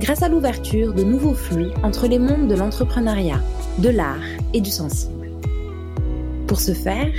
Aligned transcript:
grâce 0.00 0.22
à 0.22 0.28
l'ouverture 0.28 0.94
de 0.94 1.02
nouveaux 1.02 1.34
flux 1.34 1.70
entre 1.82 2.06
les 2.06 2.18
mondes 2.18 2.48
de 2.48 2.54
l'entrepreneuriat, 2.54 3.40
de 3.78 3.88
l'art 3.88 4.16
et 4.52 4.60
du 4.60 4.70
sensible. 4.70 5.30
Pour 6.46 6.60
ce 6.60 6.72
faire, 6.72 7.12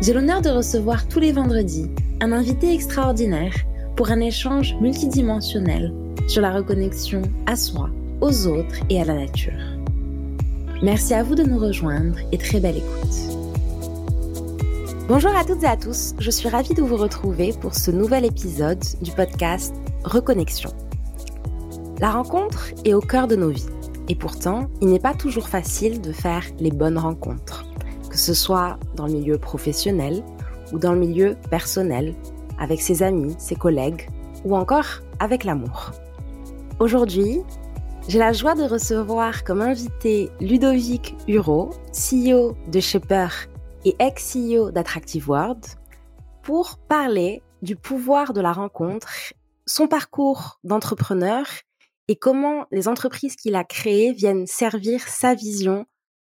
j'ai 0.00 0.12
l'honneur 0.12 0.40
de 0.40 0.50
recevoir 0.50 1.08
tous 1.08 1.20
les 1.20 1.32
vendredis 1.32 1.90
un 2.20 2.32
invité 2.32 2.72
extraordinaire 2.72 3.54
pour 3.96 4.10
un 4.10 4.20
échange 4.20 4.76
multidimensionnel 4.80 5.92
sur 6.28 6.42
la 6.42 6.52
reconnexion 6.52 7.22
à 7.46 7.56
soi, 7.56 7.90
aux 8.20 8.46
autres 8.46 8.76
et 8.90 9.00
à 9.00 9.04
la 9.04 9.14
nature. 9.14 9.52
Merci 10.82 11.14
à 11.14 11.22
vous 11.22 11.34
de 11.34 11.42
nous 11.42 11.58
rejoindre 11.58 12.16
et 12.30 12.38
très 12.38 12.60
belle 12.60 12.76
écoute. 12.76 13.38
Bonjour 15.08 15.34
à 15.34 15.44
toutes 15.44 15.62
et 15.62 15.66
à 15.66 15.76
tous, 15.76 16.14
je 16.18 16.30
suis 16.30 16.48
ravie 16.48 16.74
de 16.74 16.82
vous 16.82 16.96
retrouver 16.96 17.54
pour 17.60 17.74
ce 17.74 17.90
nouvel 17.90 18.24
épisode 18.24 18.84
du 19.00 19.10
podcast 19.10 19.74
Reconnexion. 20.04 20.70
La 22.00 22.12
rencontre 22.12 22.68
est 22.84 22.94
au 22.94 23.00
cœur 23.00 23.26
de 23.26 23.34
nos 23.34 23.48
vies 23.48 23.66
et 24.08 24.14
pourtant, 24.14 24.70
il 24.80 24.88
n'est 24.88 25.00
pas 25.00 25.14
toujours 25.14 25.48
facile 25.48 26.00
de 26.00 26.12
faire 26.12 26.44
les 26.60 26.70
bonnes 26.70 26.96
rencontres, 26.96 27.66
que 28.08 28.16
ce 28.16 28.34
soit 28.34 28.78
dans 28.94 29.06
le 29.06 29.14
milieu 29.14 29.36
professionnel 29.36 30.22
ou 30.72 30.78
dans 30.78 30.92
le 30.92 31.00
milieu 31.00 31.34
personnel, 31.50 32.14
avec 32.60 32.80
ses 32.80 33.02
amis, 33.02 33.34
ses 33.38 33.56
collègues 33.56 34.08
ou 34.44 34.56
encore 34.56 35.02
avec 35.18 35.42
l'amour. 35.42 35.90
Aujourd'hui, 36.78 37.40
j'ai 38.06 38.20
la 38.20 38.32
joie 38.32 38.54
de 38.54 38.62
recevoir 38.62 39.42
comme 39.42 39.60
invité 39.60 40.30
Ludovic 40.40 41.16
Huro, 41.26 41.70
CEO 41.92 42.56
de 42.68 42.78
Shaper 42.78 43.28
et 43.84 43.96
ex-CEO 43.98 44.70
d'Attractive 44.70 45.28
World, 45.28 45.66
pour 46.42 46.78
parler 46.78 47.42
du 47.60 47.74
pouvoir 47.74 48.32
de 48.32 48.40
la 48.40 48.52
rencontre, 48.52 49.08
son 49.66 49.88
parcours 49.88 50.60
d'entrepreneur 50.62 51.44
et 52.08 52.16
comment 52.16 52.66
les 52.70 52.88
entreprises 52.88 53.36
qu'il 53.36 53.54
a 53.54 53.64
créées 53.64 54.12
viennent 54.12 54.46
servir 54.46 55.02
sa 55.02 55.34
vision 55.34 55.86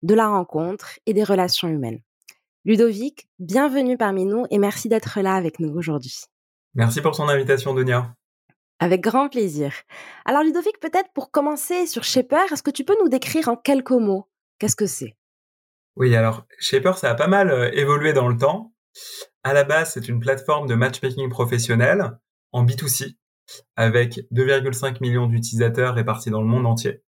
de 0.03 0.15
la 0.15 0.29
rencontre 0.29 0.99
et 1.07 1.15
des 1.15 1.25
relations 1.25 1.69
humaines. 1.69 2.01
Ludovic, 2.65 3.29
bienvenue 3.39 3.97
parmi 3.97 4.27
nous 4.27 4.45
et 4.51 4.59
merci 4.59 4.89
d'être 4.89 5.21
là 5.21 5.35
avec 5.35 5.59
nous 5.59 5.75
aujourd'hui. 5.75 6.25
Merci 6.75 7.01
pour 7.01 7.15
son 7.15 7.29
invitation, 7.29 7.75
Donia. 7.75 8.15
Avec 8.79 9.01
grand 9.01 9.29
plaisir. 9.29 9.73
Alors 10.25 10.43
Ludovic, 10.43 10.79
peut-être 10.81 11.11
pour 11.15 11.31
commencer 11.31 11.87
sur 11.87 12.05
Shaper, 12.05 12.53
est-ce 12.53 12.63
que 12.63 12.71
tu 12.71 12.85
peux 12.85 12.97
nous 13.03 13.09
décrire 13.09 13.49
en 13.49 13.57
quelques 13.57 13.91
mots 13.91 14.29
qu'est-ce 14.59 14.77
que 14.77 14.87
c'est? 14.87 15.17
Oui, 15.97 16.15
alors 16.15 16.47
Shaper, 16.59 16.97
ça 16.99 17.11
a 17.11 17.15
pas 17.15 17.27
mal 17.27 17.51
euh, 17.51 17.71
évolué 17.73 18.13
dans 18.13 18.29
le 18.29 18.37
temps. 18.37 18.73
À 19.43 19.53
la 19.53 19.65
base, 19.65 19.93
c'est 19.93 20.09
une 20.09 20.21
plateforme 20.21 20.69
de 20.69 20.75
matchmaking 20.75 21.29
professionnel 21.29 22.19
en 22.53 22.65
B2C 22.65 23.17
avec 23.77 24.21
2,5 24.33 24.99
millions 25.01 25.27
d'utilisateurs 25.27 25.95
répartis 25.95 26.31
dans 26.31 26.41
le 26.41 26.49
monde 26.49 26.67
entier. 26.67 27.03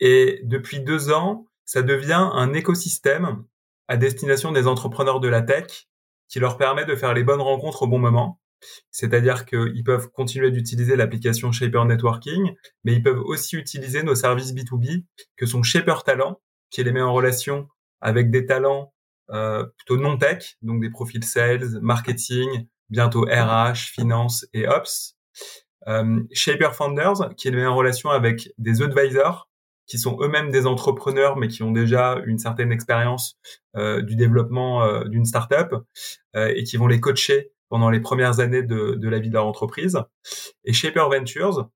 Et 0.00 0.40
depuis 0.44 0.80
deux 0.80 1.10
ans, 1.10 1.46
ça 1.64 1.82
devient 1.82 2.30
un 2.32 2.52
écosystème 2.52 3.44
à 3.88 3.96
destination 3.96 4.52
des 4.52 4.66
entrepreneurs 4.66 5.20
de 5.20 5.28
la 5.28 5.42
tech 5.42 5.88
qui 6.28 6.40
leur 6.40 6.56
permet 6.56 6.84
de 6.84 6.94
faire 6.94 7.14
les 7.14 7.24
bonnes 7.24 7.40
rencontres 7.40 7.82
au 7.82 7.86
bon 7.86 7.98
moment. 7.98 8.40
C'est-à-dire 8.90 9.46
qu'ils 9.46 9.84
peuvent 9.84 10.10
continuer 10.10 10.50
d'utiliser 10.50 10.96
l'application 10.96 11.50
Shaper 11.50 11.84
Networking, 11.84 12.54
mais 12.84 12.92
ils 12.92 13.02
peuvent 13.02 13.20
aussi 13.20 13.56
utiliser 13.56 14.02
nos 14.02 14.14
services 14.14 14.52
B2B 14.52 15.04
que 15.36 15.46
sont 15.46 15.62
Shaper 15.62 16.02
Talent, 16.04 16.40
qui 16.70 16.84
les 16.84 16.92
met 16.92 17.02
en 17.02 17.12
relation 17.12 17.68
avec 18.00 18.30
des 18.30 18.46
talents 18.46 18.92
euh, 19.30 19.64
plutôt 19.76 19.96
non 19.96 20.18
tech, 20.18 20.56
donc 20.62 20.80
des 20.80 20.90
profils 20.90 21.24
sales, 21.24 21.80
marketing, 21.80 22.66
bientôt 22.90 23.22
RH, 23.22 23.92
finance 23.92 24.46
et 24.52 24.66
ops, 24.66 25.16
euh, 25.88 26.22
Shaper 26.32 26.74
Founders, 26.74 27.34
qui 27.36 27.48
est 27.48 27.50
met 27.50 27.66
en 27.66 27.74
relation 27.74 28.10
avec 28.10 28.52
des 28.58 28.82
advisors 28.82 29.48
qui 29.86 29.98
sont 29.98 30.18
eux-mêmes 30.20 30.52
des 30.52 30.66
entrepreneurs, 30.66 31.36
mais 31.36 31.48
qui 31.48 31.64
ont 31.64 31.72
déjà 31.72 32.20
une 32.24 32.38
certaine 32.38 32.70
expérience 32.70 33.38
euh, 33.76 34.02
du 34.02 34.14
développement 34.14 34.84
euh, 34.84 35.04
d'une 35.04 35.24
startup 35.24 35.74
et 36.36 36.62
qui 36.62 36.76
vont 36.76 36.86
les 36.86 37.00
coacher 37.00 37.50
pendant 37.68 37.90
les 37.90 37.98
premières 37.98 38.38
années 38.38 38.62
de, 38.62 39.08
la 39.08 39.18
vie 39.18 39.30
de 39.30 39.34
leur 39.34 39.46
entreprise. 39.46 39.98
Et 40.64 40.72
Shaper 40.72 41.08
Ventures, 41.08 41.70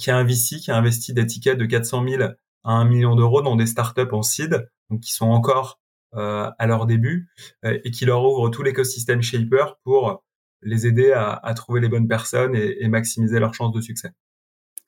qui 0.00 0.10
a 0.10 0.22
VC 0.24 0.56
qui 0.56 0.72
a 0.72 0.76
investi 0.76 1.12
des 1.12 1.26
tickets 1.26 1.56
de 1.56 1.64
400 1.64 2.08
000 2.08 2.22
à 2.22 2.72
1 2.72 2.84
million 2.86 3.14
d'euros 3.14 3.40
dans 3.40 3.54
des 3.54 3.66
startups 3.66 4.10
en 4.10 4.22
seed, 4.22 4.68
donc 4.90 5.00
qui 5.00 5.12
sont 5.12 5.28
encore 5.28 5.78
à 6.12 6.66
leur 6.66 6.86
début, 6.86 7.28
et 7.62 7.90
qui 7.90 8.04
leur 8.04 8.24
ouvre 8.24 8.48
tout 8.50 8.62
l'écosystème 8.62 9.22
Shaper 9.22 9.76
pour 9.84 10.24
les 10.62 10.86
aider 10.86 11.12
à, 11.12 11.32
à, 11.32 11.54
trouver 11.54 11.80
les 11.80 11.88
bonnes 11.88 12.08
personnes 12.08 12.54
et, 12.54 12.82
et 12.82 12.88
maximiser 12.88 13.38
leurs 13.38 13.54
chances 13.54 13.72
de 13.72 13.80
succès. 13.80 14.12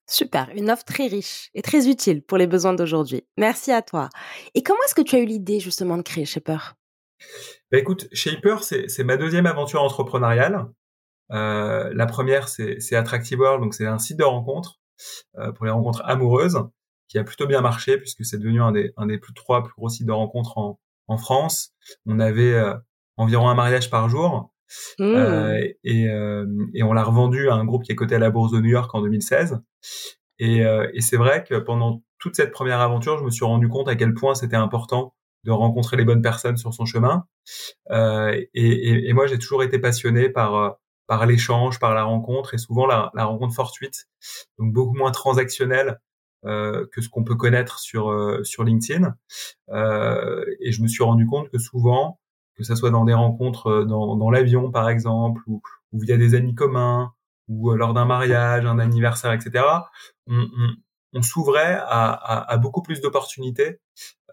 Super, 0.06 0.50
une 0.54 0.70
offre 0.70 0.84
très 0.84 1.06
riche 1.06 1.50
et 1.54 1.62
très 1.62 1.88
utile 1.88 2.22
pour 2.22 2.36
les 2.36 2.46
besoins 2.46 2.74
d'aujourd'hui. 2.74 3.24
Merci 3.38 3.72
à 3.72 3.80
toi. 3.80 4.10
Et 4.54 4.62
comment 4.62 4.80
est-ce 4.86 4.94
que 4.94 5.02
tu 5.02 5.16
as 5.16 5.20
eu 5.20 5.24
l'idée 5.24 5.60
justement 5.60 5.96
de 5.96 6.02
créer 6.02 6.26
Shaper? 6.26 6.74
Bah 7.72 7.78
écoute, 7.78 8.08
Shaper, 8.12 8.62
c'est 8.62 9.04
ma 9.04 9.16
deuxième 9.16 9.46
aventure 9.46 9.82
entrepreneuriale. 9.82 10.66
Euh, 11.32 11.90
la 11.94 12.06
première, 12.06 12.48
c'est 12.48 12.94
Attractive 12.94 13.40
World, 13.40 13.62
donc 13.62 13.74
c'est 13.74 13.86
un 13.86 13.98
site 13.98 14.18
de 14.18 14.24
rencontre 14.24 14.78
euh, 15.38 15.52
pour 15.52 15.64
les 15.64 15.70
rencontres 15.70 16.02
amoureuses 16.04 16.58
qui 17.08 17.18
a 17.18 17.24
plutôt 17.24 17.46
bien 17.46 17.60
marché 17.60 17.98
puisque 17.98 18.24
c'est 18.24 18.38
devenu 18.38 18.62
un 18.62 18.72
des, 18.72 18.92
un 18.96 19.06
des 19.06 19.18
plus 19.18 19.34
trois 19.34 19.62
plus 19.62 19.74
gros 19.74 19.88
sites 19.88 20.06
de 20.06 20.12
rencontres 20.12 20.58
en, 20.58 20.78
en 21.08 21.16
France. 21.16 21.72
On 22.06 22.20
avait 22.20 22.52
euh, 22.54 22.74
environ 23.16 23.48
un 23.48 23.54
mariage 23.54 23.90
par 23.90 24.08
jour 24.08 24.52
Mmh. 24.98 25.02
Euh, 25.02 25.68
et, 25.84 26.08
euh, 26.08 26.46
et, 26.74 26.82
on 26.82 26.92
l'a 26.92 27.02
revendu 27.02 27.48
à 27.48 27.54
un 27.54 27.64
groupe 27.64 27.84
qui 27.84 27.92
est 27.92 27.94
coté 27.94 28.14
à 28.14 28.18
la 28.18 28.30
bourse 28.30 28.52
de 28.52 28.60
New 28.60 28.70
York 28.70 28.94
en 28.94 29.02
2016. 29.02 29.60
Et, 30.38 30.64
euh, 30.64 30.88
et 30.94 31.00
c'est 31.00 31.16
vrai 31.16 31.44
que 31.44 31.54
pendant 31.56 32.02
toute 32.18 32.36
cette 32.36 32.52
première 32.52 32.80
aventure, 32.80 33.18
je 33.18 33.24
me 33.24 33.30
suis 33.30 33.44
rendu 33.44 33.68
compte 33.68 33.88
à 33.88 33.96
quel 33.96 34.14
point 34.14 34.34
c'était 34.34 34.56
important 34.56 35.14
de 35.44 35.50
rencontrer 35.50 35.96
les 35.96 36.04
bonnes 36.04 36.22
personnes 36.22 36.56
sur 36.56 36.72
son 36.72 36.86
chemin. 36.86 37.26
Euh, 37.90 38.32
et, 38.54 39.08
et, 39.08 39.12
moi, 39.12 39.26
j'ai 39.26 39.38
toujours 39.38 39.62
été 39.62 39.78
passionné 39.78 40.28
par 40.28 40.78
par 41.06 41.26
l'échange, 41.26 41.78
par 41.78 41.94
la 41.94 42.02
rencontre, 42.04 42.54
et 42.54 42.58
souvent 42.58 42.86
la, 42.86 43.10
la 43.14 43.26
rencontre 43.26 43.54
fortuite, 43.54 44.06
donc 44.58 44.72
beaucoup 44.72 44.96
moins 44.96 45.10
transactionnelle 45.10 46.00
euh, 46.46 46.86
que 46.92 47.00
ce 47.00 47.08
qu'on 47.08 47.24
peut 47.24 47.36
connaître 47.36 47.78
sur 47.78 48.10
sur 48.42 48.64
LinkedIn. 48.64 49.14
Euh, 49.70 50.44
et 50.60 50.72
je 50.72 50.82
me 50.82 50.88
suis 50.88 51.02
rendu 51.02 51.26
compte 51.26 51.50
que 51.50 51.58
souvent, 51.58 52.20
que 52.56 52.64
ça 52.64 52.76
soit 52.76 52.90
dans 52.90 53.04
des 53.04 53.14
rencontres 53.14 53.68
euh, 53.68 53.84
dans, 53.84 54.16
dans 54.16 54.30
l'avion 54.30 54.70
par 54.70 54.88
exemple, 54.88 55.42
ou, 55.46 55.62
ou 55.92 56.00
via 56.00 56.16
des 56.16 56.34
amis 56.34 56.54
communs, 56.54 57.12
ou 57.48 57.70
euh, 57.70 57.76
lors 57.76 57.94
d'un 57.94 58.04
mariage, 58.04 58.64
un 58.64 58.78
anniversaire, 58.78 59.32
etc. 59.32 59.64
On, 60.26 60.40
on, 60.40 60.68
on 61.14 61.22
s'ouvrait 61.22 61.74
à, 61.74 62.10
à, 62.12 62.52
à, 62.52 62.56
beaucoup 62.58 62.82
plus 62.82 63.00
d'opportunités 63.00 63.78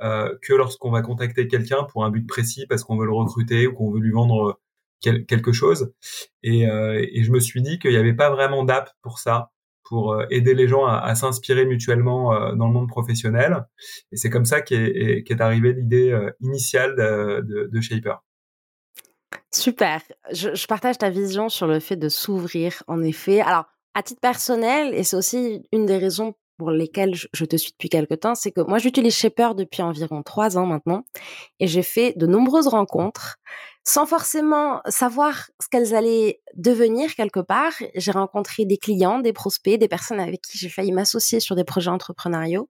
euh, 0.02 0.36
que 0.42 0.54
lorsqu'on 0.54 0.92
va 0.92 1.02
contacter 1.02 1.48
quelqu'un 1.48 1.84
pour 1.84 2.04
un 2.04 2.10
but 2.10 2.28
précis 2.28 2.66
parce 2.68 2.84
qu'on 2.84 2.98
veut 2.98 3.06
le 3.06 3.14
recruter 3.14 3.68
ou 3.68 3.74
qu'on 3.74 3.92
veut 3.92 4.00
lui 4.00 4.12
vendre 4.12 4.50
euh, 4.50 4.54
quel, 5.00 5.26
quelque 5.26 5.52
chose. 5.52 5.94
Et, 6.44 6.68
euh, 6.68 7.06
et, 7.12 7.24
je 7.24 7.32
me 7.32 7.40
suis 7.40 7.62
dit 7.62 7.78
qu'il 7.78 7.92
n'y 7.92 7.98
avait 7.98 8.16
pas 8.16 8.32
vraiment 8.32 8.64
d'app 8.64 8.90
pour 9.04 9.20
ça 9.20 9.52
pour 9.92 10.14
euh, 10.14 10.26
aider 10.30 10.54
les 10.54 10.70
gens 10.70 10.86
à, 10.86 11.14
s'inspirer 11.16 11.66
mutuellement 11.66 12.34
euh, 12.34 12.56
dans 12.56 12.68
le 12.68 12.72
monde 12.72 12.88
professionnel. 12.88 13.66
Et 14.14 14.16
c'est 14.16 14.30
comme 14.30 14.46
ça 14.46 14.62
qu'est 14.62 15.26
est, 15.28 15.42
arrivée 15.42 15.74
l'idée 15.74 16.12
euh, 16.12 16.32
initiale 16.40 16.96
de, 16.96 17.70
de, 17.70 17.82
Shaper. 17.82 18.24
Super. 19.52 20.02
Je, 20.32 20.56
je, 20.56 20.66
partage 20.66 20.98
ta 20.98 21.10
vision 21.10 21.50
sur 21.50 21.68
le 21.68 21.82
fait 21.82 21.98
de 21.98 22.08
s'ouvrir, 22.08 22.84
en 22.88 23.04
effet. 23.04 23.42
Alors, 23.42 23.66
à 23.94 24.02
titre 24.02 24.22
personnel, 24.22 24.94
et 24.94 25.04
c'est 25.04 25.18
aussi 25.18 25.62
une 25.74 25.86
des 25.86 25.98
raisons 25.98 26.36
pour 26.58 26.72
lesquelles 26.72 27.14
je, 27.14 27.28
je 27.34 27.44
te 27.44 27.58
suis 27.58 27.72
depuis 27.74 27.90
quelque 27.90 28.14
temps, 28.14 28.34
c'est 28.34 28.52
que 28.54 28.62
moi, 28.62 28.78
j'utilise 28.78 29.14
Shaper 29.14 29.56
depuis 29.56 29.82
environ 29.82 30.24
trois 30.24 30.58
ans 30.58 30.68
maintenant, 30.68 31.04
et 31.60 31.68
j'ai 31.68 31.84
fait 31.84 32.14
de 32.16 32.28
nombreuses 32.28 32.70
rencontres 32.70 33.40
sans 33.84 34.06
forcément 34.06 34.82
savoir 34.88 35.50
ce 35.60 35.68
qu'elles 35.70 35.96
allaient 35.96 36.42
devenir 36.56 37.16
quelque 37.16 37.40
part. 37.40 37.74
J'ai 37.96 38.12
rencontré 38.12 38.66
des 38.66 38.78
clients, 38.78 39.20
des 39.20 39.34
prospects, 39.34 39.80
des 39.80 39.88
personnes 39.88 40.20
avec 40.20 40.42
qui 40.42 40.58
j'ai 40.58 40.70
failli 40.70 40.92
m'associer 40.92 41.40
sur 41.40 41.56
des 41.56 41.64
projets 41.64 41.90
entrepreneuriaux. 41.90 42.70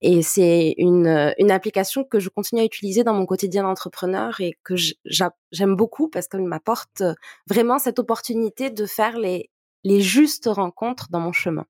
Et 0.00 0.22
c'est 0.22 0.74
une, 0.78 1.34
une 1.38 1.50
application 1.50 2.04
que 2.04 2.20
je 2.20 2.28
continue 2.28 2.60
à 2.60 2.64
utiliser 2.64 3.02
dans 3.02 3.14
mon 3.14 3.26
quotidien 3.26 3.64
d'entrepreneur 3.64 4.40
et 4.40 4.56
que 4.62 4.74
j'aime 4.76 5.76
beaucoup 5.76 6.08
parce 6.08 6.28
qu'elle 6.28 6.44
m'apporte 6.44 7.02
vraiment 7.48 7.78
cette 7.78 7.98
opportunité 7.98 8.70
de 8.70 8.86
faire 8.86 9.18
les, 9.18 9.50
les 9.82 10.00
justes 10.00 10.46
rencontres 10.46 11.08
dans 11.10 11.20
mon 11.20 11.32
chemin. 11.32 11.66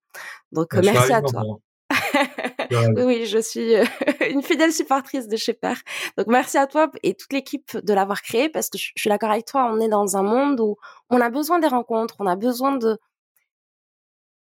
Donc, 0.52 0.75
bah, 0.75 0.82
merci 0.84 1.12
à 1.12 1.22
toi. 1.22 1.42
Oui, 2.70 3.02
oui, 3.04 3.26
je 3.26 3.38
suis 3.38 3.75
euh, 3.75 3.84
une 4.31 4.42
fidèle 4.42 4.72
supportrice 4.72 5.28
de 5.28 5.36
Shaper. 5.36 5.76
Donc 6.16 6.26
merci 6.28 6.58
à 6.58 6.66
toi 6.66 6.90
et 7.02 7.14
toute 7.14 7.32
l'équipe 7.32 7.76
de 7.76 7.92
l'avoir 7.92 8.22
créé 8.22 8.48
parce 8.48 8.70
que 8.70 8.78
je, 8.78 8.90
suis 8.96 9.10
d'accord 9.10 9.31
avec 9.31 9.46
toi, 9.46 9.70
on 9.70 9.81
est 9.81 9.88
dans 9.88 10.16
un 10.16 10.22
monde 10.22 10.60
où 10.60 10.76
on 11.10 11.20
a 11.20 11.31
besoin 11.31 11.58
des 11.58 11.69
rencontres, 11.69 12.16
on 12.19 12.26
a 12.26 12.36
besoin 12.36 12.76
de 12.76 12.98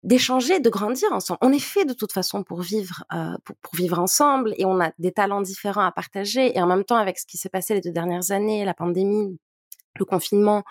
d'échanger, 0.03 0.59
de 0.59 0.69
grandir 0.69 1.11
ensemble. 1.11 1.39
On 1.41 1.51
est 1.51 1.59
fait 1.59 1.83
de 1.83 1.93
toute 1.93 2.13
façon 2.13 2.43
pour 2.43 2.61
vivre, 2.61 3.03
euh, 3.13 3.35
pour, 3.43 3.75
vivre 3.75 3.99
ensemble 3.99 4.53
et 4.57 4.63
on 4.63 4.79
a 4.79 4.91
des 4.99 5.11
talents 5.11 5.41
différents 5.41 5.83
à 5.83 5.91
partager. 5.91 6.55
Et 6.55 6.61
en 6.61 6.67
même 6.67 6.85
temps, 6.85 6.95
avec 6.95 7.19
ce 7.19 7.25
qui 7.25 7.37
s'est 7.37 7.49
passé 7.49 7.73
les 7.73 7.81
deux 7.81 7.91
dernières 7.91 8.31
années, 8.31 8.63
la 8.63 8.73
pandémie, 8.73 9.37
le 9.99 10.05
confinement, 10.05 10.63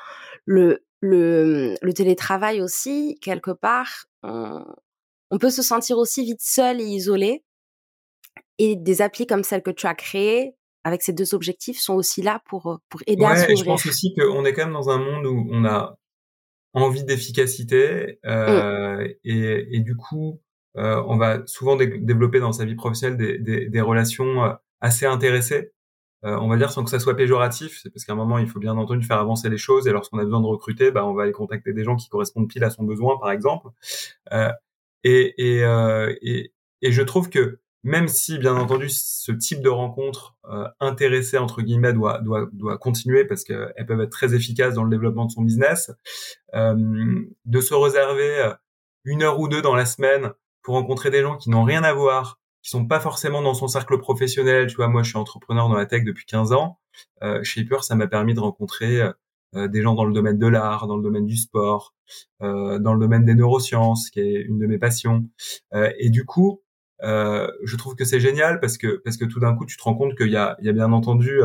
le, 0.47 0.85
le, 1.01 1.75
le 1.83 1.93
télétravail 1.93 2.63
aussi, 2.63 3.19
quelque 3.21 3.51
part, 3.51 4.07
on 5.31 5.39
peut 5.39 5.51
se 5.51 5.63
sentir 5.63 5.99
aussi 5.99 6.25
vite 6.25 6.41
seul 6.41 6.81
et 6.81 6.85
isolé. 6.85 7.45
Et 8.59 8.77
des 8.77 9.03
applis 9.03 9.27
comme 9.27 9.45
celle 9.45 9.63
que 9.63 9.71
tu 9.71 9.87
as 9.87 9.95
créée, 9.95 10.55
avec 10.85 11.03
ces 11.03 11.13
deux 11.13 11.35
objectifs, 11.35 11.79
sont 11.79 11.95
aussi 11.95 12.23
là 12.23 12.43
pour, 12.47 12.67
euh, 12.67 12.77
pour 12.89 13.03
aider 13.07 13.25
à 13.25 13.37
s'ouvrir. 13.37 13.57
Je 13.57 13.65
pense 13.65 13.87
aussi 13.87 14.15
qu'on 14.15 14.45
est 14.45 14.53
quand 14.53 14.65
même 14.65 14.73
dans 14.73 14.89
un 14.89 14.99
monde 14.99 15.27
où 15.27 15.49
on 15.51 15.65
a 15.65 15.99
envie 16.73 17.05
d'efficacité 17.05 18.19
euh, 18.27 19.07
et, 19.25 19.77
et, 19.77 19.81
du 19.81 19.97
coup, 19.97 20.41
euh, 20.77 21.03
on 21.07 21.17
va 21.17 21.43
souvent 21.47 21.77
développer 21.77 22.39
dans 22.39 22.53
sa 22.53 22.65
vie 22.65 22.75
professionnelle 22.75 23.17
des, 23.17 23.39
des, 23.39 23.69
des 23.69 23.81
relations 23.81 24.45
euh, 24.45 24.53
assez 24.81 25.07
intéressées. 25.07 25.73
Euh, 26.25 26.37
on 26.41 26.49
va 26.49 26.57
dire 26.57 26.71
sans 26.71 26.83
que 26.83 26.91
ça 26.91 26.99
soit 26.99 27.15
péjoratif, 27.15 27.79
c'est 27.83 27.91
parce 27.91 28.05
qu'à 28.05 28.15
un 28.15 28.17
moment 28.17 28.39
il 28.39 28.49
faut 28.49 28.59
bien 28.59 28.77
entendu 28.77 29.07
faire 29.07 29.19
avancer 29.19 29.51
les 29.51 29.59
choses 29.59 29.87
et 29.87 29.93
lorsqu'on 29.93 30.19
a 30.19 30.25
besoin 30.25 30.41
de 30.41 30.47
recruter, 30.47 30.91
bah, 30.91 31.07
on 31.07 31.13
va 31.13 31.25
aller 31.25 31.33
contacter 31.33 31.73
des 31.73 31.85
gens 31.85 31.95
qui 31.95 32.09
correspondent 32.09 32.49
pile 32.49 32.65
à 32.65 32.71
son 32.71 32.85
besoin, 32.85 33.19
par 33.19 33.31
exemple. 33.31 33.69
Euh, 34.33 34.51
et, 35.05 35.35
et, 35.39 35.65
euh, 35.65 36.15
et, 36.23 36.53
et, 36.83 36.93
je 36.93 37.03
trouve 37.03 37.31
que 37.31 37.61
même 37.83 38.09
si, 38.09 38.39
bien 38.39 38.57
entendu, 38.57 38.89
ce 38.91 39.31
type 39.31 39.61
de 39.61 39.69
rencontre 39.69 40.37
euh, 40.51 40.67
intéressée, 40.81 41.39
entre 41.39 41.63
guillemets, 41.63 41.93
doit, 41.93 42.19
doit, 42.19 42.49
doit 42.53 42.79
continuer 42.79 43.25
parce 43.25 43.45
qu'elles 43.45 43.87
peuvent 43.87 44.01
être 44.01 44.11
très 44.11 44.35
efficaces 44.35 44.75
dans 44.75 44.83
le 44.83 44.91
développement 44.91 45.27
de 45.27 45.31
son 45.31 45.43
business, 45.43 45.93
euh, 46.55 46.75
de 47.45 47.61
se 47.61 47.75
réserver 47.75 48.41
euh, 48.41 48.53
une 49.05 49.23
heure 49.23 49.39
ou 49.39 49.47
deux 49.47 49.63
dans 49.63 49.77
la 49.77 49.87
semaine 49.87 50.33
pour 50.63 50.75
rencontrer 50.75 51.11
des 51.11 51.23
gens 51.23 51.37
qui 51.37 51.49
n'ont 51.49 51.63
rien 51.63 51.85
à 51.85 51.93
voir, 51.93 52.41
qui 52.61 52.71
sont 52.71 52.87
pas 52.87 52.99
forcément 52.99 53.41
dans 53.41 53.55
son 53.55 53.69
cercle 53.69 53.99
professionnel. 53.99 54.67
Tu 54.67 54.75
vois, 54.75 54.89
moi, 54.89 55.05
je 55.05 55.11
suis 55.11 55.19
entrepreneur 55.19 55.69
dans 55.69 55.77
la 55.77 55.87
tech 55.87 56.03
depuis 56.03 56.27
15 56.27 56.53
ans. 56.53 56.81
Euh, 57.23 57.43
Shaper, 57.45 57.85
ça 57.85 57.95
m'a 57.95 58.09
permis 58.09 58.35
de 58.35 58.41
rencontrer 58.41 59.01
euh, 59.01 59.13
des 59.69 59.83
gens 59.83 59.95
dans 59.95 60.05
le 60.05 60.13
domaine 60.13 60.39
de 60.39 60.47
l'art, 60.47 60.87
dans 60.87 60.97
le 60.97 61.03
domaine 61.03 61.27
du 61.27 61.37
sport, 61.37 61.95
euh, 62.43 62.79
dans 62.79 62.95
le 62.95 63.01
domaine 63.01 63.25
des 63.25 63.35
neurosciences, 63.35 64.11
qui 64.11 64.21
est 64.21 64.43
une 64.43 64.59
de 64.59 64.67
mes 64.67 64.79
passions. 64.79 65.29
Euh, 65.75 65.91
et 65.99 66.11
du 66.11 66.25
coup, 66.25 66.63
je 67.03 67.77
trouve 67.77 67.95
que 67.95 68.05
c'est 68.05 68.21
génial 68.21 68.61
parce 68.61 68.79
que 68.79 69.01
parce 69.05 69.17
que 69.17 69.25
tout 69.25 69.41
d'un 69.41 69.55
coup, 69.55 69.67
tu 69.67 69.77
te 69.77 69.83
rends 69.83 69.95
compte 69.95 70.17
qu'il 70.17 70.31
y 70.31 70.37
a, 70.37 70.57
il 70.61 70.67
y 70.67 70.69
a 70.69 70.73
bien 70.73 70.93
entendu 70.93 71.41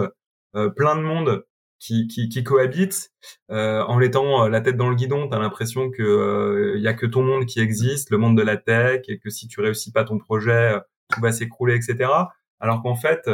plein 0.75 0.95
de 0.95 1.01
monde 1.01 1.45
qui, 1.79 2.07
qui, 2.07 2.29
qui 2.29 2.43
cohabitent 2.43 3.11
euh, 3.49 3.83
en 3.83 3.99
étant 3.99 4.47
la 4.47 4.61
tête 4.61 4.77
dans 4.77 4.89
le 4.89 4.95
guidon. 4.95 5.27
T'as 5.27 5.39
l'impression 5.39 5.89
que 5.91 6.75
il 6.77 6.81
y 6.81 6.87
a 6.87 6.93
que 6.93 7.05
ton 7.05 7.23
monde 7.23 7.45
qui 7.45 7.59
existe, 7.59 8.11
le 8.11 8.17
monde 8.17 8.37
de 8.37 8.43
la 8.43 8.57
tech, 8.57 9.01
et 9.07 9.19
que 9.19 9.29
si 9.29 9.47
tu 9.47 9.61
réussis 9.61 9.91
pas 9.91 10.03
ton 10.05 10.17
projet, 10.17 10.75
tout 11.13 11.21
va 11.21 11.31
s'écrouler, 11.31 11.75
etc. 11.75 12.09
Alors 12.59 12.81
qu'en 12.81 12.95
fait, 12.95 13.29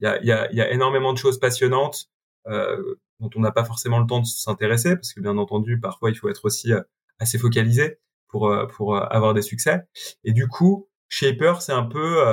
il 0.00 0.04
y 0.04 0.06
a, 0.06 0.22
y, 0.24 0.32
a, 0.32 0.52
y 0.52 0.60
a 0.60 0.70
énormément 0.72 1.12
de 1.12 1.18
choses 1.18 1.38
passionnantes 1.38 2.08
euh, 2.08 2.21
dont 2.46 3.30
on 3.36 3.40
n'a 3.40 3.52
pas 3.52 3.64
forcément 3.64 3.98
le 3.98 4.06
temps 4.06 4.20
de 4.20 4.26
s'intéresser, 4.26 4.96
parce 4.96 5.12
que 5.12 5.20
bien 5.20 5.38
entendu, 5.38 5.80
parfois, 5.80 6.10
il 6.10 6.16
faut 6.16 6.28
être 6.28 6.44
aussi 6.44 6.72
euh, 6.72 6.82
assez 7.18 7.38
focalisé 7.38 7.98
pour, 8.28 8.48
euh, 8.48 8.66
pour 8.66 8.96
avoir 8.96 9.32
des 9.32 9.42
succès. 9.42 9.82
Et 10.24 10.32
du 10.32 10.48
coup, 10.48 10.88
Shaper, 11.08 11.62
c'est 11.62 11.72
un 11.72 11.84
peu, 11.84 12.24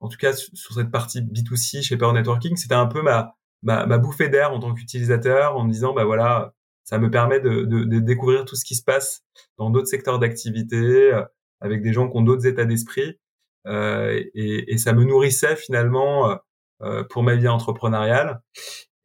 en 0.00 0.08
tout 0.08 0.18
cas 0.18 0.32
sur 0.34 0.74
cette 0.74 0.90
partie 0.90 1.22
B2C, 1.22 1.82
Shaper 1.82 2.12
Networking, 2.12 2.56
c'était 2.56 2.74
un 2.74 2.86
peu 2.86 3.02
ma, 3.02 3.34
ma, 3.62 3.86
ma 3.86 3.98
bouffée 3.98 4.28
d'air 4.28 4.52
en 4.52 4.60
tant 4.60 4.74
qu'utilisateur, 4.74 5.56
en 5.56 5.64
me 5.64 5.72
disant, 5.72 5.94
bah 5.94 6.04
voilà, 6.04 6.54
ça 6.84 6.98
me 6.98 7.10
permet 7.10 7.40
de, 7.40 7.62
de, 7.62 7.84
de, 7.84 7.98
découvrir 7.98 8.44
tout 8.44 8.54
ce 8.54 8.64
qui 8.64 8.76
se 8.76 8.82
passe 8.82 9.22
dans 9.58 9.70
d'autres 9.70 9.88
secteurs 9.88 10.18
d'activité, 10.18 11.18
avec 11.60 11.82
des 11.82 11.92
gens 11.92 12.08
qui 12.08 12.16
ont 12.18 12.22
d'autres 12.22 12.46
états 12.46 12.66
d'esprit. 12.66 13.18
Euh, 13.66 14.22
et, 14.34 14.72
et, 14.72 14.78
ça 14.78 14.92
me 14.92 15.02
nourrissait 15.02 15.56
finalement 15.56 16.38
euh, 16.82 17.02
pour 17.04 17.22
ma 17.22 17.34
vie 17.34 17.48
entrepreneuriale. 17.48 18.42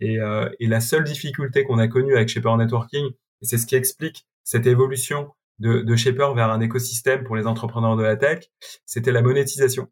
Et, 0.02 0.20
euh, 0.20 0.50
et 0.60 0.68
la 0.68 0.82
seule 0.82 1.04
difficulté 1.04 1.64
qu'on 1.64 1.78
a 1.78 1.88
connue 1.88 2.16
avec 2.16 2.28
Shaper 2.28 2.58
Networking, 2.58 3.06
et 3.06 3.46
c'est 3.46 3.58
ce 3.58 3.66
qui 3.66 3.76
explique 3.76 4.28
cette 4.44 4.66
évolution 4.66 5.32
de, 5.60 5.82
de 5.82 5.96
Shaper 5.96 6.34
vers 6.34 6.50
un 6.50 6.60
écosystème 6.60 7.24
pour 7.24 7.36
les 7.36 7.46
entrepreneurs 7.46 7.96
de 7.96 8.04
la 8.04 8.18
tech, 8.18 8.46
c'était 8.86 9.12
la 9.12 9.22
monétisation. 9.22 9.88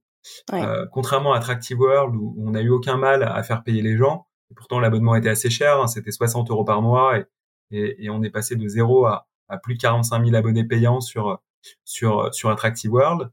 Euh, 0.52 0.86
contrairement 0.92 1.34
à 1.34 1.38
Attractive 1.38 1.80
World 1.80 2.16
où 2.16 2.36
on 2.40 2.52
n'a 2.52 2.62
eu 2.62 2.70
aucun 2.70 2.98
mal 2.98 3.24
à 3.24 3.42
faire 3.44 3.64
payer 3.64 3.82
les 3.82 3.96
gens, 3.96 4.26
et 4.52 4.56
pourtant 4.56 4.80
l'abonnement 4.80 5.16
était 5.16 5.30
assez 5.30 5.50
cher, 5.50 5.80
hein, 5.80 5.88
c'était 5.88 6.12
60 6.12 6.50
euros 6.50 6.66
par 6.66 6.82
mois 6.82 7.20
et, 7.20 7.26
et, 7.72 8.06
et, 8.06 8.10
on 8.10 8.24
est 8.24 8.32
passé 8.32 8.56
de 8.56 8.68
zéro 8.68 9.06
à, 9.06 9.28
à, 9.48 9.60
plus 9.60 9.76
de 9.76 9.80
45 9.80 10.26
000 10.26 10.36
abonnés 10.36 10.66
payants 10.66 11.02
sur 11.02 11.40
sur 11.86 12.34
sur 12.34 12.50
Attractive 12.50 12.92
World. 12.92 13.30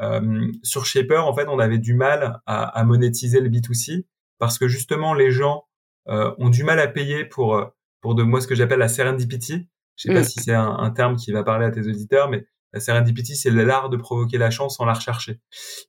Euh, 0.00 0.50
sur 0.64 0.86
Shaper, 0.86 1.24
en 1.24 1.34
fait, 1.34 1.46
on 1.48 1.60
avait 1.60 1.78
du 1.78 1.94
mal 1.94 2.40
à, 2.46 2.64
à 2.64 2.84
monétiser 2.84 3.40
le 3.40 3.48
B2C 3.48 4.04
parce 4.38 4.58
que 4.58 4.66
justement 4.66 5.14
les 5.14 5.30
gens 5.30 5.66
ont 6.06 6.48
du 6.48 6.64
mal 6.64 6.78
à 6.80 6.88
payer 6.88 7.24
pour 7.24 7.56
euh, 7.56 7.66
pour 8.00 8.14
de 8.14 8.22
moi 8.22 8.40
ce 8.40 8.46
que 8.46 8.54
j'appelle 8.54 8.78
la 8.78 8.88
serendipity. 8.88 9.68
Je 9.96 10.02
sais 10.02 10.14
pas 10.14 10.20
mm. 10.20 10.24
si 10.24 10.40
c'est 10.40 10.54
un, 10.54 10.76
un, 10.78 10.90
terme 10.90 11.16
qui 11.16 11.32
va 11.32 11.42
parler 11.42 11.66
à 11.66 11.70
tes 11.70 11.80
auditeurs, 11.80 12.28
mais 12.28 12.46
la 12.72 12.80
serendipity, 12.80 13.34
c'est 13.34 13.50
l'art 13.50 13.88
de 13.88 13.96
provoquer 13.96 14.38
la 14.38 14.50
chance 14.50 14.76
sans 14.76 14.84
la 14.84 14.92
rechercher. 14.92 15.40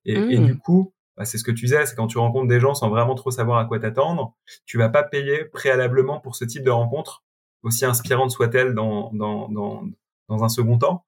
Et, 0.06 0.14
et 0.14 0.38
du 0.38 0.54
mm. 0.54 0.60
coup, 0.60 0.94
bah, 1.18 1.26
c'est 1.26 1.38
ce 1.38 1.44
que 1.44 1.52
tu 1.52 1.66
disais, 1.66 1.86
c'est 1.86 1.96
quand 1.96 2.08
tu 2.08 2.18
rencontres 2.18 2.48
des 2.48 2.60
gens 2.60 2.76
sans 2.76 2.90
vraiment 2.90 3.16
trop 3.16 3.32
savoir 3.32 3.58
à 3.58 3.66
quoi 3.66 3.80
t'attendre, 3.80 4.36
tu 4.66 4.78
vas 4.78 4.90
pas 4.90 5.04
payer 5.04 5.46
préalablement 5.46 6.20
pour 6.20 6.36
ce 6.36 6.46
type 6.46 6.64
de 6.64 6.70
rencontre, 6.70 7.24
aussi 7.64 7.86
inspirante 7.86 8.32
soit-elle 8.32 8.74
dans, 8.74 9.12
dans, 9.14 9.50
dans, 9.50 9.84
dans 10.30 10.44
un 10.44 10.50
second 10.50 10.78
temps. 10.78 11.06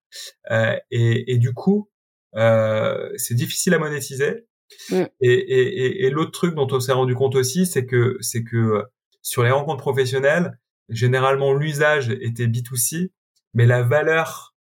Euh, 0.52 0.76
et, 0.92 1.32
et, 1.32 1.38
du 1.38 1.54
coup, 1.54 1.90
euh, 2.36 3.10
c'est 3.18 3.36
difficile 3.36 3.74
à 3.74 3.80
monétiser. 3.80 4.48
Mm. 4.90 5.04
Et, 5.22 5.34
et, 5.34 6.06
et 6.06 6.10
l'autre 6.10 6.32
truc 6.32 6.56
dont 6.56 6.68
on 6.72 6.80
s'est 6.80 6.92
rendu 6.92 7.16
compte 7.16 7.36
aussi, 7.36 7.66
c'est 7.66 7.86
que 7.86 8.18
c'est 8.20 8.44
que 8.44 8.84
sur 9.30 9.44
les 9.44 9.52
rencontres 9.52 9.82
professionnelles, 9.82 10.58
généralement 10.90 11.54
l'usage 11.54 12.10
était 12.10 12.48
B2C, 12.48 13.12
mais 13.54 13.68
la 13.68 13.84
valeur 13.84 14.56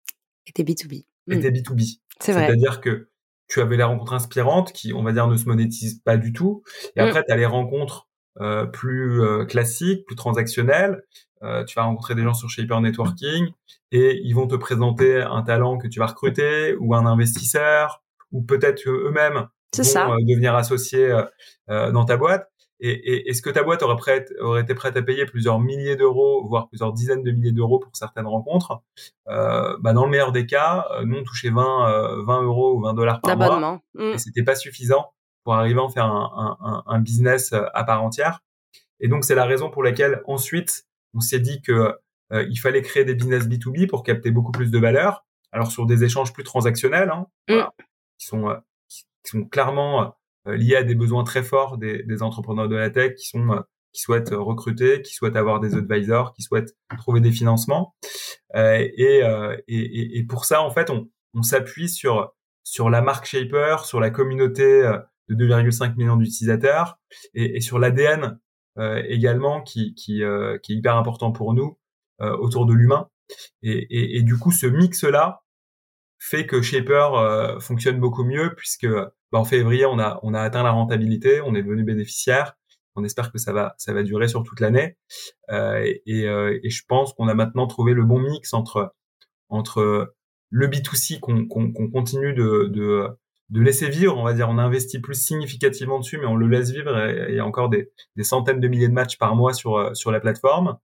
était 0.45 0.65
B2B. 0.65 1.07
Était 1.31 1.53
B2B. 1.53 2.01
C'est 2.19 2.33
vrai. 2.33 2.47
C'est-à-dire 2.47 2.81
que 2.81 3.09
tu 3.47 3.61
avais 3.61 3.77
les 3.77 3.85
rencontres 3.85 4.15
inspirantes 4.15 4.73
qui, 4.73 4.93
on 4.93 5.05
va 5.05 5.13
dire, 5.13 5.29
ne 5.29 5.37
se 5.37 5.45
monétisent 5.45 6.01
pas 6.01 6.17
du 6.17 6.33
tout. 6.33 6.65
Et 6.97 7.01
mm. 7.01 7.05
après, 7.05 7.23
tu 7.25 7.33
as 7.33 7.37
les 7.37 7.47
rencontres 7.47 8.09
euh, 8.41 8.67
plus 8.67 9.23
euh, 9.23 9.45
classiques, 9.45 10.05
plus 10.05 10.17
transactionnelles. 10.17 11.05
Euh, 11.45 11.63
tu 11.65 11.77
vas 11.77 11.85
rencontrer 11.85 12.17
des 12.17 12.25
gens 12.25 12.35
sur 12.35 12.51
Shaper 12.51 12.81
Networking 12.81 13.47
et 13.93 14.21
ils 14.25 14.33
vont 14.33 14.49
te 14.49 14.57
présenter 14.57 15.23
un 15.23 15.43
talent 15.43 15.79
que 15.79 15.87
tu 15.87 16.01
vas 16.01 16.07
recruter 16.07 16.75
ou 16.81 16.93
un 16.97 17.07
investisseur 17.07 18.03
ou 18.33 18.43
peut-être 18.43 18.83
eux-mêmes 18.89 19.47
vont 19.77 19.85
ça. 19.85 20.09
devenir 20.27 20.57
associés 20.57 21.17
dans 21.69 22.05
ta 22.05 22.17
boîte. 22.17 22.51
Et, 22.81 22.91
et, 22.91 23.31
est-ce 23.31 23.41
que 23.41 23.51
ta 23.51 23.63
boîte 23.63 23.83
aurait, 23.83 23.97
prête, 23.97 24.33
aurait 24.41 24.63
été 24.63 24.75
prête 24.75 24.97
à 24.97 25.03
payer 25.03 25.25
plusieurs 25.25 25.59
milliers 25.59 25.97
d'euros, 25.97 26.47
voire 26.47 26.69
plusieurs 26.69 26.93
dizaines 26.93 27.23
de 27.23 27.31
milliers 27.31 27.53
d'euros 27.53 27.79
pour 27.79 27.97
certaines 27.97 28.27
rencontres 28.27 28.83
euh, 29.29 29.77
bah 29.81 29.95
Dans 29.95 30.05
le 30.05 30.11
meilleur 30.11 30.33
des 30.33 30.47
cas, 30.47 30.87
euh, 30.93 31.05
nous 31.05 31.19
on 31.19 31.25
touchait 31.25 31.51
20, 31.51 32.25
20 32.25 32.43
euh, 32.43 32.45
euros 32.45 32.75
ou 32.75 32.83
20 32.83 32.95
dollars 32.95 33.21
par 33.23 33.37
mois, 33.37 33.81
mmh. 33.95 34.03
et 34.03 34.19
c'était 34.19 34.43
pas 34.43 34.55
suffisant 34.55 35.13
pour 35.45 35.55
arriver 35.55 35.81
à 35.81 35.85
en 35.85 35.89
faire 35.89 36.05
un, 36.05 36.57
un, 36.61 36.83
un 36.87 37.01
business 37.01 37.53
euh, 37.53 37.65
à 37.73 37.85
part 37.85 38.03
entière. 38.03 38.41
Et 39.01 39.09
donc 39.09 39.25
c'est 39.25 39.35
la 39.35 39.47
raison 39.47 39.71
pour 39.71 39.83
laquelle 39.83 40.23
ensuite 40.27 40.87
on 41.15 41.21
s'est 41.21 41.41
dit 41.41 41.63
que 41.63 41.95
il 42.33 42.57
fallait 42.57 42.83
créer 42.83 43.05
des 43.05 43.15
business 43.15 43.47
B2B 43.47 43.87
pour 43.87 44.03
capter 44.03 44.33
beaucoup 44.33 44.51
plus 44.51 44.73
de 44.73 44.79
valeur. 44.81 45.25
Alors 45.53 45.71
sur 45.71 45.87
des 45.87 46.03
échanges 46.03 46.33
plus 46.33 46.43
transactionnels, 46.43 47.11
hein, 47.11 47.29
mmh. 47.49 47.63
qui 48.19 48.27
sont 48.27 48.61
qui 48.89 49.05
sont 49.25 49.45
clairement 49.45 50.17
euh, 50.47 50.57
liés 50.57 50.77
à 50.77 50.83
des 50.83 50.95
besoins 50.95 51.25
très 51.25 51.43
forts 51.43 51.79
des, 51.79 52.03
des, 52.03 52.23
entrepreneurs 52.23 52.69
de 52.69 52.77
la 52.77 52.91
tech 52.91 53.15
qui 53.15 53.27
sont 53.27 53.51
euh, 53.51 53.61
qui 53.93 54.03
souhaitent 54.03 54.31
recruter, 54.33 55.01
qui 55.01 55.15
souhaitent 55.15 55.37
avoir 55.37 55.59
des 55.59 55.75
advisors, 55.75 56.35
qui 56.35 56.43
souhaitent 56.43 56.77
trouver 56.99 57.21
des 57.21 57.33
financements. 57.33 57.95
Euh, 58.55 58.87
et, 58.95 59.23
euh, 59.23 59.57
et, 59.69 60.19
et, 60.19 60.23
pour 60.25 60.45
ça, 60.45 60.61
en 60.63 60.71
fait, 60.71 60.91
on, 60.91 61.09
on 61.33 61.43
s'appuie 61.43 61.89
sur 61.89 62.33
sur 62.63 62.91
la 62.91 63.01
marque 63.01 63.25
Shaper, 63.27 63.85
sur 63.85 64.01
la 64.01 64.11
communauté 64.11 64.83
de 65.29 65.35
2,5 65.35 65.97
millions 65.97 66.17
d'utilisateurs 66.17 66.99
et, 67.33 67.57
et, 67.57 67.61
sur 67.61 67.79
l'ADN 67.79 68.39
euh, 68.79 69.03
également 69.09 69.63
qui, 69.63 69.95
qui, 69.95 70.23
euh, 70.23 70.59
qui, 70.59 70.73
est 70.73 70.77
hyper 70.77 70.97
important 70.97 71.33
pour 71.33 71.55
nous 71.55 71.79
autour 72.19 72.65
de 72.65 72.73
l'humain. 72.73 73.09
Et, 73.63 74.17
et, 74.17 74.23
du 74.23 74.39
coup, 74.39 74.51
ce 74.51 74.67
mix-là 74.67 75.43
fait 76.27 76.47
que 76.47 76.63
Shaper 76.63 77.59
fonctionne 77.61 78.01
beaucoup 78.01 78.25
mieux 78.25 78.55
puisque 78.57 78.89
bah, 79.33 79.39
en 79.39 79.45
février, 79.45 79.87
on 79.87 79.99
a, 79.99 80.21
on 80.23 80.35
a 80.35 80.41
atteint 80.41 80.63
la 80.63 80.71
rentabilité, 80.71 81.41
on 81.41 81.55
est 81.55 81.63
devenu 81.63 81.85
bénéficiaire. 81.85 82.55
On 82.95 83.05
espère 83.05 83.31
que 83.31 83.39
ça 83.39 83.53
va, 83.53 83.75
ça 83.77 83.93
va 83.93 84.03
durer 84.03 84.29
sur 84.29 84.43
toute 84.43 84.61
l'année. 84.61 84.97
Euh, 85.51 85.85
et, 86.07 86.27
euh, 86.27 86.59
et, 86.63 86.71
je 86.71 86.83
pense 86.89 87.13
qu'on 87.13 87.29
a 87.29 87.35
maintenant 87.35 87.67
trouvé 87.67 87.93
le 87.93 88.05
bon 88.05 88.19
mix 88.19 88.55
entre, 88.55 88.95
entre 89.51 90.15
le 90.49 90.69
B2C 90.69 91.21
qu'on 91.21 91.91
continue 91.91 92.33
de, 92.33 92.69
de, 92.73 93.09
de, 93.51 93.61
laisser 93.61 93.91
vivre, 93.91 94.17
on 94.17 94.25
va 94.25 94.33
dire, 94.33 94.49
on 94.49 94.57
investit 94.57 95.01
plus 95.01 95.15
significativement 95.21 95.99
dessus, 95.99 96.17
mais 96.19 96.27
on 96.27 96.37
le 96.37 96.47
laisse 96.47 96.71
vivre. 96.71 96.97
Et 96.99 97.27
il 97.31 97.35
y 97.35 97.41
a 97.41 97.45
encore 97.45 97.69
des, 97.69 97.91
des, 98.17 98.25
centaines 98.25 98.61
de 98.61 98.69
milliers 98.69 98.89
de 98.89 98.95
matchs 98.95 99.19
par 99.19 99.37
mois 99.37 99.53
sur 99.53 99.95
sur 99.95 100.11
la 100.11 100.21
plateforme. 100.21 100.79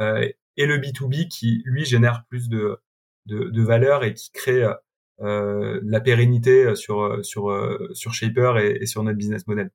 Euh, 0.00 0.28
et 0.56 0.66
le 0.66 0.78
B2B 0.78 1.28
qui 1.28 1.62
lui 1.64 1.84
génère 1.84 2.24
plus 2.28 2.48
de 2.48 2.78
de, 3.26 3.50
de 3.50 3.62
valeur 3.62 4.04
et 4.04 4.14
qui 4.14 4.30
crée 4.32 4.64
euh, 5.20 5.80
la 5.84 6.00
pérennité 6.00 6.74
sur 6.74 7.24
sur 7.24 7.50
sur 7.92 8.12
Shaper 8.12 8.58
et, 8.58 8.78
et 8.80 8.86
sur 8.86 9.02
notre 9.02 9.18
business 9.18 9.46
model. 9.46 9.70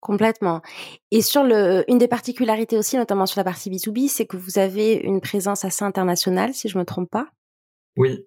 Complètement. 0.00 0.62
Et 1.10 1.20
sur 1.20 1.44
le, 1.44 1.84
une 1.88 1.98
des 1.98 2.08
particularités 2.08 2.78
aussi, 2.78 2.96
notamment 2.96 3.26
sur 3.26 3.38
la 3.38 3.44
partie 3.44 3.70
B2B, 3.70 4.08
c'est 4.08 4.24
que 4.26 4.38
vous 4.38 4.58
avez 4.58 4.94
une 4.94 5.20
présence 5.20 5.66
assez 5.66 5.84
internationale, 5.84 6.54
si 6.54 6.68
je 6.70 6.78
me 6.78 6.84
trompe 6.84 7.10
pas. 7.10 7.28
Oui. 7.96 8.26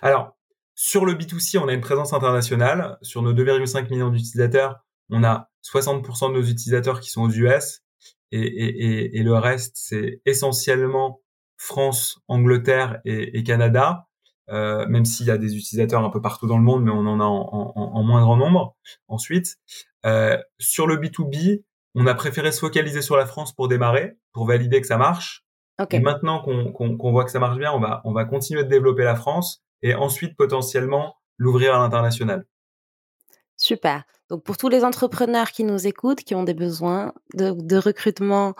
Alors, 0.00 0.34
sur 0.74 1.04
le 1.04 1.12
B2C, 1.12 1.58
on 1.58 1.68
a 1.68 1.74
une 1.74 1.82
présence 1.82 2.14
internationale. 2.14 2.96
Sur 3.02 3.20
nos 3.20 3.34
2,5 3.34 3.90
millions 3.90 4.08
d'utilisateurs, 4.08 4.80
on 5.10 5.22
a 5.22 5.50
60% 5.62 6.30
de 6.32 6.40
nos 6.40 6.42
utilisateurs 6.42 7.00
qui 7.00 7.10
sont 7.10 7.22
aux 7.22 7.30
US 7.30 7.82
et, 8.32 8.40
et, 8.40 9.18
et 9.18 9.22
le 9.22 9.34
reste, 9.34 9.72
c'est 9.76 10.22
essentiellement 10.24 11.20
France, 11.60 12.20
Angleterre 12.26 13.00
et, 13.04 13.42
Canada. 13.44 14.06
Euh, 14.48 14.86
même 14.88 15.04
s'il 15.04 15.26
y 15.26 15.30
a 15.30 15.38
des 15.38 15.56
utilisateurs 15.56 16.02
un 16.02 16.10
peu 16.10 16.20
partout 16.20 16.48
dans 16.48 16.56
le 16.56 16.64
monde, 16.64 16.82
mais 16.82 16.90
on 16.90 17.06
en 17.06 17.20
a 17.20 17.24
en, 17.24 17.72
en, 17.76 17.82
en 17.94 18.02
moins 18.02 18.22
grand 18.22 18.36
nombre. 18.36 18.74
Ensuite, 19.06 19.58
euh, 20.06 20.38
sur 20.58 20.86
le 20.88 20.96
B2B, 20.96 21.62
on 21.94 22.06
a 22.06 22.14
préféré 22.14 22.50
se 22.50 22.60
focaliser 22.60 23.02
sur 23.02 23.16
la 23.16 23.26
France 23.26 23.54
pour 23.54 23.68
démarrer, 23.68 24.16
pour 24.32 24.46
valider 24.46 24.80
que 24.80 24.86
ça 24.86 24.96
marche. 24.96 25.44
Et 25.90 26.00
maintenant 26.00 26.40
qu'on 26.42 27.10
voit 27.10 27.24
que 27.24 27.30
ça 27.30 27.38
marche 27.38 27.58
bien, 27.58 27.72
on 27.72 27.80
va, 27.80 28.00
on 28.04 28.12
va 28.12 28.24
continuer 28.24 28.64
de 28.64 28.68
développer 28.68 29.04
la 29.04 29.14
France 29.14 29.62
et 29.82 29.94
ensuite 29.94 30.36
potentiellement 30.36 31.16
l'ouvrir 31.38 31.74
à 31.74 31.78
l'international. 31.78 32.44
Super. 33.56 34.04
Donc 34.30 34.44
pour 34.44 34.56
tous 34.56 34.68
les 34.68 34.84
entrepreneurs 34.84 35.50
qui 35.50 35.64
nous 35.64 35.86
écoutent, 35.86 36.20
qui 36.20 36.34
ont 36.34 36.44
des 36.44 36.54
besoins 36.54 37.12
de, 37.34 37.52
de 37.52 37.76
recrutement, 37.76 38.54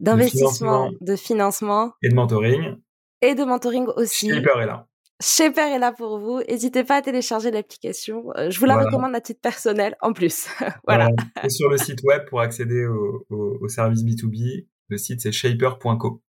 d'investissement, 0.00 0.90
de, 1.00 1.16
financement 1.16 1.92
et 2.02 2.08
de 2.08 2.14
mentoring. 2.14 2.76
Et 3.20 3.34
de 3.34 3.44
mentoring 3.44 3.86
aussi. 3.96 4.28
Shaper 4.28 4.60
est 4.60 4.66
là. 4.66 4.88
Shaper 5.22 5.74
est 5.74 5.78
là 5.78 5.92
pour 5.92 6.18
vous. 6.18 6.40
N'hésitez 6.48 6.82
pas 6.82 6.96
à 6.96 7.02
télécharger 7.02 7.50
l'application. 7.50 8.32
Euh, 8.36 8.50
je 8.50 8.58
vous 8.58 8.66
la 8.66 8.76
recommande 8.76 9.14
à 9.14 9.20
titre 9.20 9.40
personnel 9.40 9.96
en 10.00 10.12
plus. 10.12 10.48
voilà. 10.86 11.08
Et 11.44 11.48
sur 11.48 11.68
le 11.68 11.78
site 11.78 12.02
web 12.02 12.24
pour 12.28 12.40
accéder 12.40 12.84
au, 12.86 13.24
au, 13.30 13.58
au 13.60 13.68
service 13.68 14.02
B2B, 14.02 14.66
le 14.88 14.98
site 14.98 15.20
c'est 15.20 15.32
shaper.co. 15.32 16.22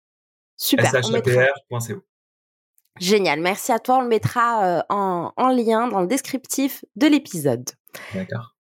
Super. 0.56 0.92
Génial, 3.00 3.42
merci 3.42 3.72
à 3.72 3.80
toi. 3.80 3.98
On 3.98 4.02
le 4.02 4.08
mettra 4.08 4.66
euh, 4.66 4.82
en, 4.90 5.34
en, 5.36 5.50
lien 5.50 5.88
dans 5.88 6.02
le 6.02 6.08
descriptif 6.08 6.86
de 6.96 7.08
l'épisode. 7.08 7.68
D'accord. 8.14 8.56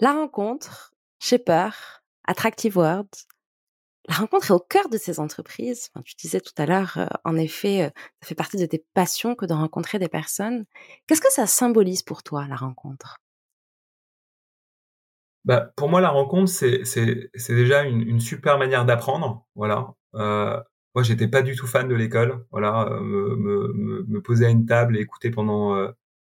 La 0.00 0.12
rencontre, 0.12 0.94
Shaper, 1.20 2.02
Attractive 2.24 2.76
Words, 2.76 3.26
la 4.08 4.14
rencontre 4.14 4.50
est 4.50 4.54
au 4.54 4.60
cœur 4.60 4.88
de 4.88 4.98
ces 4.98 5.20
entreprises. 5.20 5.90
tu 6.04 6.14
disais 6.16 6.40
tout 6.40 6.52
à 6.56 6.66
l'heure, 6.66 6.94
euh, 6.96 7.06
en 7.24 7.36
effet, 7.36 7.82
euh, 7.82 7.90
ça 8.20 8.28
fait 8.28 8.34
partie 8.34 8.56
de 8.56 8.66
tes 8.66 8.84
passions 8.94 9.34
que 9.34 9.46
de 9.46 9.52
rencontrer 9.52 9.98
des 9.98 10.08
personnes. 10.08 10.64
Qu'est-ce 11.06 11.20
que 11.20 11.32
ça 11.32 11.46
symbolise 11.46 12.02
pour 12.02 12.22
toi, 12.22 12.46
la 12.48 12.56
rencontre? 12.56 13.18
Bah, 15.44 15.72
Pour 15.76 15.88
moi, 15.88 16.00
la 16.00 16.10
rencontre, 16.10 16.50
c'est 16.50 16.84
déjà 17.48 17.84
une, 17.84 18.02
une, 18.02 18.20
super 18.20 18.58
manière 18.58 18.84
d'apprendre. 18.84 19.46
Voilà. 19.54 19.94
Euh, 20.14 20.60
moi, 20.94 21.02
j'étais 21.02 21.28
pas 21.28 21.42
du 21.42 21.54
tout 21.54 21.66
fan 21.66 21.88
de 21.88 21.94
l'école. 21.94 22.44
Voilà, 22.50 22.88
euh, 22.90 23.00
me, 23.00 23.36
me, 23.36 24.04
me, 24.08 24.20
poser 24.22 24.46
à 24.46 24.50
une 24.50 24.66
table 24.66 24.96
et 24.96 25.00
écouter 25.00 25.30
pendant 25.30 25.76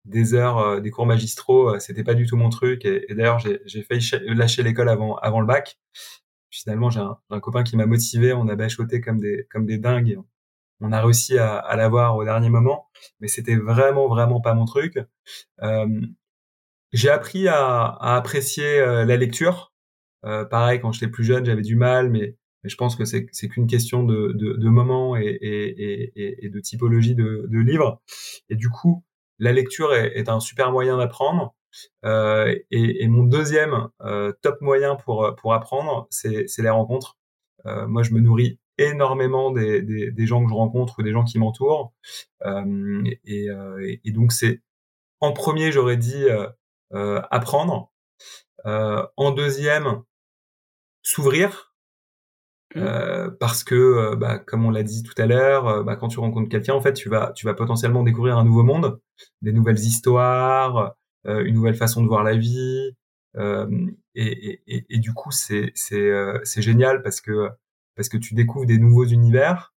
des 0.05 0.33
heures 0.33 0.81
des 0.81 0.91
cours 0.91 1.05
magistraux, 1.05 1.79
c'était 1.79 2.03
pas 2.03 2.13
du 2.13 2.25
tout 2.25 2.37
mon 2.37 2.49
truc. 2.49 2.85
Et, 2.85 3.05
d'ailleurs, 3.13 3.39
j'ai 3.39 3.83
failli 3.83 4.01
lâcher 4.35 4.63
l'école 4.63 4.89
avant, 4.89 5.15
avant 5.17 5.41
le 5.41 5.47
bac. 5.47 5.77
Finalement, 6.53 6.89
j'ai 6.89 6.99
un, 6.99 7.17
un, 7.29 7.39
copain 7.39 7.63
qui 7.63 7.75
m'a 7.77 7.85
motivé. 7.85 8.33
On 8.33 8.47
a 8.47 8.55
bachoté 8.55 9.01
comme 9.01 9.19
des, 9.19 9.47
comme 9.51 9.65
des 9.65 9.77
dingues. 9.77 10.19
On 10.81 10.91
a 10.91 11.01
réussi 11.01 11.37
à, 11.37 11.57
à 11.57 11.75
l'avoir 11.75 12.15
au 12.17 12.23
dernier 12.23 12.49
moment, 12.49 12.89
mais 13.19 13.27
c'était 13.27 13.55
vraiment, 13.55 14.07
vraiment 14.07 14.41
pas 14.41 14.53
mon 14.53 14.65
truc. 14.65 14.99
j'ai 16.91 17.09
appris 17.09 17.47
à, 17.47 17.85
à 17.85 18.15
apprécier 18.15 18.79
la 18.79 19.17
lecture. 19.17 19.73
pareil, 20.21 20.79
quand 20.81 20.91
j'étais 20.91 21.11
plus 21.11 21.23
jeune, 21.23 21.45
j'avais 21.45 21.61
du 21.61 21.75
mal, 21.75 22.09
mais 22.09 22.37
mais 22.63 22.69
je 22.69 22.77
pense 22.77 22.95
que 22.95 23.03
c'est 23.05 23.25
qu'une 23.49 23.67
question 23.67 24.03
de, 24.03 24.31
de, 24.33 24.53
de 24.53 24.69
moment 24.69 25.17
et, 25.17 25.25
et, 25.25 26.45
et, 26.45 26.49
de 26.49 26.59
typologie 26.59 27.13
de, 27.13 27.45
de 27.49 27.59
livres. 27.59 28.01
Et 28.49 28.55
du 28.55 28.69
coup, 28.69 29.03
la 29.39 29.51
lecture 29.51 29.93
est, 29.93 30.13
est 30.17 30.29
un 30.29 30.39
super 30.39 30.71
moyen 30.71 30.97
d'apprendre. 30.97 31.55
Euh, 32.05 32.55
et, 32.71 33.07
mon 33.07 33.23
deuxième 33.23 33.89
euh, 34.01 34.31
top 34.41 34.61
moyen 34.61 34.95
pour 34.95 35.35
pour 35.37 35.53
apprendre, 35.53 36.07
c'est 36.09 36.47
les 36.57 36.69
rencontres. 36.69 37.17
Euh, 37.65 37.87
moi, 37.87 38.03
je 38.03 38.13
me 38.13 38.19
nourris 38.19 38.59
énormément 38.77 39.51
des, 39.51 39.81
des, 39.81 40.11
des, 40.11 40.27
gens 40.27 40.43
que 40.43 40.49
je 40.49 40.55
rencontre 40.55 40.99
ou 40.99 41.03
des 41.03 41.11
gens 41.11 41.23
qui 41.23 41.39
m'entourent. 41.39 41.93
Euh, 42.45 43.03
et, 43.25 43.47
et, 44.03 44.11
donc, 44.11 44.31
c'est 44.31 44.61
en 45.19 45.31
premier, 45.31 45.71
j'aurais 45.71 45.97
dit 45.97 46.25
euh, 46.93 47.21
apprendre. 47.31 47.91
en 48.65 49.31
deuxième, 49.31 50.03
s'ouvrir 51.03 51.73
Mmh. 52.75 52.81
Euh, 52.81 53.29
parce 53.39 53.63
que, 53.63 53.75
euh, 53.75 54.15
bah, 54.15 54.39
comme 54.39 54.65
on 54.65 54.71
l'a 54.71 54.83
dit 54.83 55.03
tout 55.03 55.13
à 55.21 55.27
l'heure, 55.27 55.67
euh, 55.67 55.83
bah, 55.83 55.95
quand 55.95 56.07
tu 56.07 56.19
rencontres 56.19 56.49
quelqu'un, 56.49 56.73
en 56.73 56.81
fait, 56.81 56.93
tu 56.93 57.07
vas, 57.09 57.31
tu 57.33 57.45
vas 57.45 57.53
potentiellement 57.53 58.03
découvrir 58.03 58.37
un 58.37 58.43
nouveau 58.43 58.63
monde, 58.63 58.99
des 59.41 59.53
nouvelles 59.53 59.79
histoires, 59.79 60.95
une 61.25 61.53
nouvelle 61.53 61.75
façon 61.75 62.01
de 62.01 62.07
voir 62.07 62.23
la 62.23 62.35
vie, 62.35 62.91
et, 63.35 64.61
et, 64.67 64.85
et, 64.89 64.99
du 64.99 65.13
coup, 65.13 65.31
c'est, 65.31 65.71
c'est, 65.75 66.11
c'est 66.43 66.61
génial 66.61 67.01
parce 67.01 67.21
que, 67.21 67.49
parce 67.95 68.09
que 68.09 68.17
tu 68.17 68.35
découvres 68.35 68.65
des 68.65 68.77
nouveaux 68.77 69.05
univers. 69.05 69.73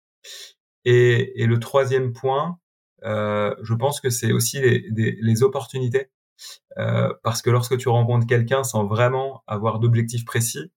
Et, 0.86 1.42
et 1.42 1.46
le 1.46 1.60
troisième 1.60 2.14
point, 2.14 2.60
je 3.04 3.74
pense 3.74 4.02
que 4.02 4.10
c'est 4.10 4.32
aussi 4.32 4.60
les, 4.62 5.44
opportunités, 5.44 6.10
parce 6.76 7.42
que 7.42 7.50
lorsque 7.50 7.78
tu 7.78 7.90
rencontres 7.90 8.28
quelqu'un 8.28 8.64
sans 8.64 8.86
vraiment 8.86 9.44
avoir 9.48 9.80
d'objectif 9.80 10.26
précis, 10.26 10.72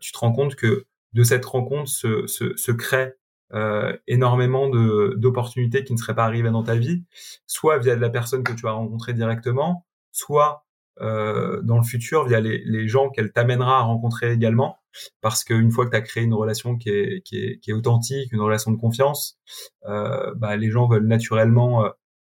tu 0.00 0.12
te 0.12 0.18
rends 0.18 0.32
compte 0.32 0.54
que 0.56 0.86
de 1.12 1.22
cette 1.22 1.44
rencontre 1.44 1.88
se, 1.88 2.26
se, 2.26 2.56
se 2.56 2.72
crée 2.72 3.14
euh, 3.54 3.96
énormément 4.06 4.68
de 4.68 5.14
d'opportunités 5.16 5.84
qui 5.84 5.92
ne 5.92 5.98
seraient 5.98 6.14
pas 6.14 6.24
arrivées 6.24 6.50
dans 6.50 6.64
ta 6.64 6.76
vie, 6.76 7.04
soit 7.46 7.78
via 7.78 7.96
de 7.96 8.00
la 8.00 8.10
personne 8.10 8.42
que 8.42 8.52
tu 8.52 8.66
as 8.66 8.72
rencontrée 8.72 9.14
directement, 9.14 9.86
soit 10.12 10.66
euh, 11.00 11.60
dans 11.62 11.76
le 11.76 11.84
futur 11.84 12.26
via 12.26 12.40
les, 12.40 12.62
les 12.64 12.88
gens 12.88 13.10
qu'elle 13.10 13.30
t'amènera 13.30 13.80
à 13.80 13.82
rencontrer 13.82 14.32
également, 14.32 14.78
parce 15.20 15.44
qu'une 15.44 15.70
fois 15.70 15.84
que 15.84 15.90
tu 15.90 15.96
as 15.96 16.00
créé 16.00 16.24
une 16.24 16.34
relation 16.34 16.76
qui 16.76 16.88
est, 16.88 17.22
qui 17.22 17.36
est, 17.36 17.58
qui 17.58 17.70
est 17.70 17.74
authentique, 17.74 18.32
une 18.32 18.40
relation 18.40 18.70
de 18.70 18.78
confiance, 18.78 19.38
euh, 19.86 20.32
bah, 20.36 20.56
les 20.56 20.70
gens 20.70 20.88
veulent 20.88 21.06
naturellement 21.06 21.84
euh, 21.84 21.90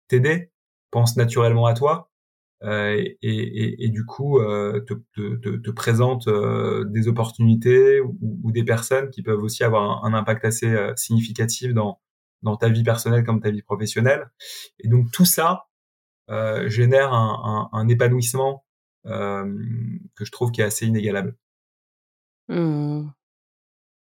t'aider, 0.09 0.50
pensent 0.90 1.16
naturellement 1.16 1.66
à 1.66 1.75
toi, 1.75 2.11
et, 2.64 3.85
et, 3.85 3.88
du 3.88 4.04
coup 4.06 4.38
euh, 4.38 4.80
te, 4.80 4.94
te, 5.14 5.56
te, 5.56 5.71
présente 5.71 6.28
euh, 6.28 6.85
des 6.85 7.09
opportunités 7.09 8.00
ou, 8.00 8.50
des 8.52 8.64
personnes 8.64 9.11
qui 9.11 9.23
peuvent 9.23 9.42
aussi 9.42 9.64
avoir 9.64 10.04
un, 10.04 10.14
impact 10.14 10.44
assez 10.44 10.75
significatif 10.97 11.75
dans, 11.75 12.00
dans 12.42 12.56
ta 12.56 12.68
vie 12.68 12.83
personnelle 12.83 13.25
comme 13.25 13.40
ta 13.40 13.50
vie 13.50 13.62
professionnelle. 13.62 14.30
Et 14.78 14.88
donc 14.88 15.11
tout 15.11 15.25
ça 15.25 15.66
euh, 16.30 16.68
génère 16.68 17.12
un, 17.12 17.88
épanouissement 17.88 18.64
euh, 19.06 19.44
que 20.14 20.25
je 20.25 20.30
trouve 20.30 20.52
qui 20.52 20.62
est 20.62 20.64
assez 20.64 20.87
inégalable. 20.87 21.37
Mmh. 22.49 23.09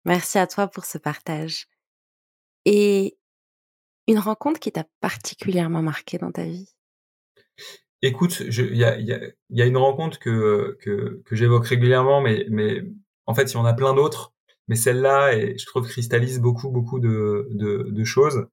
Merci 0.05 0.39
à 0.39 0.48
toi 0.48 0.67
pour 0.67 0.86
ce 0.86 0.98
partage. 0.98 1.67
Et 2.65 3.17
une 4.08 4.20
rencontre 4.20 4.60
qui 4.60 4.72
t'a 4.72 4.86
particulièrement 5.00 5.81
marqué 5.81 6.17
dans 6.17 6.31
ta 6.31 6.43
vie? 6.43 6.74
Écoute, 8.01 8.39
il 8.39 8.75
y 8.75 8.84
a, 8.84 9.00
y, 9.00 9.13
a, 9.13 9.20
y 9.50 9.62
a, 9.62 9.65
une 9.65 9.77
rencontre 9.77 10.17
que, 10.20 10.77
que, 10.81 11.22
que 11.24 11.36
j'évoque 11.36 11.67
régulièrement, 11.67 12.22
mais, 12.22 12.46
mais 12.50 12.84
en 13.27 13.36
fait, 13.36 13.51
il 13.51 13.53
y 13.53 13.58
en 13.58 13.65
a 13.65 13.74
plein 13.74 13.93
d'autres. 13.93 14.34
Mais 14.67 14.75
celle-là, 14.75 15.38
je 15.58 15.65
trouve, 15.65 15.88
cristallise 15.88 16.39
beaucoup, 16.39 16.70
beaucoup 16.70 17.00
de, 17.00 17.48
de, 17.51 17.89
de 17.89 18.03
choses. 18.03 18.48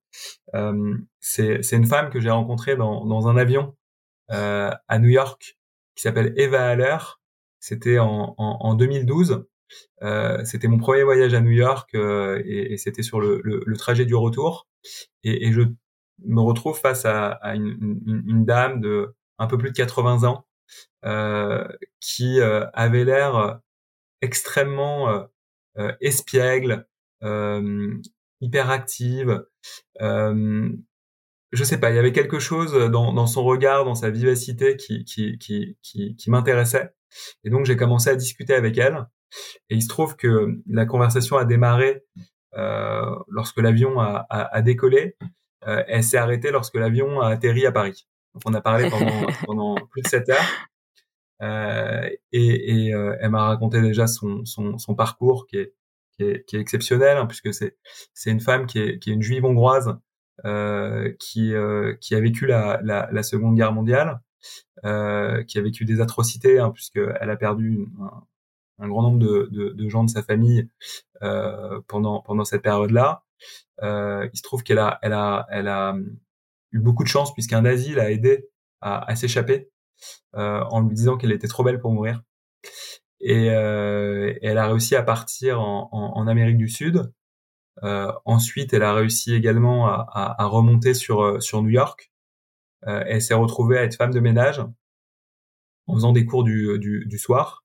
Euh, 0.55 0.97
c'est 1.21 1.73
une 1.73 1.87
femme 1.87 2.11
que 2.11 2.21
j'ai 2.21 2.31
rencontrée 2.31 2.77
dans, 2.77 3.05
dans 3.07 3.29
un 3.29 3.37
avion 3.37 3.77
euh, 4.31 4.71
à 4.89 4.99
New 4.99 5.09
York, 5.09 5.59
qui 5.95 6.03
s'appelle 6.03 6.35
Eva 6.37 6.69
Haller. 6.69 6.99
C'était 7.61 7.99
en, 7.99 8.35
en, 8.37 8.59
en, 8.61 8.75
2012. 8.75 9.47
Euh, 10.03 10.45
c'était 10.45 10.69
mon 10.69 10.79
premier 10.79 11.03
voyage 11.03 11.35
à 11.35 11.41
New 11.41 11.51
York 11.51 11.95
euh, 11.95 12.43
et, 12.45 12.73
et 12.73 12.77
c'était 12.79 13.03
sur 13.03 13.21
le, 13.21 13.41
le, 13.45 13.63
le, 13.65 13.77
trajet 13.77 14.05
du 14.05 14.15
retour. 14.15 14.67
Et, 15.25 15.47
et, 15.47 15.53
je 15.53 15.63
me 16.25 16.41
retrouve 16.41 16.79
face 16.79 17.05
à, 17.05 17.31
à 17.31 17.55
une, 17.55 18.01
une, 18.27 18.45
dame 18.45 18.81
de 18.81 19.15
un 19.39 19.47
peu 19.47 19.59
plus 19.59 19.71
de 19.71 19.77
80 19.77 20.25
ans, 20.25 20.47
euh, 21.05 21.67
qui 22.01 22.41
euh, 22.41 22.67
avait 22.73 23.05
l'air 23.05 23.37
euh, 23.37 23.55
extrêmement 24.21 25.27
espiègle, 26.01 26.87
hyperactive, 28.41 29.47
je 30.01 31.65
sais 31.65 31.79
pas, 31.79 31.91
il 31.91 31.97
y 31.97 31.99
avait 31.99 32.13
quelque 32.13 32.41
chose 32.41 32.75
dans, 32.91 33.13
dans 33.13 33.27
son 33.29 33.45
regard, 33.45 33.85
dans 33.85 33.95
sa 33.95 34.11
vivacité 34.11 34.77
qui, 34.77 35.05
qui, 35.05 35.39
qui, 35.39 35.79
qui, 35.83 36.17
qui 36.17 36.31
m'intéressait. 36.31 36.93
Et 37.45 37.51
donc 37.51 37.65
j'ai 37.65 37.77
commencé 37.77 38.11
à 38.11 38.17
discuter 38.17 38.55
avec 38.55 38.77
elle. 38.77 39.07
Et 39.71 39.77
il 39.77 39.83
se 39.83 39.89
trouve 39.89 40.17
que 40.17 40.61
la 40.67 40.85
conversation 40.85 41.37
a 41.37 41.45
démarré 41.45 42.03
euh, 42.55 43.15
lorsque 43.29 43.59
l'avion 43.59 44.01
a, 44.01 44.27
a, 44.31 44.57
a, 44.57 44.63
décollé. 44.63 45.17
Euh, 45.67 45.83
elle 45.87 46.03
s'est 46.03 46.17
arrêtée 46.17 46.51
lorsque 46.51 46.77
l'avion 46.77 47.21
a 47.21 47.29
atterri 47.29 47.67
à 47.67 47.73
Paris. 47.73 48.09
Donc 48.35 48.43
on 48.47 48.55
a 48.55 48.61
parlé 48.61 48.89
pendant, 48.91 49.27
pendant 49.45 49.75
plus 49.91 50.03
de 50.03 50.09
sept 50.09 50.29
heures. 50.29 50.69
Euh, 51.41 52.09
et, 52.33 52.87
et 52.87 52.95
euh, 52.95 53.17
elle 53.21 53.31
m'a 53.31 53.47
raconté 53.47 53.81
déjà 53.81 54.07
son, 54.07 54.45
son, 54.45 54.77
son 54.79 54.95
parcours 54.95 55.47
qui 55.47 55.59
est, 55.59 55.75
qui 56.17 56.25
est, 56.25 56.45
qui 56.47 56.57
est 56.57 56.61
exceptionnel, 56.61 57.17
hein, 57.17 57.27
puisque 57.27 57.55
c'est 57.55 57.77
c'est 58.13 58.31
une 58.31 58.41
femme 58.41 58.67
qui 58.67 58.79
est, 58.81 58.99
qui 58.99 59.11
est 59.11 59.15
une 59.15 59.23
juive 59.23 59.45
hongroise 59.45 59.97
euh, 60.45 61.13
qui, 61.19 61.53
euh, 61.55 61.95
qui 62.01 62.15
a 62.15 62.21
vécu 62.21 62.47
la, 62.47 62.81
la, 62.83 63.09
la, 63.11 63.23
Seconde 63.25 63.57
Guerre 63.57 63.73
mondiale, 63.73 64.21
euh, 64.85 65.43
qui 65.45 65.59
a 65.59 65.63
vécu 65.63 65.85
des 65.85 66.01
atrocités, 66.01 66.61
hein, 66.61 66.71
puisqu'elle 66.71 67.31
a 67.31 67.37
perdu 67.37 67.89
un, 68.01 68.23
un, 68.85 68.89
grand 68.89 69.03
nombre 69.03 69.19
de, 69.19 69.49
de, 69.51 69.71
de, 69.71 69.89
gens 69.89 70.05
de 70.05 70.11
sa 70.11 70.23
famille 70.23 70.69
euh, 71.23 71.81
pendant, 71.89 72.23
pendant 72.23 72.45
cette 72.45 72.63
période-là. 72.63 73.25
il 73.83 74.31
se 74.35 74.43
trouve 74.43 74.63
qu'elle 74.63 74.79
a, 74.79 74.99
elle 75.03 75.13
a, 75.13 75.47
elle 75.51 75.69
a 75.69 75.97
eu 76.73 76.81
beaucoup 76.81 77.03
de 77.05 77.09
chance, 77.09 77.33
puisqu'un 77.35 77.63
nazi 77.63 77.95
l'a 77.95 78.11
aidé 78.11 78.49
à, 78.81 79.11
à 79.11 79.17
s'échapper 79.17 79.71
en 80.35 80.81
lui 80.81 80.95
disant 80.95 81.17
qu'elle 81.17 81.33
était 81.33 81.49
trop 81.49 81.65
belle 81.65 81.81
pour 81.81 81.93
mourir. 81.93 82.23
Et, 83.21 83.51
euh, 83.51 84.33
et, 84.41 84.47
elle 84.47 84.59
a 84.59 84.69
réussi 84.69 84.95
à 84.95 85.03
partir 85.03 85.61
en, 85.61 85.89
en, 85.91 86.19
en 86.19 86.27
Amérique 86.29 86.59
du 86.59 86.69
Sud 86.69 87.11
euh, 87.85 88.13
ensuite, 88.25 88.73
elle 88.73 88.83
a 88.83 88.95
réussi 88.95 89.35
également 89.35 89.87
à, 89.87 90.07
à, 90.13 90.43
à 90.43 90.47
remonter 90.47 90.95
sur, 90.95 91.23
euh, 91.23 91.41
sur 91.41 91.63
New 91.63 91.71
York. 91.71 92.13
Euh, 92.87 93.05
elle 93.07 93.23
s'est 93.23 93.35
retrouvée 93.35 93.79
à 93.79 93.85
être 93.85 93.97
femme 93.97 94.13
de 94.13 94.21
ménage 94.21 94.61
en 95.87 95.95
faisant 95.95 96.13
des 96.13 96.27
cours 96.27 96.45
du, 96.45 96.79
du, 96.79 97.07
du 97.07 97.19
soir. 97.19 97.65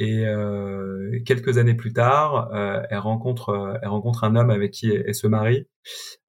Et 0.00 0.26
euh, 0.26 1.20
quelques 1.26 1.58
années 1.58 1.74
plus 1.74 1.92
tard, 1.92 2.52
euh, 2.54 2.82
elle 2.88 2.98
rencontre, 2.98 3.78
elle 3.82 3.88
rencontre 3.88 4.24
un 4.24 4.36
homme 4.36 4.50
avec 4.50 4.70
qui 4.70 4.90
elle, 4.90 5.14
se 5.14 5.26
marie. 5.26 5.66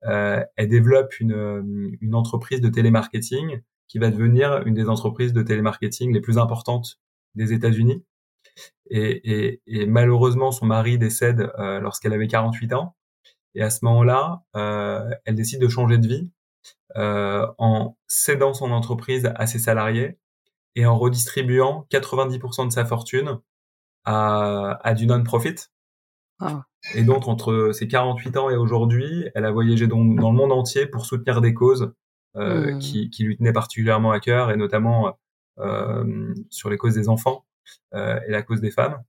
Euh, 0.05 0.43
elle 0.55 0.67
développe 0.67 1.19
une, 1.19 1.97
une 2.01 2.15
entreprise 2.15 2.61
de 2.61 2.69
télémarketing 2.69 3.61
qui 3.87 3.99
va 3.99 4.09
devenir 4.09 4.63
une 4.65 4.73
des 4.73 4.87
entreprises 4.89 5.33
de 5.33 5.41
télémarketing 5.41 6.13
les 6.13 6.21
plus 6.21 6.37
importantes 6.37 6.99
des 7.35 7.53
États-Unis. 7.53 8.03
Et, 8.89 9.31
et, 9.31 9.61
et, 9.67 9.85
malheureusement, 9.85 10.51
son 10.51 10.65
mari 10.65 10.97
décède 10.97 11.51
euh, 11.59 11.79
lorsqu'elle 11.79 12.13
avait 12.13 12.27
48 12.27 12.73
ans. 12.73 12.95
Et 13.55 13.61
à 13.61 13.69
ce 13.69 13.83
moment-là, 13.85 14.43
euh, 14.55 15.09
elle 15.25 15.35
décide 15.35 15.61
de 15.61 15.67
changer 15.67 15.97
de 15.97 16.07
vie 16.07 16.29
euh, 16.95 17.47
en 17.57 17.97
cédant 18.07 18.53
son 18.53 18.71
entreprise 18.71 19.31
à 19.35 19.47
ses 19.47 19.59
salariés 19.59 20.17
et 20.75 20.85
en 20.85 20.97
redistribuant 20.97 21.87
90% 21.91 22.67
de 22.67 22.71
sa 22.71 22.85
fortune 22.85 23.39
à, 24.09 24.79
à 24.83 24.93
du 24.93 25.05
non-profit. 25.05 25.55
Ah. 26.39 26.63
Et 26.95 27.03
donc, 27.03 27.27
entre 27.27 27.71
ses 27.73 27.87
48 27.87 28.37
ans 28.37 28.49
et 28.49 28.55
aujourd'hui, 28.55 29.29
elle 29.35 29.45
a 29.45 29.51
voyagé 29.51 29.87
dans, 29.87 30.03
dans, 30.03 30.31
le 30.31 30.37
monde 30.37 30.51
entier 30.51 30.87
pour 30.87 31.05
soutenir 31.05 31.41
des 31.41 31.53
causes 31.53 31.93
euh, 32.37 32.75
mmh. 32.75 32.79
qui, 32.79 33.09
qui, 33.09 33.23
lui 33.23 33.37
tenaient 33.37 33.53
particulièrement 33.53 34.11
à 34.11 34.19
cœur, 34.19 34.49
et 34.51 34.57
notamment 34.57 35.17
euh, 35.59 36.33
sur 36.49 36.69
les 36.69 36.77
causes 36.77 36.95
des 36.95 37.09
enfants 37.09 37.45
euh, 37.93 38.19
et 38.27 38.31
la 38.31 38.41
cause 38.41 38.61
des 38.61 38.71
femmes. 38.71 39.03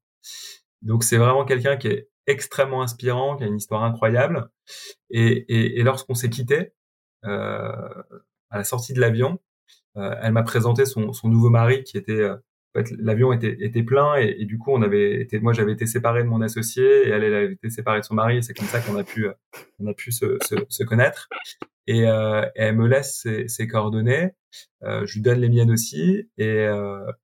Donc 0.83 1.05
c'est 1.05 1.17
vraiment 1.17 1.45
quelqu'un 1.45 1.77
qui 1.77 1.89
est 1.89 2.09
extrêmement 2.27 2.83
inspirant, 2.83 3.37
qui 3.37 3.45
a 3.45 3.47
une 3.47 3.57
histoire 3.57 3.85
incroyable. 3.85 4.51
Et, 5.11 5.45
et, 5.49 5.79
et 5.79 5.83
lorsqu'on 5.83 6.15
s'est 6.15 6.31
quitté, 6.31 6.73
euh, 7.25 8.03
à 8.51 8.59
la 8.59 8.65
sortie 8.65 8.93
de 8.93 9.01
l'avion, 9.01 9.39
euh, 9.97 10.15
elle 10.21 10.33
m'a 10.33 10.43
présenté 10.43 10.87
son, 10.87 11.13
son, 11.13 11.29
nouveau 11.29 11.51
mari 11.51 11.85
qui 11.85 11.97
était 11.97 12.13
euh, 12.13 12.37
en 12.75 12.79
fait, 12.79 12.91
l'avion 12.99 13.33
était, 13.33 13.57
était 13.61 13.83
plein 13.83 14.15
et, 14.17 14.45
du 14.45 14.59
coup 14.59 14.71
on 14.73 14.83
avait 14.83 15.21
été 15.21 15.41
moi 15.41 15.53
j'avais 15.53 15.73
été 15.73 15.87
séparé 15.87 16.23
de 16.23 16.29
mon 16.29 16.41
associé 16.41 16.85
et 16.85 17.11
elle, 17.11 17.25
elle 17.25 17.35
avait 17.35 17.53
été 17.53 17.69
séparée 17.69 18.01
de 18.01 18.05
son 18.05 18.15
mari 18.15 18.39
et 18.39 18.43
c'est 18.43 18.55
comme 18.55 18.69
ça 18.69 18.81
qu'on 18.81 18.97
a 18.97 19.05
pu 19.05 19.27
on 19.81 19.87
a 19.87 19.95
pu 19.95 20.13
se, 20.13 20.39
se, 20.43 20.55
se 20.69 20.85
connaître 20.85 21.29
et, 21.87 22.07
euh, 22.07 22.47
elle 22.55 22.77
me 22.77 22.87
laisse 22.87 23.23
ses, 23.23 23.49
ses 23.49 23.67
coordonnées 23.67 24.31
euh, 24.85 25.05
je 25.05 25.15
lui 25.15 25.21
donne 25.21 25.41
les 25.41 25.49
miennes 25.49 25.71
aussi 25.73 26.31
et 26.39 26.67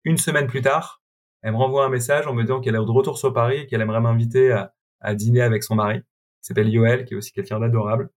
une 0.03 0.17
semaine 0.17 0.47
plus 0.47 0.61
tard 0.61 1.01
elle 1.41 1.53
me 1.53 1.57
renvoie 1.57 1.85
un 1.85 1.89
message 1.89 2.27
en 2.27 2.33
me 2.33 2.43
disant 2.43 2.61
qu'elle 2.61 2.75
est 2.75 2.79
de 2.79 2.91
retour 2.91 3.17
sur 3.17 3.33
Paris 3.33 3.61
et 3.61 3.67
qu'elle 3.67 3.81
aimerait 3.81 4.01
m'inviter 4.01 4.51
à, 4.51 4.73
à, 4.99 5.15
dîner 5.15 5.41
avec 5.41 5.63
son 5.63 5.75
mari, 5.75 5.99
qui 6.01 6.05
s'appelle 6.47 6.69
Yoel, 6.69 7.05
qui 7.05 7.13
est 7.13 7.17
aussi 7.17 7.31
quelqu'un 7.31 7.59
d'adorable. 7.59 8.09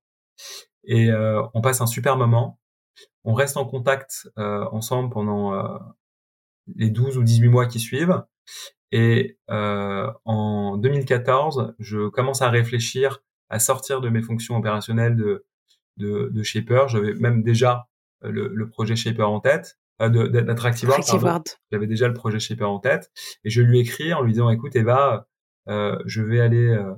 Et 0.84 1.10
euh, 1.10 1.42
on 1.54 1.60
passe 1.60 1.80
un 1.80 1.86
super 1.86 2.16
moment. 2.16 2.58
On 3.24 3.34
reste 3.34 3.56
en 3.56 3.64
contact 3.64 4.28
euh, 4.38 4.66
ensemble 4.70 5.10
pendant 5.10 5.54
euh, 5.54 5.78
les 6.76 6.90
12 6.90 7.18
ou 7.18 7.22
18 7.22 7.48
mois 7.48 7.66
qui 7.66 7.80
suivent. 7.80 8.22
Et 8.92 9.38
euh, 9.50 10.10
en 10.24 10.76
2014, 10.76 11.74
je 11.78 12.08
commence 12.08 12.42
à 12.42 12.50
réfléchir 12.50 13.22
à 13.48 13.58
sortir 13.58 14.00
de 14.00 14.08
mes 14.08 14.22
fonctions 14.22 14.56
opérationnelles 14.56 15.16
de, 15.16 15.44
de, 15.96 16.30
de 16.32 16.42
Shaper. 16.42 16.88
J'avais 16.88 17.14
même 17.14 17.42
déjà 17.42 17.88
le, 18.22 18.48
le 18.48 18.68
projet 18.68 18.96
Shaper 18.96 19.28
en 19.28 19.40
tête. 19.40 19.78
Euh, 20.02 20.28
d'Attractive 20.28 20.90
J'avais 21.70 21.86
déjà 21.86 22.08
le 22.08 22.14
projet 22.14 22.40
Shaper 22.40 22.68
en 22.68 22.80
tête 22.80 23.12
et 23.44 23.50
je 23.50 23.62
lui 23.62 23.78
écris 23.78 24.12
en 24.12 24.22
lui 24.22 24.32
disant 24.32 24.50
écoute 24.50 24.74
Eva, 24.74 25.28
euh, 25.68 25.96
je 26.04 26.20
vais 26.20 26.40
aller 26.40 26.66
euh, 26.66 26.94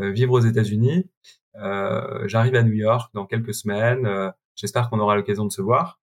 euh 0.00 0.10
vivre 0.10 0.32
aux 0.32 0.40
États-Unis. 0.40 1.10
Euh, 1.56 2.26
J'arrive 2.26 2.54
à 2.54 2.62
New 2.62 2.72
York 2.72 3.10
dans 3.12 3.26
quelques 3.26 3.54
semaines. 3.54 4.06
Euh, 4.06 4.30
j'espère 4.54 4.88
qu'on 4.88 4.98
aura 4.98 5.14
l'occasion 5.16 5.44
de 5.44 5.52
se 5.52 5.60
voir. 5.60 6.00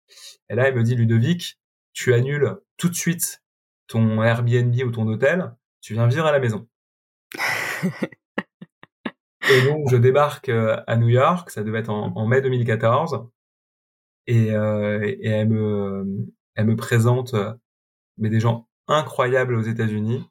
Et 0.50 0.56
là, 0.56 0.68
elle 0.68 0.76
me 0.76 0.84
dit 0.84 0.96
Ludovic, 0.96 1.59
tu 1.94 2.14
annules 2.14 2.58
tout 2.78 2.90
de 2.90 2.96
suite 2.96 3.44
ton 3.88 4.22
Airbnb 4.22 4.76
ou 4.86 4.92
ton 4.92 5.08
hôtel. 5.08 5.56
Tu 5.82 5.94
viens 5.94 6.08
vivre 6.08 6.26
à 6.26 6.32
la 6.32 6.40
maison. 6.40 6.68
et 9.50 9.62
donc, 9.64 9.90
je 9.90 9.98
débarque 9.98 10.50
à 10.50 10.96
New 10.98 11.10
York. 11.10 11.50
Ça 11.50 11.64
devait 11.64 11.80
être 11.80 11.90
en, 11.90 12.16
en 12.16 12.28
mai 12.28 12.42
2014 12.42 13.28
et, 14.28 14.52
euh, 14.52 15.02
et 15.04 15.28
elle 15.28 15.50
me 15.50 16.06
elle 16.56 16.66
me 16.66 16.76
présente 16.76 17.34
euh, 17.34 17.54
mais 18.18 18.30
des 18.30 18.40
gens 18.40 18.68
incroyables 18.88 19.56
aux 19.56 19.62
États-Unis. 19.62 20.28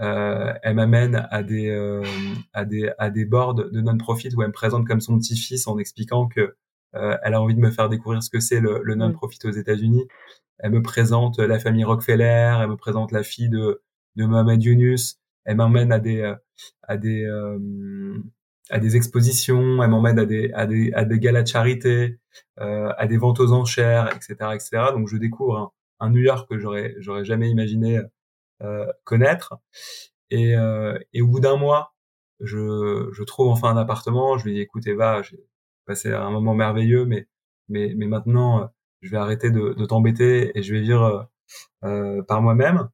Euh, 0.00 0.52
elle 0.62 0.76
m'amène 0.76 1.26
à 1.30 1.42
des 1.42 1.70
euh, 1.70 2.04
à 2.52 2.64
des 2.64 2.90
à 2.98 3.10
des 3.10 3.24
boards 3.24 3.54
de 3.54 3.80
non-profit 3.80 4.34
où 4.36 4.42
elle 4.42 4.48
me 4.48 4.52
présente 4.52 4.86
comme 4.86 5.00
son 5.00 5.18
petit-fils 5.18 5.66
en 5.66 5.78
expliquant 5.78 6.28
que 6.28 6.54
euh, 6.94 7.16
elle 7.22 7.34
a 7.34 7.42
envie 7.42 7.54
de 7.54 7.60
me 7.60 7.70
faire 7.70 7.88
découvrir 7.88 8.22
ce 8.22 8.30
que 8.30 8.40
c'est 8.40 8.60
le, 8.60 8.80
le 8.82 8.94
non-profit 8.94 9.40
aux 9.44 9.50
États-Unis. 9.50 10.06
Elle 10.58 10.72
me 10.72 10.82
présente 10.82 11.38
la 11.38 11.58
famille 11.58 11.84
Rockefeller, 11.84 12.58
elle 12.60 12.68
me 12.68 12.76
présente 12.76 13.12
la 13.12 13.22
fille 13.22 13.48
de 13.50 13.82
de 14.16 14.24
Mohamed 14.26 14.62
Yunus. 14.62 15.18
Elle 15.44 15.56
m'emmène 15.56 15.92
à 15.92 15.98
des 15.98 16.34
à 16.82 16.96
des 16.96 17.26
à 18.70 18.78
des 18.78 18.96
expositions, 18.96 19.82
elle 19.82 19.90
m'emmène 19.90 20.18
à 20.18 20.26
des, 20.26 20.52
à 20.52 20.66
des, 20.66 20.92
à 20.92 21.04
des 21.04 21.18
galas 21.18 21.42
de 21.42 21.48
charité, 21.48 22.18
euh, 22.60 22.92
à 22.96 23.06
des 23.06 23.16
ventes 23.16 23.40
aux 23.40 23.52
enchères, 23.52 24.14
etc., 24.14 24.34
etc. 24.54 24.70
Donc 24.92 25.08
je 25.08 25.16
découvre 25.16 25.72
un, 26.00 26.10
New 26.10 26.20
York 26.20 26.48
que 26.48 26.58
j'aurais, 26.58 26.94
j'aurais 26.98 27.24
jamais 27.24 27.50
imaginé 27.50 28.00
euh, 28.62 28.86
connaître. 29.04 29.54
Et, 30.30 30.56
euh, 30.56 30.98
et 31.12 31.22
au 31.22 31.28
bout 31.28 31.40
d'un 31.40 31.56
mois, 31.56 31.94
je, 32.40 33.08
je 33.12 33.22
trouve 33.24 33.48
enfin 33.48 33.70
un 33.70 33.76
appartement. 33.76 34.38
Je 34.38 34.44
lui 34.44 34.54
dis, 34.54 34.60
écoute 34.60 34.86
Eva, 34.86 35.22
j'ai 35.22 35.44
passé 35.86 36.12
un 36.12 36.30
moment 36.30 36.54
merveilleux, 36.54 37.04
mais, 37.06 37.26
mais, 37.68 37.94
mais 37.96 38.06
maintenant, 38.06 38.70
je 39.00 39.10
vais 39.10 39.16
arrêter 39.16 39.50
de, 39.50 39.74
de 39.74 39.86
t'embêter 39.86 40.56
et 40.56 40.62
je 40.62 40.74
vais 40.74 40.80
vivre 40.80 41.28
euh, 41.84 42.22
par 42.22 42.42
moi-même. 42.42 42.88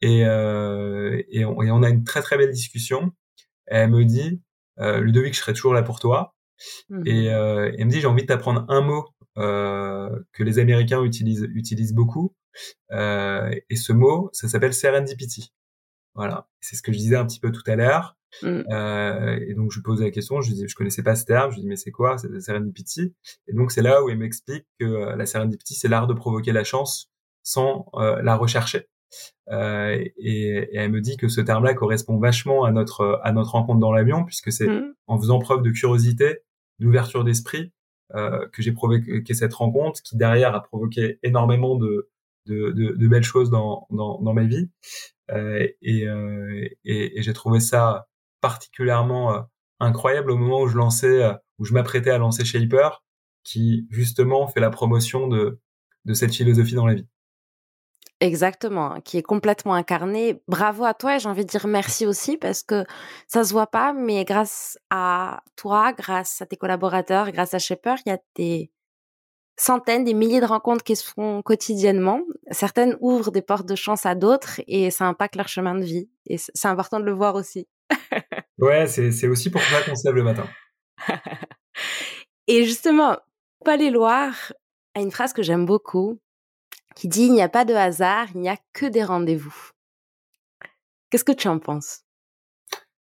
Et, 0.00 0.24
euh, 0.24 1.22
et, 1.30 1.44
on, 1.44 1.62
et 1.62 1.70
on 1.70 1.82
a 1.82 1.88
une 1.88 2.04
très 2.04 2.22
très 2.22 2.36
belle 2.36 2.52
discussion. 2.52 3.12
Et 3.70 3.76
elle 3.76 3.90
me 3.90 4.04
dit, 4.04 4.40
euh, 4.80 5.00
Ludovic, 5.00 5.34
je 5.34 5.40
serai 5.40 5.52
toujours 5.52 5.74
là 5.74 5.82
pour 5.82 6.00
toi. 6.00 6.34
Mmh 6.88 7.02
et 7.06 7.30
euh, 7.32 7.72
elle 7.78 7.86
me 7.86 7.90
dit, 7.90 8.00
j'ai 8.00 8.06
envie 8.06 8.22
de 8.22 8.26
t'apprendre 8.26 8.64
un 8.68 8.80
mot 8.80 9.06
euh, 9.38 10.10
que 10.32 10.42
les 10.42 10.58
Américains 10.58 11.02
utilisent, 11.04 11.48
utilisent 11.54 11.94
beaucoup. 11.94 12.34
Euh, 12.92 13.50
et 13.70 13.76
ce 13.76 13.92
mot, 13.92 14.30
ça 14.32 14.48
s'appelle 14.48 14.74
serendipity. 14.74 15.52
Voilà, 16.14 16.48
c'est 16.60 16.76
ce 16.76 16.82
que 16.82 16.92
je 16.92 16.98
disais 16.98 17.16
un 17.16 17.26
petit 17.26 17.40
peu 17.40 17.52
tout 17.52 17.62
à 17.66 17.76
l'heure. 17.76 18.17
Mmh. 18.42 18.62
Euh, 18.70 19.38
et 19.48 19.54
donc 19.54 19.70
je 19.72 19.78
lui 19.78 19.82
pose 19.82 20.02
la 20.02 20.10
question, 20.10 20.40
je 20.40 20.52
dis, 20.52 20.68
je 20.68 20.74
connaissais 20.74 21.02
pas 21.02 21.16
ce 21.16 21.24
terme, 21.24 21.50
je 21.50 21.56
lui 21.56 21.62
dis 21.62 21.68
mais 21.68 21.76
c'est 21.76 21.90
quoi, 21.90 22.18
c'est 22.18 22.28
la 22.28 22.40
serendipity 22.40 23.14
Et 23.46 23.52
donc 23.54 23.72
c'est 23.72 23.82
là 23.82 24.02
où 24.02 24.10
il 24.10 24.18
m'explique 24.18 24.66
que 24.78 24.84
euh, 24.84 25.16
la 25.16 25.26
serendipity, 25.26 25.74
c'est 25.74 25.88
l'art 25.88 26.06
de 26.06 26.14
provoquer 26.14 26.52
la 26.52 26.64
chance 26.64 27.10
sans 27.42 27.86
euh, 27.94 28.20
la 28.22 28.36
rechercher. 28.36 28.88
Euh, 29.50 29.96
et, 29.96 30.58
et, 30.58 30.76
elle 30.76 30.90
me 30.90 31.00
dit 31.00 31.16
que 31.16 31.28
ce 31.28 31.40
terme-là 31.40 31.72
correspond 31.72 32.18
vachement 32.18 32.64
à 32.64 32.72
notre 32.72 33.20
à 33.24 33.32
notre 33.32 33.52
rencontre 33.52 33.80
dans 33.80 33.92
l'avion, 33.92 34.24
puisque 34.24 34.52
c'est 34.52 34.68
mmh. 34.68 34.94
en 35.06 35.18
faisant 35.18 35.38
preuve 35.38 35.62
de 35.62 35.70
curiosité, 35.70 36.40
d'ouverture 36.78 37.24
d'esprit, 37.24 37.72
que 38.14 38.62
j'ai 38.62 38.72
provoqué 38.72 39.34
cette 39.34 39.52
rencontre, 39.52 40.00
qui 40.02 40.16
derrière 40.16 40.54
a 40.54 40.62
provoqué 40.62 41.18
énormément 41.22 41.76
de 41.76 42.08
de, 42.48 42.70
de, 42.70 42.94
de 42.94 43.08
belles 43.08 43.22
choses 43.22 43.50
dans, 43.50 43.86
dans, 43.90 44.20
dans 44.20 44.32
ma 44.32 44.44
vie. 44.44 44.68
Euh, 45.30 45.66
et, 45.82 46.08
euh, 46.08 46.66
et, 46.84 47.18
et 47.18 47.22
j'ai 47.22 47.32
trouvé 47.32 47.60
ça 47.60 48.08
particulièrement 48.40 49.34
euh, 49.34 49.40
incroyable 49.80 50.30
au 50.30 50.36
moment 50.36 50.62
où 50.62 50.68
je 50.68 50.76
lançais, 50.76 51.24
où 51.58 51.64
je 51.64 51.72
m'apprêtais 51.72 52.10
à 52.10 52.18
lancer 52.18 52.44
Shaper, 52.44 53.02
qui 53.44 53.86
justement 53.90 54.46
fait 54.48 54.60
la 54.60 54.70
promotion 54.70 55.28
de, 55.28 55.60
de 56.04 56.14
cette 56.14 56.34
philosophie 56.34 56.74
dans 56.74 56.86
la 56.86 56.94
vie. 56.94 57.06
Exactement, 58.20 59.00
qui 59.00 59.16
est 59.16 59.22
complètement 59.22 59.74
incarné. 59.74 60.42
Bravo 60.48 60.84
à 60.84 60.92
toi 60.92 61.14
et 61.14 61.18
j'ai 61.20 61.28
envie 61.28 61.44
de 61.44 61.50
dire 61.50 61.68
merci 61.68 62.04
aussi 62.04 62.36
parce 62.36 62.64
que 62.64 62.84
ça 63.28 63.44
se 63.44 63.52
voit 63.52 63.68
pas, 63.68 63.92
mais 63.92 64.24
grâce 64.24 64.76
à 64.90 65.40
toi, 65.54 65.92
grâce 65.92 66.42
à 66.42 66.46
tes 66.46 66.56
collaborateurs, 66.56 67.30
grâce 67.30 67.54
à 67.54 67.60
Shaper, 67.60 67.94
il 68.04 68.08
y 68.08 68.12
a 68.12 68.18
des 68.34 68.72
centaines, 69.56 70.02
des 70.02 70.14
milliers 70.14 70.40
de 70.40 70.46
rencontres 70.46 70.82
qui 70.82 70.96
se 70.96 71.08
font 71.08 71.42
quotidiennement. 71.42 72.22
Certaines 72.50 72.96
ouvrent 73.00 73.30
des 73.30 73.42
portes 73.42 73.66
de 73.68 73.76
chance 73.76 74.04
à 74.04 74.16
d'autres 74.16 74.60
et 74.66 74.90
ça 74.90 75.06
impacte 75.06 75.36
leur 75.36 75.48
chemin 75.48 75.76
de 75.76 75.84
vie. 75.84 76.10
Et 76.26 76.38
c'est 76.38 76.66
important 76.66 76.98
de 76.98 77.04
le 77.04 77.12
voir 77.12 77.36
aussi. 77.36 77.68
Ouais, 78.58 78.86
c'est 78.86 79.28
aussi 79.28 79.50
pour 79.50 79.62
ça 79.62 79.82
qu'on 79.82 79.94
se 79.94 80.06
lève 80.06 80.16
le 80.16 80.22
matin. 80.22 80.48
et 82.46 82.64
justement, 82.64 83.18
Paul 83.64 83.80
Loire 83.90 84.52
a 84.94 85.00
une 85.00 85.10
phrase 85.10 85.32
que 85.32 85.42
j'aime 85.42 85.66
beaucoup 85.66 86.20
qui 86.94 87.06
dit 87.06 87.26
il 87.26 87.32
n'y 87.32 87.42
a 87.42 87.48
pas 87.48 87.64
de 87.64 87.74
hasard, 87.74 88.28
il 88.34 88.40
n'y 88.40 88.48
a 88.48 88.56
que 88.72 88.86
des 88.86 89.04
rendez-vous. 89.04 89.70
Qu'est-ce 91.10 91.24
que 91.24 91.32
tu 91.32 91.48
en 91.48 91.58
penses? 91.58 92.02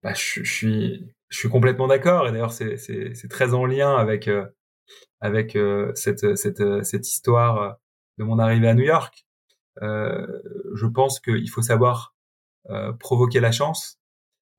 Bah, 0.04 0.14
je, 0.14 0.44
suis, 0.44 1.14
je 1.30 1.38
suis 1.38 1.50
complètement 1.50 1.88
d'accord 1.88 2.28
et 2.28 2.32
d'ailleurs 2.32 2.54
c'est, 2.54 2.78
c'est, 2.78 3.28
très 3.30 3.54
en 3.54 3.66
lien 3.66 3.96
avec, 3.96 4.28
euh, 4.28 4.46
avec 5.20 5.56
euh, 5.56 5.92
cette, 5.96 6.38
cette, 6.38 6.62
euh, 6.62 6.84
cette 6.84 7.08
histoire 7.08 7.78
de 8.18 8.24
mon 8.24 8.40
arrivée 8.40 8.70
à 8.70 8.74
New 8.74 8.86
York. 8.86 9.26
je 9.82 10.86
pense 10.86 11.20
qu'il 11.20 11.50
faut 11.50 11.62
savoir 11.62 12.16
provoquer 13.00 13.40
la 13.40 13.52
chance 13.52 13.99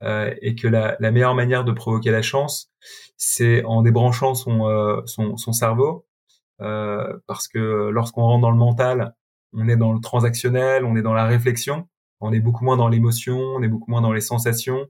et 0.03 0.55
que 0.55 0.67
la, 0.67 0.97
la, 0.99 1.11
meilleure 1.11 1.35
manière 1.35 1.65
de 1.65 1.73
provoquer 1.73 2.11
la 2.11 2.23
chance, 2.23 2.71
c'est 3.17 3.63
en 3.65 3.83
débranchant 3.83 4.35
son, 4.35 5.03
son, 5.07 5.37
son 5.37 5.53
cerveau, 5.53 6.07
parce 6.59 7.49
que 7.49 7.91
lorsqu'on 7.91 8.23
rentre 8.23 8.43
dans 8.43 8.51
le 8.51 8.57
mental, 8.57 9.15
on 9.53 9.69
est 9.69 9.77
dans 9.77 9.93
le 9.93 10.01
transactionnel, 10.01 10.85
on 10.85 10.97
est 10.97 11.03
dans 11.03 11.13
la 11.13 11.27
réflexion, 11.27 11.87
on 12.21 12.33
est 12.33 12.41
beaucoup 12.41 12.65
moins 12.65 12.77
dans 12.77 12.89
l'émotion, 12.89 13.39
on 13.39 13.63
est 13.63 13.69
beaucoup 13.69 13.91
moins 13.91 14.01
dans 14.01 14.13
les 14.13 14.21
sensations, 14.21 14.87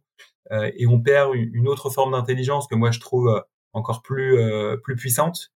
euh, 0.53 0.70
et 0.77 0.87
on 0.87 1.01
perd 1.01 1.35
une, 1.35 1.68
autre 1.68 1.90
forme 1.90 2.12
d'intelligence 2.12 2.66
que 2.66 2.75
moi 2.75 2.90
je 2.90 3.01
trouve 3.01 3.29
euh, 3.29 3.40
encore 3.73 4.03
plus 4.03 4.37
euh, 4.38 4.77
plus 4.77 4.96
puissante. 4.96 5.53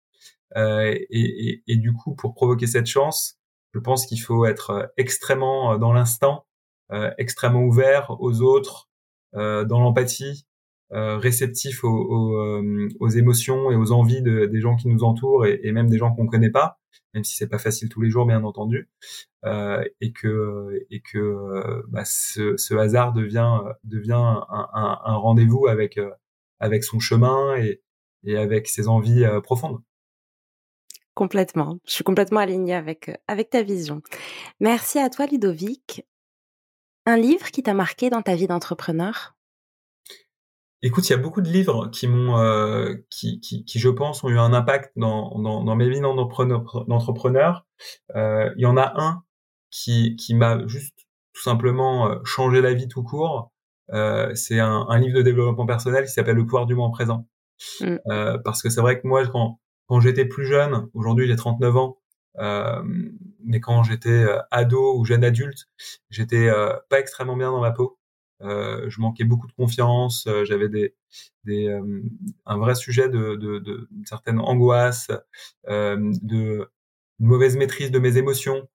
Et, 0.55 1.05
et, 1.09 1.63
et, 1.67 1.75
du 1.75 1.91
coup, 1.91 2.15
pour 2.15 2.33
provoquer 2.33 2.65
cette 2.65 2.85
chance, 2.85 3.37
je 3.73 3.79
pense 3.79 4.05
qu'il 4.05 4.21
faut 4.21 4.45
être 4.45 4.93
extrêmement 4.95 5.77
dans 5.77 5.91
l'instant, 5.91 6.45
extrêmement 7.17 7.63
ouvert 7.63 8.15
aux 8.21 8.41
autres, 8.41 8.87
dans 9.35 9.79
l'empathie, 9.79 10.45
réceptif 10.91 11.83
aux, 11.83 11.89
aux, 11.89 12.63
aux, 12.99 13.09
émotions 13.09 13.69
et 13.71 13.75
aux 13.75 13.91
envies 13.91 14.21
de, 14.21 14.45
des 14.45 14.61
gens 14.61 14.75
qui 14.75 14.87
nous 14.87 15.03
entourent 15.03 15.45
et, 15.45 15.59
et 15.63 15.71
même 15.71 15.89
des 15.89 15.97
gens 15.97 16.13
qu'on 16.13 16.27
connaît 16.27 16.51
pas 16.51 16.79
même 17.15 17.23
si 17.23 17.35
c'est 17.35 17.47
pas 17.47 17.57
facile 17.57 17.89
tous 17.89 18.01
les 18.01 18.09
jours, 18.09 18.25
bien 18.25 18.43
entendu, 18.43 18.89
euh, 19.45 19.83
et 20.01 20.11
que 20.11 20.85
et 20.91 21.01
que 21.01 21.17
euh, 21.17 21.81
bah, 21.87 22.03
ce, 22.05 22.57
ce, 22.57 22.73
hasard 22.75 23.13
devient 23.13 23.59
devient 23.83 24.13
un, 24.13 24.45
un, 24.49 24.99
un 25.03 25.15
rendez-vous 25.15 25.67
avec 25.67 25.97
euh, 25.97 26.11
avec 26.59 26.83
son 26.83 26.99
chemin 26.99 27.55
et, 27.57 27.81
et 28.25 28.37
avec 28.37 28.67
ses 28.67 28.87
envies 28.87 29.23
euh, 29.23 29.39
profondes. 29.41 29.81
Complètement. 31.13 31.79
Je 31.85 31.93
suis 31.93 32.03
complètement 32.03 32.41
alignée 32.41 32.75
avec 32.75 33.09
avec 33.27 33.49
ta 33.49 33.63
vision. 33.63 34.01
Merci 34.59 34.99
à 34.99 35.09
toi, 35.09 35.25
Ludovic. 35.25 36.05
Un 37.05 37.17
livre 37.17 37.51
qui 37.51 37.63
t'a 37.63 37.73
marqué 37.73 38.09
dans 38.09 38.21
ta 38.21 38.35
vie 38.35 38.47
d'entrepreneur? 38.47 39.35
Écoute, 40.81 41.07
il 41.09 41.11
y 41.11 41.15
a 41.15 41.17
beaucoup 41.17 41.41
de 41.41 41.49
livres 41.49 41.87
qui 41.89 42.07
m'ont, 42.07 42.37
euh, 42.37 42.95
qui, 43.09 43.39
qui, 43.39 43.65
qui, 43.65 43.79
je 43.79 43.89
pense, 43.89 44.23
ont 44.23 44.29
eu 44.29 44.37
un 44.37 44.53
impact 44.53 44.91
dans, 44.95 45.39
dans, 45.39 45.63
dans 45.63 45.75
mes 45.75 45.89
vies 45.89 46.01
d'entrepreneur. 46.01 47.65
Euh, 48.15 48.51
il 48.57 48.61
y 48.61 48.65
en 48.65 48.77
a 48.77 48.93
un 49.01 49.23
qui, 49.71 50.15
qui 50.15 50.35
m'a 50.35 50.65
juste 50.67 50.95
tout 51.33 51.41
simplement 51.41 52.09
euh, 52.09 52.19
changé 52.23 52.61
la 52.61 52.73
vie 52.73 52.87
tout 52.87 53.03
court. 53.03 53.51
Euh, 53.93 54.33
c'est 54.35 54.59
un, 54.59 54.85
un, 54.89 54.99
livre 54.99 55.17
de 55.17 55.21
développement 55.21 55.65
personnel 55.65 56.05
qui 56.05 56.11
s'appelle 56.11 56.35
Le 56.35 56.45
pouvoir 56.45 56.65
du 56.65 56.75
moment 56.75 56.91
présent. 56.91 57.27
Mm. 57.81 57.95
Euh, 58.07 58.37
parce 58.43 58.61
que 58.61 58.69
c'est 58.69 58.81
vrai 58.81 58.99
que 58.99 59.07
moi, 59.07 59.25
quand, 59.27 59.59
quand 59.87 59.99
j'étais 59.99 60.25
plus 60.25 60.45
jeune, 60.45 60.87
aujourd'hui 60.93 61.27
j'ai 61.27 61.35
39 61.35 61.77
ans, 61.77 61.97
euh, 62.39 62.83
mais 63.45 63.59
quand 63.59 63.83
j'étais 63.83 64.25
ado 64.51 64.97
ou 64.97 65.05
jeune 65.05 65.23
adulte, 65.23 65.67
j'étais 66.09 66.49
pas 66.89 66.99
extrêmement 66.99 67.37
bien 67.37 67.51
dans 67.51 67.61
ma 67.61 67.71
peau. 67.71 67.99
Euh, 68.41 68.89
je 68.89 68.99
manquais 68.99 69.23
beaucoup 69.23 69.47
de 69.47 69.53
confiance, 69.53 70.27
euh, 70.27 70.43
j'avais 70.43 70.67
des, 70.67 70.93
des 71.45 71.67
euh, 71.69 72.01
un 72.45 72.57
vrai 72.57 72.75
sujet 72.75 73.07
de, 73.07 73.35
de, 73.35 73.59
de 73.59 73.87
certaines 74.05 74.39
angoisses, 74.39 75.11
de 75.67 76.69
mauvaise 77.19 77.55
maîtrise 77.55 77.91
de 77.91 77.99
mes 77.99 78.17
émotions, 78.17 78.67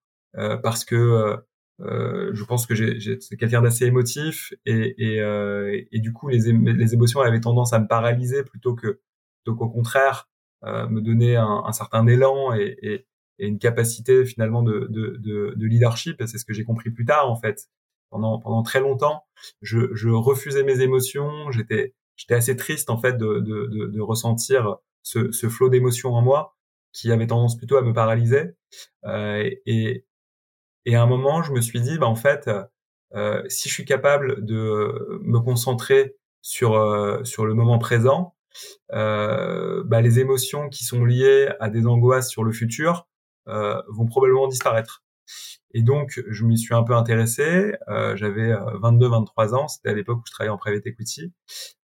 parce 0.62 0.84
que 0.84 1.36
je 1.78 2.44
pense 2.44 2.66
que 2.66 2.74
j'ai 2.74 3.18
quelqu'un 3.38 3.62
d'assez 3.62 3.84
émotif 3.86 4.52
et, 4.64 4.94
et, 4.98 5.86
et, 5.92 6.00
du 6.00 6.12
coup 6.12 6.28
les, 6.28 6.52
les 6.52 6.94
émotions 6.94 7.20
avaient 7.20 7.40
tendance 7.40 7.72
à 7.72 7.78
me 7.78 7.86
paralyser 7.86 8.42
plutôt 8.44 8.74
que 8.74 9.00
plutôt 9.42 9.56
qu'au 9.56 9.68
contraire 9.68 10.28
me 10.62 11.00
donner 11.00 11.36
un, 11.36 11.62
un, 11.66 11.72
certain 11.72 12.06
élan 12.06 12.54
et, 12.54 13.06
et, 13.40 13.46
une 13.46 13.58
capacité 13.58 14.24
finalement 14.24 14.62
de, 14.62 14.86
de, 14.90 15.16
de, 15.18 15.54
de 15.56 15.66
leadership. 15.66 16.22
C'est 16.26 16.38
ce 16.38 16.44
que 16.44 16.52
j'ai 16.52 16.64
compris 16.64 16.90
plus 16.90 17.04
tard 17.04 17.30
en 17.30 17.36
fait 17.36 17.68
pendant 18.10 18.38
pendant 18.38 18.62
très 18.62 18.80
longtemps. 18.80 19.24
Je, 19.62 19.94
je 19.94 20.08
refusais 20.08 20.62
mes 20.62 20.80
émotions. 20.80 21.50
J'étais 21.50 21.94
j'étais 22.16 22.34
assez 22.34 22.56
triste 22.56 22.90
en 22.90 22.98
fait 22.98 23.16
de 23.16 23.40
de, 23.40 23.66
de, 23.66 24.00
ressentir 24.00 24.76
ce, 25.02 25.32
ce 25.32 25.48
flot 25.48 25.68
d'émotions 25.68 26.14
en 26.14 26.22
moi 26.22 26.56
qui 26.92 27.12
avait 27.12 27.26
tendance 27.26 27.56
plutôt 27.56 27.76
à 27.76 27.82
me 27.82 27.92
paralyser. 27.92 28.50
Euh, 29.04 29.48
et 29.66 30.04
et 30.86 30.96
à 30.96 31.02
un 31.02 31.06
moment, 31.06 31.42
je 31.42 31.52
me 31.52 31.60
suis 31.60 31.80
dit, 31.80 31.98
bah 31.98 32.06
en 32.06 32.14
fait, 32.16 32.48
euh, 33.14 33.42
si 33.48 33.68
je 33.68 33.74
suis 33.74 33.84
capable 33.84 34.44
de 34.44 35.20
me 35.22 35.40
concentrer 35.40 36.16
sur 36.42 36.74
euh, 36.74 37.22
sur 37.24 37.44
le 37.44 37.54
moment 37.54 37.78
présent, 37.78 38.34
euh, 38.92 39.82
bah, 39.84 40.00
les 40.00 40.20
émotions 40.20 40.68
qui 40.68 40.84
sont 40.84 41.04
liées 41.04 41.48
à 41.60 41.70
des 41.70 41.86
angoisses 41.86 42.30
sur 42.30 42.44
le 42.44 42.52
futur 42.52 43.08
vont 43.46 44.06
probablement 44.06 44.48
disparaître. 44.48 45.02
Et 45.72 45.82
donc, 45.82 46.20
je 46.28 46.44
m'y 46.44 46.58
suis 46.58 46.74
un 46.74 46.82
peu 46.82 46.94
intéressé. 46.94 47.74
Euh, 47.88 48.16
J'avais 48.16 48.52
22-23 48.52 49.52
euh, 49.52 49.54
ans, 49.54 49.68
c'était 49.68 49.90
à 49.90 49.94
l'époque 49.94 50.18
où 50.18 50.22
je 50.26 50.32
travaillais 50.32 50.52
en 50.52 50.58
private 50.58 50.86
equity, 50.86 51.32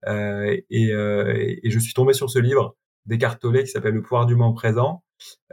euh, 0.07 0.57
et, 0.71 0.93
euh, 0.93 1.35
et, 1.63 1.71
je 1.71 1.79
suis 1.79 1.95
tombé 1.95 2.13
sur 2.13 2.31
ce 2.31 2.39
livre 2.39 2.77
d'Eckhart 3.07 3.39
qui 3.39 3.67
s'appelle 3.69 3.95
Le 3.95 4.03
pouvoir 4.03 4.27
du 4.27 4.35
moment 4.35 4.53
présent 4.53 5.05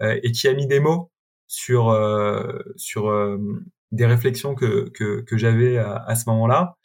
euh, 0.02 0.20
et 0.24 0.32
qui 0.32 0.48
a 0.48 0.54
mis 0.54 0.68
des 0.68 0.80
mots 0.80 1.12
sur 1.48 1.90
euh, 1.90 2.58
sur 2.76 3.14
des 3.92 4.06
réflexions 4.08 4.56
que 4.56 4.90
que, 4.90 5.22
que 5.22 5.38
j'avais 5.38 5.78
à, 5.78 5.98
à, 5.98 6.16
ce 6.16 6.28
moment-là, 6.30 6.78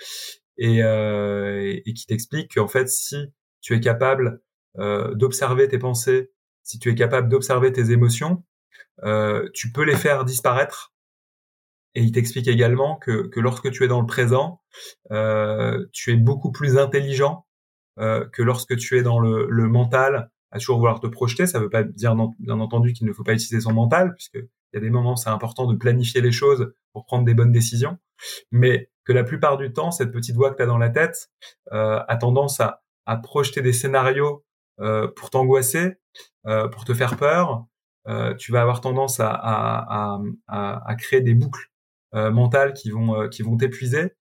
et, 0.58 0.80
et 0.80 1.94
qui 1.94 2.06
t'explique 2.06 2.54
qu'en 2.54 2.68
fait, 2.68 2.88
si 2.88 3.16
tu 3.62 3.74
es 3.74 3.80
capable 3.80 4.42
d'observer 4.76 5.68
tes 5.68 5.78
pensées, 5.78 6.30
si 6.62 6.78
tu 6.78 6.90
es 6.90 6.94
capable 6.94 7.30
d'observer 7.30 7.72
tes 7.72 7.90
émotions, 7.92 8.44
tu 9.54 9.72
peux 9.72 9.84
les 9.84 9.96
faire 9.96 10.24
disparaître 10.24 10.92
et 11.94 12.02
il 12.02 12.12
t'explique 12.12 12.48
également 12.48 12.96
que, 12.96 13.26
que, 13.28 13.40
lorsque 13.40 13.70
tu 13.70 13.84
es 13.84 13.88
dans 13.88 14.00
le 14.00 14.06
présent, 14.06 14.60
euh, 15.10 15.84
tu 15.92 16.12
es 16.12 16.16
beaucoup 16.16 16.52
plus 16.52 16.78
intelligent 16.78 17.46
euh, 17.98 18.24
que 18.28 18.42
lorsque 18.42 18.76
tu 18.76 18.98
es 18.98 19.02
dans 19.02 19.18
le, 19.18 19.48
le, 19.50 19.68
mental, 19.68 20.30
à 20.50 20.58
toujours 20.58 20.78
vouloir 20.78 21.00
te 21.00 21.06
projeter. 21.06 21.46
Ça 21.46 21.58
ne 21.58 21.64
veut 21.64 21.70
pas 21.70 21.82
dire, 21.82 22.14
bien 22.38 22.60
entendu, 22.60 22.92
qu'il 22.92 23.06
ne 23.06 23.12
faut 23.12 23.24
pas 23.24 23.32
utiliser 23.32 23.60
son 23.60 23.72
mental, 23.72 24.14
puisque 24.14 24.36
il 24.36 24.74
y 24.74 24.76
a 24.76 24.80
des 24.80 24.90
moments, 24.90 25.16
c'est 25.16 25.30
important 25.30 25.66
de 25.66 25.76
planifier 25.76 26.20
les 26.20 26.30
choses 26.30 26.72
pour 26.92 27.04
prendre 27.04 27.24
des 27.24 27.34
bonnes 27.34 27.52
décisions, 27.52 27.98
mais 28.52 28.90
que 29.04 29.12
la 29.12 29.24
plupart 29.24 29.56
du 29.56 29.72
temps, 29.72 29.90
cette 29.90 30.12
petite 30.12 30.36
voix 30.36 30.50
que 30.50 30.56
tu 30.56 30.62
as 30.62 30.66
dans 30.66 30.78
la 30.78 30.90
tête 30.90 31.30
euh, 31.72 32.00
a 32.06 32.16
tendance 32.16 32.60
à, 32.60 32.82
à, 33.06 33.16
projeter 33.16 33.62
des 33.62 33.72
scénarios 33.72 34.44
euh, 34.80 35.08
pour 35.08 35.30
t'angoisser, 35.30 35.94
euh, 36.46 36.68
pour 36.68 36.84
te 36.84 36.92
faire 36.94 37.16
peur. 37.16 37.66
Euh, 38.08 38.34
tu 38.34 38.52
vas 38.52 38.62
avoir 38.62 38.80
tendance 38.80 39.20
à, 39.20 39.30
à, 39.30 40.20
à, 40.46 40.90
à 40.90 40.94
créer 40.96 41.20
des 41.20 41.34
boucles 41.34 41.70
euh, 42.14 42.30
mentales 42.30 42.72
qui 42.72 42.90
vont 42.90 43.14
euh, 43.14 43.28
qui 43.28 43.42
vont 43.42 43.58
t'épuiser 43.58 44.14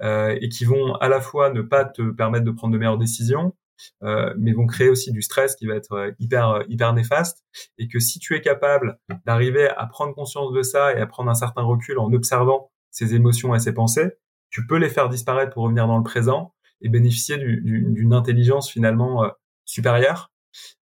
euh, 0.00 0.34
et 0.40 0.48
qui 0.48 0.64
vont 0.64 0.94
à 0.94 1.10
la 1.10 1.20
fois 1.20 1.50
ne 1.50 1.60
pas 1.60 1.84
te 1.84 2.00
permettre 2.10 2.46
de 2.46 2.50
prendre 2.50 2.72
de 2.72 2.78
meilleures 2.78 2.96
décisions, 2.96 3.54
mais 4.00 4.52
vont 4.52 4.66
créer 4.66 4.88
aussi 4.88 5.12
du 5.12 5.20
stress 5.20 5.56
qui 5.56 5.66
va 5.66 5.74
être 5.74 6.14
hyper 6.18 6.62
hyper 6.68 6.94
néfaste 6.94 7.44
et 7.76 7.86
que 7.86 7.98
si 7.98 8.18
tu 8.18 8.34
es 8.34 8.40
capable 8.40 8.98
d'arriver 9.26 9.68
à 9.68 9.86
prendre 9.86 10.14
conscience 10.14 10.52
de 10.52 10.62
ça 10.62 10.94
et 10.94 11.00
à 11.00 11.06
prendre 11.06 11.30
un 11.30 11.34
certain 11.34 11.62
recul 11.62 11.98
en 11.98 12.10
observant 12.12 12.70
ces 12.90 13.14
émotions 13.14 13.54
et 13.54 13.58
ces 13.58 13.74
pensées, 13.74 14.12
tu 14.48 14.66
peux 14.66 14.78
les 14.78 14.88
faire 14.88 15.10
disparaître 15.10 15.52
pour 15.52 15.64
revenir 15.64 15.86
dans 15.86 15.98
le 15.98 16.04
présent 16.04 16.54
et 16.80 16.88
bénéficier 16.88 17.36
d'une 17.36 18.14
intelligence 18.14 18.70
finalement 18.70 19.30
supérieure. 19.66 20.32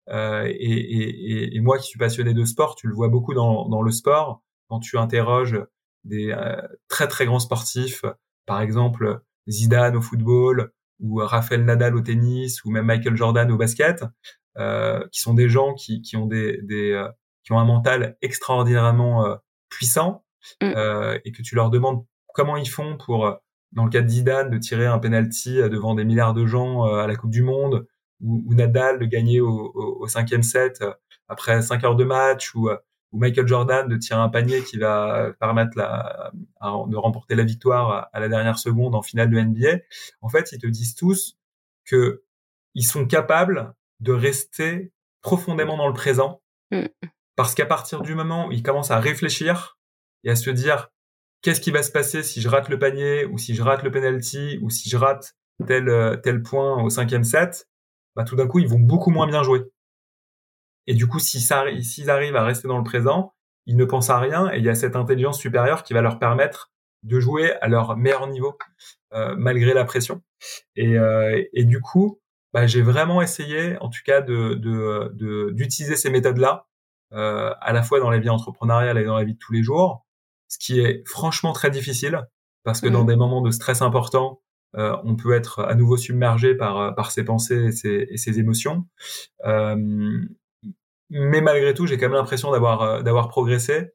Euh, 0.08 0.46
et, 0.46 0.52
et, 0.52 1.56
et, 1.56 1.61
moi 1.61 1.78
qui 1.78 1.87
suis 1.87 1.98
passionné 1.98 2.35
de 2.35 2.44
sport, 2.44 2.74
tu 2.74 2.88
le 2.88 2.94
vois 2.94 3.08
beaucoup 3.08 3.35
dans, 3.35 3.68
dans 3.68 3.82
le 3.82 3.90
sport, 3.90 4.42
quand 4.68 4.80
tu 4.80 4.98
interroges 4.98 5.61
des 6.04 6.32
euh, 6.32 6.61
très 6.88 7.08
très 7.08 7.26
grands 7.26 7.38
sportifs, 7.38 8.04
par 8.46 8.61
exemple 8.61 9.20
Zidane 9.48 9.96
au 9.96 10.02
football 10.02 10.72
ou 11.00 11.16
Rafael 11.16 11.64
Nadal 11.64 11.96
au 11.96 12.00
tennis 12.00 12.64
ou 12.64 12.70
même 12.70 12.87
Michael 12.87 13.16
Jordan 13.16 13.50
au 13.50 13.56
basket, 13.56 14.04
qui 14.56 15.20
sont 15.20 15.35
des 15.35 15.48
gens 15.48 15.74
qui, 15.74 16.02
qui 16.02 16.16
ont 16.16 16.26
des, 16.26 16.61
des 16.62 17.06
qui 17.44 17.52
ont 17.52 17.58
un 17.58 17.64
mental 17.64 18.16
extraordinairement 18.20 19.38
puissant 19.68 20.24
mm. 20.61 20.72
et 21.24 21.32
que 21.32 21.42
tu 21.42 21.54
leur 21.54 21.70
demandes 21.70 22.04
comment 22.35 22.56
ils 22.56 22.68
font 22.68 22.96
pour 22.98 23.37
dans 23.72 23.85
le 23.85 23.90
cas 23.90 24.02
de 24.02 24.08
Zidane, 24.08 24.50
de 24.50 24.58
tirer 24.58 24.87
un 24.87 24.98
penalty 24.98 25.56
devant 25.56 25.94
des 25.94 26.04
milliards 26.04 26.35
de 26.35 26.46
gens 26.46 26.85
à 26.85 27.06
la 27.06 27.16
Coupe 27.16 27.30
du 27.30 27.42
Monde, 27.42 27.87
ou, 28.22 28.42
ou 28.46 28.54
Nadal 28.54 28.98
de 28.98 29.04
gagner 29.04 29.40
au, 29.40 29.72
au, 29.74 30.06
cinquième 30.08 30.42
set 30.42 30.85
après 31.28 31.62
cinq 31.62 31.85
heures 31.85 31.96
de 31.96 32.04
match, 32.04 32.54
ou, 32.54 32.68
ou 33.12 33.18
Michael 33.18 33.46
Jordan 33.46 33.88
de 33.88 33.96
tirer 33.96 34.20
un 34.20 34.28
panier 34.28 34.62
qui 34.64 34.78
va 34.78 35.32
permettre 35.38 35.76
la, 35.76 36.32
de 36.32 36.96
remporter 36.96 37.35
la 37.35 37.44
victoire 37.44 38.08
à, 38.12 38.20
la 38.20 38.28
dernière 38.28 38.58
seconde 38.58 38.94
en 38.94 39.02
finale 39.02 39.30
de 39.30 39.38
NBA. 39.38 39.82
En 40.22 40.28
fait, 40.28 40.50
ils 40.52 40.58
te 40.58 40.66
disent 40.66 40.94
tous 40.94 41.38
que 41.85 42.24
ils 42.74 42.87
sont 42.87 43.06
capables 43.06 43.74
de 44.00 44.12
rester 44.12 44.92
profondément 45.20 45.76
dans 45.76 45.88
le 45.88 45.92
présent, 45.92 46.42
mm. 46.70 46.87
parce 47.37 47.54
qu'à 47.54 47.66
partir 47.66 48.00
du 48.00 48.14
moment 48.14 48.48
où 48.48 48.52
ils 48.52 48.62
commencent 48.62 48.90
à 48.90 48.98
réfléchir 48.98 49.78
et 50.24 50.30
à 50.30 50.37
se 50.37 50.50
dire 50.50 50.88
qu'est-ce 51.42 51.61
qui 51.61 51.70
va 51.70 51.82
se 51.82 51.92
passer 51.92 52.22
si 52.22 52.40
je 52.40 52.48
rate 52.48 52.70
le 52.70 52.78
panier 52.78 53.26
ou 53.26 53.37
si 53.37 53.54
je 53.54 53.62
rate 53.62 53.82
le 53.82 53.90
penalty 53.90 54.58
ou 54.62 54.70
si 54.70 54.88
je 54.88 54.96
rate 54.96 55.37
tel 55.66 56.20
tel 56.22 56.42
point 56.42 56.82
au 56.82 56.88
cinquième 56.88 57.24
set, 57.24 57.68
bah 58.16 58.25
tout 58.25 58.37
d'un 58.37 58.46
coup 58.46 58.59
ils 58.59 58.68
vont 58.68 58.79
beaucoup 58.79 59.11
moins 59.11 59.27
bien 59.27 59.42
jouer. 59.42 59.62
Et 60.87 60.94
du 60.94 61.07
coup, 61.07 61.18
s'ils 61.20 61.53
arrivent 61.53 62.37
à 62.37 62.44
rester 62.44 62.68
dans 62.68 62.79
le 62.79 62.85
présent, 62.85 63.35
ils 63.66 63.77
ne 63.77 63.85
pensent 63.85 64.11
à 64.11 64.18
rien 64.18 64.53
et 64.53 64.59
il 64.59 64.64
y 64.64 64.68
a 64.68 64.75
cette 64.75 64.96
intelligence 64.96 65.38
supérieure 65.38 65.85
qui 65.85 65.94
va 65.94 66.01
leur 66.01 66.18
permettre 66.18 66.72
de 67.05 67.20
jouer 67.20 67.53
à 67.61 67.68
leur 67.68 67.96
meilleur 67.96 68.27
niveau 68.27 68.57
euh, 69.12 69.35
malgré 69.37 69.75
la 69.75 69.85
pression. 69.85 70.22
Et, 70.77 70.98
euh, 70.98 71.42
et 71.53 71.64
du 71.64 71.81
coup, 71.81 72.20
bah, 72.53 72.66
j'ai 72.66 72.83
vraiment 72.83 73.22
essayé, 73.22 73.77
en 73.79 73.88
tout 73.88 74.01
cas, 74.05 74.20
de 74.20 74.55
d'utiliser 75.53 75.94
de, 75.94 75.98
ces 75.98 76.11
méthodes-là 76.11 76.66
euh, 77.12 77.55
à 77.61 77.72
la 77.72 77.83
fois 77.83 78.01
dans 78.01 78.11
la 78.11 78.18
vie 78.18 78.31
entrepreneuriale 78.31 78.98
et 78.98 79.05
dans 79.05 79.16
la 79.16 79.25
vie 79.25 79.35
de 79.35 79.38
tous 79.38 79.53
les 79.53 79.62
jours, 79.62 80.07
ce 80.48 80.59
qui 80.59 80.81
est 80.81 81.07
franchement 81.09 81.53
très 81.53 81.70
difficile 81.70 82.27
parce 82.64 82.81
que 82.81 82.88
dans 82.88 83.03
mmh. 83.05 83.09
des 83.09 83.16
moments 83.16 83.42
de 83.42 83.51
stress 83.51 83.83
importants, 83.83 84.40
euh, 84.76 84.96
on 85.04 85.16
peut 85.16 85.32
être 85.32 85.61
à 85.61 85.74
nouveau 85.74 85.96
submergé 85.96 86.54
par 86.54 86.94
par 86.94 87.11
ses 87.11 87.24
pensées 87.24 87.66
et 87.66 87.72
ses, 87.72 88.06
et 88.11 88.16
ses 88.16 88.38
émotions. 88.38 88.87
Euh, 89.44 89.76
mais 91.14 91.42
malgré 91.42 91.74
tout, 91.74 91.87
j'ai 91.87 91.98
quand 91.98 92.06
même 92.06 92.14
l'impression 92.14 92.50
d'avoir 92.50 92.82
euh, 92.82 93.02
d'avoir 93.02 93.28
progressé. 93.28 93.92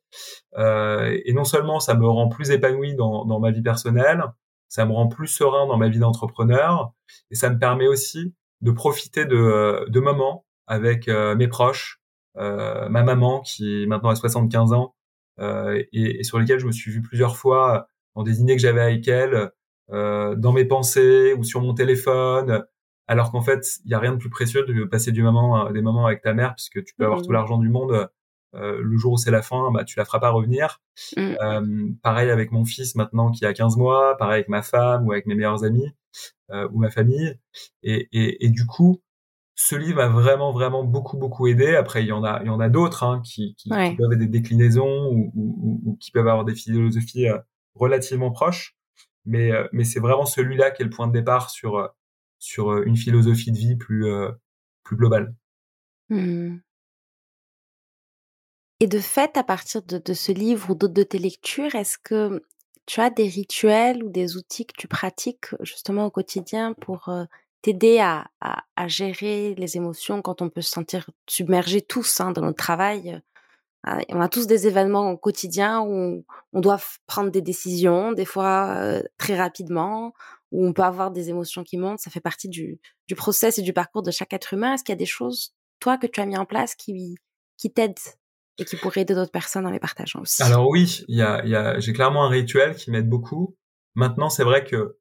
Euh, 0.57 1.19
et 1.25 1.33
non 1.33 1.43
seulement 1.45 1.79
ça 1.79 1.95
me 1.95 2.07
rend 2.07 2.29
plus 2.29 2.51
épanoui 2.51 2.95
dans, 2.95 3.25
dans 3.25 3.39
ma 3.39 3.51
vie 3.51 3.63
personnelle, 3.63 4.23
ça 4.69 4.85
me 4.85 4.93
rend 4.93 5.07
plus 5.07 5.27
serein 5.27 5.65
dans 5.67 5.77
ma 5.77 5.89
vie 5.89 5.99
d'entrepreneur, 5.99 6.93
et 7.31 7.35
ça 7.35 7.49
me 7.49 7.57
permet 7.57 7.87
aussi 7.87 8.35
de 8.61 8.71
profiter 8.71 9.25
de, 9.25 9.35
euh, 9.35 9.85
de 9.89 9.99
moments 9.99 10.45
avec 10.67 11.07
euh, 11.07 11.35
mes 11.35 11.47
proches, 11.47 12.01
euh, 12.37 12.87
ma 12.89 13.03
maman 13.03 13.41
qui 13.41 13.85
maintenant 13.87 14.09
a 14.09 14.15
75 14.15 14.73
ans 14.73 14.93
et, 15.39 16.19
et, 16.19 16.23
sur 16.23 16.39
lesquels 16.39 16.59
je 16.59 16.65
me 16.65 16.71
suis 16.71 16.91
vu 16.91 17.01
plusieurs 17.01 17.37
fois 17.37 17.89
dans 18.15 18.23
des 18.23 18.33
dîners 18.33 18.55
que 18.55 18.61
j'avais 18.61 18.81
avec 18.81 19.07
elle, 19.07 19.51
dans 19.89 20.53
mes 20.53 20.65
pensées 20.65 21.33
ou 21.33 21.43
sur 21.43 21.61
mon 21.61 21.73
téléphone, 21.73 22.63
alors 23.07 23.31
qu'en 23.31 23.41
fait, 23.41 23.79
il 23.85 23.91
y 23.91 23.93
a 23.93 23.99
rien 23.99 24.11
de 24.11 24.17
plus 24.17 24.29
précieux 24.29 24.63
de 24.65 24.83
passer 24.83 25.11
du 25.11 25.23
moment, 25.23 25.67
euh, 25.67 25.71
des 25.71 25.81
moments 25.81 26.05
avec 26.05 26.21
ta 26.21 26.33
mère, 26.33 26.55
puisque 26.55 26.83
tu 26.83 26.93
peux 26.95 27.05
avoir 27.05 27.21
tout 27.21 27.29
mmh. 27.29 27.33
l'argent 27.33 27.57
du 27.57 27.69
monde. 27.69 28.09
Euh, 28.55 28.81
le 28.81 28.97
jour 28.97 29.13
où 29.13 29.17
c'est 29.17 29.31
la 29.31 29.41
fin, 29.41 29.71
bah, 29.71 29.83
tu 29.83 29.97
la 29.97 30.05
feras 30.05 30.19
pas 30.19 30.29
revenir. 30.29 30.81
Mmh. 31.15 31.35
Euh, 31.41 31.89
pareil 32.01 32.29
avec 32.29 32.51
mon 32.51 32.65
fils 32.65 32.95
maintenant 32.95 33.29
qui 33.29 33.45
a 33.45 33.53
15 33.53 33.75
mois, 33.77 34.15
pareil 34.17 34.35
avec 34.35 34.49
ma 34.49 34.61
femme 34.61 35.05
ou 35.05 35.11
avec 35.11 35.25
mes 35.25 35.35
meilleurs 35.35 35.63
amis 35.63 35.91
euh, 36.51 36.67
ou 36.71 36.79
ma 36.79 36.89
famille. 36.89 37.37
Et, 37.83 38.07
et, 38.11 38.45
et, 38.45 38.49
du 38.49 38.65
coup, 38.65 39.01
ce 39.55 39.75
livre 39.75 39.97
m'a 39.97 40.07
vraiment, 40.07 40.53
vraiment 40.53 40.83
beaucoup, 40.83 41.17
beaucoup 41.17 41.47
aidé. 41.47 41.75
Après, 41.75 42.03
il 42.03 42.07
y 42.07 42.11
en 42.13 42.23
a, 42.23 42.41
il 42.41 42.47
y 42.47 42.49
en 42.49 42.59
a 42.59 42.69
d'autres 42.69 43.03
hein, 43.03 43.21
qui, 43.23 43.53
qui, 43.55 43.69
qui, 43.69 43.69
peuvent 43.69 44.05
avoir 44.05 44.17
des 44.17 44.27
déclinaisons 44.27 45.07
ou, 45.11 45.31
ou, 45.35 45.81
ou, 45.85 45.95
qui 45.97 46.11
peuvent 46.11 46.27
avoir 46.27 46.45
des 46.45 46.55
philosophies 46.55 47.27
relativement 47.75 48.31
proches. 48.31 48.76
Mais, 49.27 49.51
mais 49.73 49.83
c'est 49.83 49.99
vraiment 49.99 50.25
celui-là 50.25 50.71
qui 50.71 50.81
est 50.81 50.85
le 50.85 50.91
point 50.91 51.07
de 51.07 51.13
départ 51.13 51.49
sur 51.49 51.91
sur 52.39 52.71
euh, 52.71 52.83
une 52.85 52.97
philosophie 52.97 53.51
de 53.51 53.57
vie 53.57 53.75
plus, 53.75 54.05
euh, 54.05 54.31
plus 54.83 54.95
globale. 54.95 55.33
Mmh. 56.09 56.57
Et 58.79 58.87
de 58.87 58.99
fait, 58.99 59.37
à 59.37 59.43
partir 59.43 59.81
de, 59.81 60.13
ce 60.13 60.31
livre 60.31 60.69
ou 60.69 60.75
d'autres 60.75 60.93
de 60.93 61.03
tes 61.03 61.17
lectures, 61.17 61.73
est-ce 61.73 61.97
que 61.97 62.43
tu 62.85 63.01
as 63.01 63.09
des 63.09 63.27
rituels 63.27 64.03
ou 64.03 64.09
des 64.09 64.37
outils 64.37 64.65
que 64.65 64.75
tu 64.77 64.87
pratiques 64.87 65.47
justement 65.61 66.05
au 66.05 66.11
quotidien 66.11 66.73
pour 66.73 67.09
euh, 67.09 67.25
t'aider 67.63 67.99
à, 67.99 68.29
à, 68.39 68.63
à, 68.75 68.87
gérer 68.87 69.55
les 69.55 69.77
émotions 69.77 70.21
quand 70.21 70.43
on 70.43 70.49
peut 70.49 70.61
se 70.61 70.69
sentir 70.69 71.09
submergé 71.27 71.81
tous 71.81 72.21
hein, 72.21 72.31
dans 72.31 72.43
notre 72.43 72.57
travail 72.57 73.19
on 74.09 74.21
a 74.21 74.29
tous 74.29 74.47
des 74.47 74.67
événements 74.67 75.11
au 75.11 75.17
quotidien 75.17 75.81
où 75.81 76.25
on 76.53 76.59
doit 76.59 76.79
prendre 77.05 77.31
des 77.31 77.41
décisions, 77.41 78.11
des 78.13 78.25
fois 78.25 79.01
très 79.17 79.37
rapidement, 79.37 80.13
où 80.51 80.65
on 80.65 80.73
peut 80.73 80.83
avoir 80.83 81.11
des 81.11 81.29
émotions 81.29 81.63
qui 81.63 81.77
montent. 81.77 81.99
Ça 81.99 82.11
fait 82.11 82.21
partie 82.21 82.49
du, 82.49 82.79
du 83.07 83.15
process 83.15 83.57
et 83.57 83.61
du 83.61 83.73
parcours 83.73 84.03
de 84.03 84.11
chaque 84.11 84.33
être 84.33 84.53
humain. 84.53 84.73
Est-ce 84.73 84.83
qu'il 84.83 84.93
y 84.93 84.97
a 84.97 84.97
des 84.97 85.05
choses, 85.05 85.53
toi, 85.79 85.97
que 85.97 86.07
tu 86.07 86.19
as 86.19 86.25
mis 86.25 86.37
en 86.37 86.45
place 86.45 86.75
qui, 86.75 87.15
qui 87.57 87.71
t'aident 87.71 87.95
et 88.57 88.65
qui 88.65 88.75
pourraient 88.75 89.01
aider 89.01 89.13
d'autres 89.13 89.31
personnes 89.31 89.65
en 89.67 89.71
les 89.71 89.79
partageant 89.79 90.21
aussi? 90.21 90.41
Alors 90.43 90.67
oui, 90.67 91.03
il 91.07 91.17
y 91.17 91.21
a, 91.21 91.45
y 91.45 91.55
a, 91.55 91.79
j'ai 91.79 91.93
clairement 91.93 92.25
un 92.25 92.29
rituel 92.29 92.75
qui 92.75 92.91
m'aide 92.91 93.09
beaucoup. 93.09 93.55
Maintenant, 93.95 94.29
c'est 94.29 94.43
vrai 94.43 94.63
que 94.63 94.97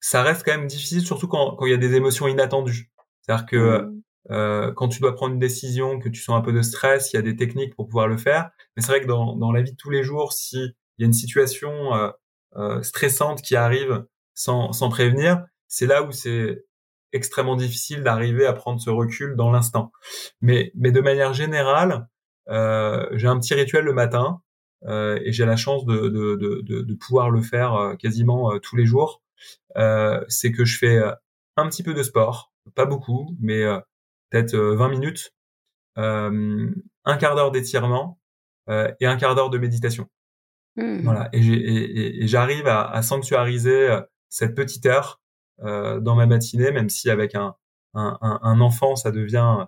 ça 0.00 0.22
reste 0.22 0.44
quand 0.44 0.56
même 0.56 0.66
difficile, 0.66 1.02
surtout 1.02 1.28
quand, 1.28 1.56
quand 1.56 1.66
il 1.66 1.70
y 1.70 1.74
a 1.74 1.78
des 1.78 1.94
émotions 1.94 2.28
inattendues. 2.28 2.90
C'est-à-dire 3.22 3.46
que 3.46 3.82
mmh. 3.82 4.02
Euh, 4.30 4.72
quand 4.72 4.88
tu 4.88 5.00
dois 5.00 5.14
prendre 5.14 5.34
une 5.34 5.40
décision, 5.40 5.98
que 5.98 6.08
tu 6.08 6.20
sens 6.20 6.36
un 6.36 6.42
peu 6.42 6.52
de 6.52 6.62
stress, 6.62 7.12
il 7.12 7.16
y 7.16 7.18
a 7.18 7.22
des 7.22 7.36
techniques 7.36 7.74
pour 7.74 7.86
pouvoir 7.86 8.08
le 8.08 8.16
faire. 8.16 8.50
Mais 8.76 8.82
c'est 8.82 8.92
vrai 8.92 9.00
que 9.00 9.06
dans, 9.06 9.36
dans 9.36 9.52
la 9.52 9.62
vie 9.62 9.72
de 9.72 9.76
tous 9.76 9.90
les 9.90 10.02
jours, 10.02 10.32
s'il 10.32 10.74
y 10.98 11.02
a 11.02 11.06
une 11.06 11.12
situation 11.12 11.94
euh, 11.94 12.10
euh, 12.56 12.82
stressante 12.82 13.42
qui 13.42 13.56
arrive, 13.56 14.04
sans, 14.34 14.72
sans 14.72 14.88
prévenir, 14.88 15.44
c'est 15.66 15.86
là 15.86 16.02
où 16.02 16.12
c'est 16.12 16.64
extrêmement 17.12 17.56
difficile 17.56 18.02
d'arriver 18.02 18.46
à 18.46 18.52
prendre 18.52 18.80
ce 18.80 18.90
recul 18.90 19.36
dans 19.36 19.50
l'instant. 19.50 19.92
Mais, 20.40 20.72
mais 20.74 20.92
de 20.92 21.00
manière 21.00 21.34
générale, 21.34 22.08
euh, 22.48 23.06
j'ai 23.12 23.28
un 23.28 23.38
petit 23.38 23.54
rituel 23.54 23.84
le 23.84 23.92
matin 23.92 24.40
euh, 24.86 25.18
et 25.24 25.32
j'ai 25.32 25.44
la 25.44 25.56
chance 25.56 25.84
de, 25.84 26.08
de, 26.08 26.36
de, 26.36 26.82
de, 26.82 26.94
pouvoir 26.94 27.30
le 27.30 27.42
faire 27.42 27.94
quasiment 27.98 28.58
tous 28.60 28.76
les 28.76 28.86
jours. 28.86 29.22
C'est 30.28 30.52
que 30.52 30.64
je 30.64 30.78
fais 30.78 31.00
un 31.56 31.68
petit 31.68 31.82
peu 31.82 31.94
de 31.94 32.02
sport, 32.02 32.52
pas 32.74 32.86
beaucoup, 32.86 33.36
mais 33.40 33.64
peut-être 34.30 34.56
20 34.56 34.88
minutes, 34.88 35.34
un 35.96 37.16
quart 37.18 37.34
d'heure 37.34 37.50
d'étirement 37.50 38.18
et 38.68 39.06
un 39.06 39.16
quart 39.16 39.34
d'heure 39.34 39.50
de 39.50 39.58
méditation. 39.58 40.08
Mmh. 40.76 41.00
Voilà, 41.02 41.28
et, 41.32 42.26
j'arrive 42.26 42.66
à, 42.66 42.88
à 42.88 43.02
sanctuariser 43.02 43.98
cette 44.28 44.54
petite 44.54 44.86
heure 44.86 45.20
euh, 45.62 46.00
dans 46.00 46.14
ma 46.14 46.26
matinée, 46.26 46.70
même 46.70 46.88
si 46.88 47.10
avec 47.10 47.34
un, 47.34 47.54
un, 47.94 48.16
un 48.20 48.60
enfant, 48.60 48.94
ça 48.94 49.10
devient 49.10 49.66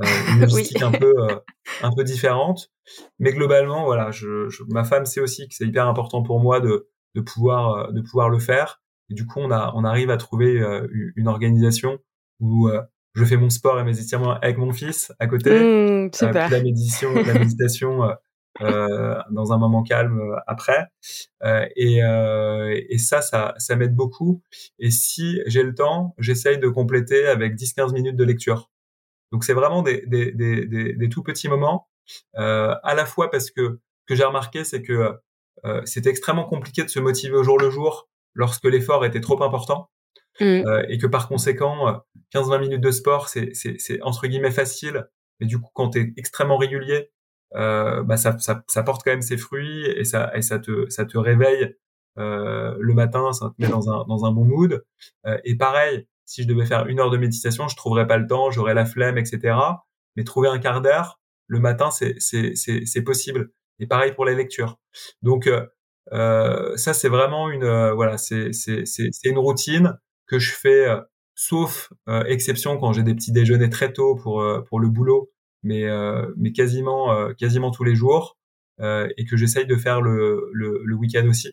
euh, 0.00 0.04
une 0.32 0.40
logistique 0.40 0.82
un 0.82 0.92
peu 0.92 1.14
euh, 1.18 1.36
un 1.82 1.90
peu 1.90 2.04
différente. 2.04 2.70
Mais 3.18 3.32
globalement, 3.32 3.84
voilà, 3.84 4.10
je, 4.10 4.48
je, 4.48 4.62
ma 4.68 4.84
femme 4.84 5.06
sait 5.06 5.20
aussi 5.20 5.48
que 5.48 5.54
c'est 5.54 5.66
hyper 5.66 5.88
important 5.88 6.22
pour 6.22 6.40
moi 6.40 6.60
de, 6.60 6.88
de 7.14 7.20
pouvoir 7.20 7.92
de 7.92 8.00
pouvoir 8.00 8.28
le 8.28 8.38
faire. 8.38 8.80
Et 9.10 9.14
du 9.14 9.26
coup, 9.26 9.40
on 9.40 9.50
a 9.50 9.72
on 9.74 9.84
arrive 9.84 10.10
à 10.10 10.16
trouver 10.16 10.62
une 11.16 11.28
organisation 11.28 11.98
où 12.40 12.68
je 13.14 13.24
fais 13.24 13.36
mon 13.36 13.50
sport 13.50 13.78
et 13.80 13.84
mes 13.84 14.00
étirements 14.00 14.32
avec 14.34 14.58
mon 14.58 14.72
fils 14.72 15.12
à 15.18 15.26
côté. 15.26 15.50
Mmh, 15.50 16.10
la 16.22 16.48
méditation, 16.62 17.14
la 17.14 17.34
méditation 17.34 18.02
euh, 18.60 19.18
dans 19.30 19.52
un 19.52 19.58
moment 19.58 19.82
calme 19.82 20.20
euh, 20.20 20.36
après. 20.46 20.86
Euh, 21.42 21.66
et, 21.76 22.00
et 22.88 22.98
ça, 22.98 23.22
ça, 23.22 23.54
ça 23.58 23.76
m'aide 23.76 23.94
beaucoup. 23.94 24.42
Et 24.78 24.90
si 24.90 25.40
j'ai 25.46 25.62
le 25.62 25.74
temps, 25.74 26.14
j'essaye 26.18 26.58
de 26.58 26.68
compléter 26.68 27.26
avec 27.26 27.54
10-15 27.54 27.92
minutes 27.92 28.16
de 28.16 28.24
lecture. 28.24 28.70
Donc 29.32 29.42
c'est 29.42 29.54
vraiment 29.54 29.82
des, 29.82 30.04
des, 30.06 30.30
des, 30.30 30.64
des, 30.66 30.92
des 30.92 31.08
tout 31.08 31.22
petits 31.22 31.48
moments, 31.48 31.88
euh, 32.36 32.74
à 32.82 32.94
la 32.94 33.06
fois 33.06 33.30
parce 33.30 33.50
que 33.50 33.80
ce 34.02 34.06
que 34.06 34.14
j'ai 34.14 34.24
remarqué, 34.24 34.62
c'est 34.62 34.82
que 34.82 35.18
euh, 35.64 35.82
c'est 35.84 36.06
extrêmement 36.06 36.44
compliqué 36.44 36.84
de 36.84 36.88
se 36.88 37.00
motiver 37.00 37.34
au 37.36 37.42
jour 37.42 37.58
le 37.58 37.70
jour 37.70 38.08
lorsque 38.34 38.64
l'effort 38.64 39.04
était 39.04 39.20
trop 39.20 39.42
important. 39.42 39.90
Mmh. 40.40 40.44
Euh, 40.44 40.84
et 40.88 40.98
que 40.98 41.06
par 41.06 41.28
conséquent, 41.28 42.02
15-20 42.34 42.60
minutes 42.60 42.80
de 42.80 42.90
sport, 42.90 43.28
c'est 43.28 43.52
entre 44.02 44.26
guillemets 44.26 44.50
facile. 44.50 45.06
Mais 45.40 45.46
du 45.46 45.58
coup, 45.58 45.70
quand 45.74 45.90
tu 45.90 46.00
es 46.00 46.12
extrêmement 46.16 46.56
régulier, 46.56 47.10
euh, 47.54 48.02
bah 48.02 48.16
ça, 48.16 48.36
ça, 48.38 48.64
ça, 48.68 48.82
porte 48.82 49.02
quand 49.04 49.12
même 49.12 49.22
ses 49.22 49.36
fruits 49.36 49.86
et 49.86 50.04
ça, 50.04 50.36
et 50.36 50.42
ça 50.42 50.58
te, 50.58 50.88
ça 50.90 51.04
te 51.04 51.16
réveille 51.16 51.76
euh, 52.18 52.74
le 52.78 52.94
matin, 52.94 53.32
ça 53.32 53.50
te 53.50 53.62
met 53.62 53.68
dans 53.68 53.90
un, 53.90 54.04
dans 54.06 54.24
un 54.24 54.32
bon 54.32 54.44
mood. 54.44 54.84
Euh, 55.26 55.38
et 55.44 55.56
pareil, 55.56 56.06
si 56.24 56.42
je 56.42 56.48
devais 56.48 56.66
faire 56.66 56.86
une 56.86 57.00
heure 57.00 57.10
de 57.10 57.16
méditation, 57.18 57.68
je 57.68 57.76
trouverais 57.76 58.06
pas 58.06 58.16
le 58.16 58.26
temps, 58.26 58.50
j'aurais 58.50 58.74
la 58.74 58.84
flemme, 58.86 59.18
etc. 59.18 59.56
Mais 60.16 60.24
trouver 60.24 60.48
un 60.48 60.58
quart 60.58 60.80
d'heure 60.80 61.20
le 61.46 61.60
matin, 61.60 61.90
c'est, 61.90 62.14
c'est, 62.18 62.54
c'est, 62.54 62.84
c'est 62.86 63.02
possible. 63.02 63.50
Et 63.78 63.86
pareil 63.86 64.12
pour 64.12 64.24
les 64.24 64.34
lectures. 64.34 64.78
Donc 65.22 65.46
euh, 65.46 65.66
euh 66.12 66.76
ça, 66.76 66.94
c'est 66.94 67.08
vraiment 67.08 67.50
une, 67.50 67.64
euh, 67.64 67.92
voilà, 67.94 68.18
c'est, 68.18 68.52
c'est, 68.52 68.86
c'est, 68.86 69.08
c'est 69.12 69.28
une 69.28 69.38
routine 69.38 69.98
que 70.26 70.38
je 70.38 70.52
fais 70.52 70.86
sauf 71.34 71.92
exception 72.26 72.78
quand 72.78 72.92
j'ai 72.92 73.02
des 73.02 73.14
petits 73.14 73.32
déjeuners 73.32 73.70
très 73.70 73.92
tôt 73.92 74.14
pour 74.16 74.44
pour 74.68 74.80
le 74.80 74.88
boulot, 74.88 75.32
mais 75.62 75.84
mais 76.36 76.52
quasiment 76.52 77.32
quasiment 77.34 77.70
tous 77.70 77.84
les 77.84 77.94
jours 77.94 78.38
et 78.80 79.24
que 79.28 79.36
j'essaye 79.36 79.66
de 79.66 79.76
faire 79.76 80.00
le 80.00 80.50
le, 80.52 80.82
le 80.84 80.94
week-end 80.96 81.26
aussi. 81.28 81.52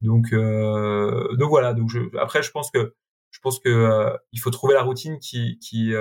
Donc 0.00 0.32
donc 0.32 1.48
voilà. 1.50 1.74
Donc 1.74 1.90
je, 1.90 2.00
après 2.18 2.42
je 2.42 2.50
pense 2.50 2.70
que 2.70 2.94
je 3.30 3.38
pense 3.40 3.58
que 3.60 4.10
il 4.32 4.40
faut 4.40 4.50
trouver 4.50 4.74
la 4.74 4.82
routine 4.82 5.18
qui 5.18 5.58
qui 5.58 5.92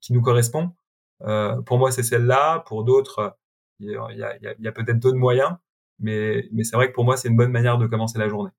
qui 0.00 0.12
nous 0.12 0.22
correspond. 0.22 0.72
pour 1.20 1.78
moi 1.78 1.90
c'est 1.90 2.02
celle-là. 2.02 2.60
Pour 2.66 2.84
d'autres 2.84 3.36
il 3.80 3.90
y 3.90 3.96
a, 4.22 4.28
a, 4.28 4.54
y 4.58 4.68
a 4.68 4.72
peut-être 4.72 4.98
d'autres 4.98 5.18
moyens. 5.18 5.50
Mais, 5.98 6.48
mais 6.52 6.62
c'est 6.64 6.76
vrai 6.76 6.88
que 6.88 6.92
pour 6.92 7.04
moi, 7.04 7.16
c'est 7.16 7.28
une 7.28 7.36
bonne 7.38 7.50
manière 7.52 7.78
de 7.78 7.86
commencer 7.86 8.18
la 8.18 8.28
journée. 8.28 8.50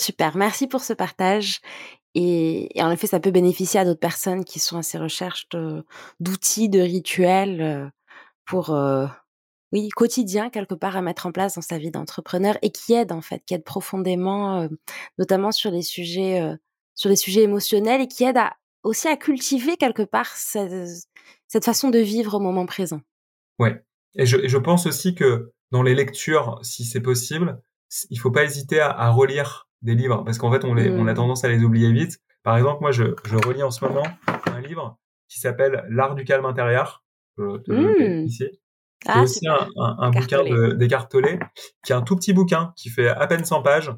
Super, 0.00 0.36
merci 0.36 0.66
pour 0.66 0.82
ce 0.82 0.92
partage. 0.92 1.60
Et, 2.14 2.68
en 2.76 2.90
effet, 2.90 3.06
ça 3.06 3.20
peut 3.20 3.32
bénéficier 3.32 3.80
à 3.80 3.84
d'autres 3.84 4.00
personnes 4.00 4.44
qui 4.44 4.60
sont 4.60 4.78
à 4.78 4.82
ces 4.82 4.98
recherches 4.98 5.48
d'outils, 6.20 6.68
de, 6.68 6.80
rituels 6.80 7.60
euh, 7.60 7.88
pour, 8.46 8.70
euh, 8.70 9.06
oui, 9.72 9.88
quotidien 9.88 10.48
quelque 10.48 10.74
part 10.74 10.96
à 10.96 11.02
mettre 11.02 11.26
en 11.26 11.32
place 11.32 11.56
dans 11.56 11.62
sa 11.62 11.76
vie 11.78 11.90
d'entrepreneur 11.90 12.56
et 12.62 12.70
qui 12.70 12.94
aident 12.94 13.12
en 13.12 13.20
fait, 13.20 13.42
qui 13.44 13.54
aident 13.54 13.64
profondément, 13.64 14.60
euh, 14.60 14.68
notamment 15.18 15.50
sur 15.50 15.72
les 15.72 15.82
sujets, 15.82 16.40
sur 16.94 17.10
les 17.10 17.16
sujets 17.16 17.42
émotionnels 17.42 18.00
et 18.00 18.06
qui 18.06 18.22
aident 18.22 18.38
aussi 18.84 19.08
à 19.08 19.16
cultiver 19.16 19.76
quelque 19.76 20.02
part 20.02 20.28
cette, 20.36 21.64
façon 21.64 21.90
de 21.90 21.98
vivre 21.98 22.34
au 22.34 22.40
moment 22.40 22.66
présent. 22.66 23.00
Ouais. 23.58 23.82
Et 24.14 24.26
je, 24.26 24.58
pense 24.58 24.86
aussi 24.86 25.16
que 25.16 25.52
dans 25.72 25.82
les 25.82 25.96
lectures, 25.96 26.60
si 26.62 26.84
c'est 26.84 27.00
possible, 27.00 27.60
il 28.10 28.20
faut 28.20 28.30
pas 28.30 28.44
hésiter 28.44 28.78
à 28.78 29.10
relire 29.10 29.63
des 29.84 29.94
livres 29.94 30.24
parce 30.24 30.38
qu'en 30.38 30.50
fait, 30.50 30.64
on, 30.64 30.74
les, 30.74 30.90
on 30.90 31.06
a 31.06 31.12
mmh. 31.12 31.16
tendance 31.16 31.44
à 31.44 31.48
les 31.48 31.62
oublier 31.62 31.92
vite. 31.92 32.18
Par 32.42 32.56
exemple, 32.56 32.80
moi, 32.80 32.90
je, 32.90 33.04
je 33.24 33.36
relis 33.36 33.62
en 33.62 33.70
ce 33.70 33.84
moment 33.84 34.02
un 34.46 34.60
livre 34.60 34.98
qui 35.28 35.38
s'appelle 35.38 35.84
L'art 35.88 36.14
du 36.14 36.24
calme 36.24 36.44
intérieur. 36.44 37.04
mmh. 37.38 38.24
ici. 38.24 38.44
C'est 39.04 39.10
ah, 39.10 39.22
aussi 39.22 39.46
un, 39.46 39.68
un, 39.76 39.96
un 39.98 40.10
bouquin 40.10 40.42
d'Eckhart 40.74 41.08
qui 41.08 41.92
est 41.92 41.94
un 41.94 42.02
tout 42.02 42.16
petit 42.16 42.32
bouquin 42.32 42.72
qui 42.76 42.88
fait 42.88 43.08
à 43.08 43.26
peine 43.26 43.44
100 43.44 43.60
pages 43.62 43.92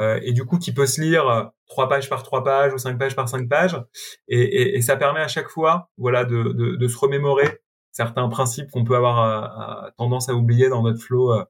euh, 0.00 0.18
et 0.22 0.32
du 0.32 0.44
coup 0.44 0.58
qui 0.58 0.72
peut 0.74 0.86
se 0.86 1.00
lire 1.00 1.28
euh, 1.28 1.44
trois 1.68 1.88
pages 1.88 2.08
par 2.08 2.24
trois 2.24 2.42
pages 2.42 2.72
ou 2.72 2.78
cinq 2.78 2.98
pages 2.98 3.14
par 3.14 3.28
cinq 3.28 3.48
pages 3.48 3.80
et, 4.26 4.40
et, 4.40 4.76
et 4.76 4.82
ça 4.82 4.96
permet 4.96 5.20
à 5.20 5.28
chaque 5.28 5.48
fois 5.48 5.90
voilà 5.96 6.24
de, 6.24 6.42
de, 6.54 6.74
de 6.74 6.88
se 6.88 6.98
remémorer 6.98 7.60
certains 7.92 8.28
principes 8.28 8.70
qu'on 8.70 8.84
peut 8.84 8.96
avoir 8.96 9.92
tendance 9.96 10.28
à 10.28 10.34
oublier 10.34 10.68
dans 10.68 10.82
notre 10.82 11.02
flow 11.02 11.32
euh, 11.32 11.44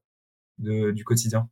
de, 0.58 0.90
du 0.90 1.04
quotidien. 1.04 1.48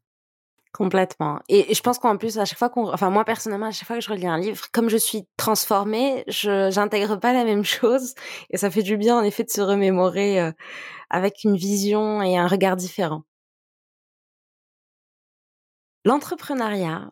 Complètement. 0.77 1.41
Et, 1.49 1.73
je 1.75 1.81
pense 1.81 1.99
qu'en 1.99 2.19
plus, 2.19 2.39
à 2.39 2.45
chaque 2.45 2.59
fois 2.59 2.69
qu'on, 2.69 2.93
enfin 2.93 3.09
moi 3.09 3.25
personnellement, 3.25 3.69
à 3.69 3.71
chaque 3.71 3.87
fois 3.87 3.97
que 3.97 4.03
je 4.03 4.11
relis 4.11 4.27
un 4.27 4.37
livre, 4.37 4.67
comme 4.73 4.91
je 4.91 4.99
suis 4.99 5.27
transformée, 5.39 6.23
je 6.29 6.71
j'intègre 6.71 7.17
pas 7.17 7.33
la 7.33 7.45
même 7.45 7.65
chose, 7.79 8.15
et 8.51 8.59
ça 8.59 8.71
fait 8.71 8.83
du 8.83 8.99
bien 8.99 9.17
en 9.19 9.23
effet 9.23 9.43
de 9.45 9.49
se 9.51 9.63
remémorer 9.63 10.39
euh, 10.39 10.53
avec 11.11 11.45
une 11.45 11.57
vision 11.57 12.21
et 12.23 12.37
un 12.37 12.47
regard 12.47 12.77
différent. 12.77 13.23
L'entrepreneuriat, 16.05 17.11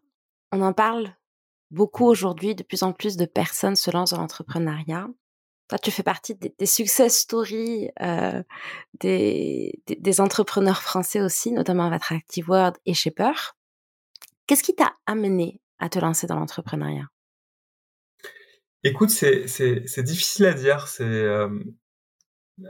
on 0.53 0.63
en 0.63 0.73
parle 0.73 1.15
beaucoup 1.71 2.07
aujourd'hui. 2.07 2.55
De 2.55 2.63
plus 2.63 2.83
en 2.83 2.93
plus 2.93 3.17
de 3.17 3.27
personnes 3.27 3.77
se 3.77 3.91
lancent 3.91 4.13
dans 4.13 4.19
l'entrepreneuriat. 4.21 5.09
Toi, 5.69 5.79
tu 5.79 5.91
fais 5.91 6.03
partie 6.03 6.35
des, 6.35 6.67
success 6.67 7.21
stories 7.21 7.91
euh, 8.03 8.43
des, 9.01 9.81
des, 9.87 10.21
entrepreneurs 10.21 10.83
français 10.83 11.23
aussi, 11.23 11.53
notamment 11.53 11.87
avec 11.87 12.03
Active 12.11 12.51
World 12.51 12.77
et 12.85 12.93
Shaper. 12.93 13.57
Qu'est-ce 14.47 14.63
qui 14.63 14.75
t'a 14.75 14.93
amené 15.07 15.63
à 15.79 15.89
te 15.89 15.99
lancer 15.99 16.27
dans 16.27 16.39
l'entrepreneuriat? 16.39 17.09
Écoute, 18.83 19.09
c'est, 19.09 19.47
c'est, 19.47 20.03
difficile 20.03 20.45
à 20.45 20.53
dire. 20.53 20.87
C'est 20.87 21.05
euh, 21.05 21.49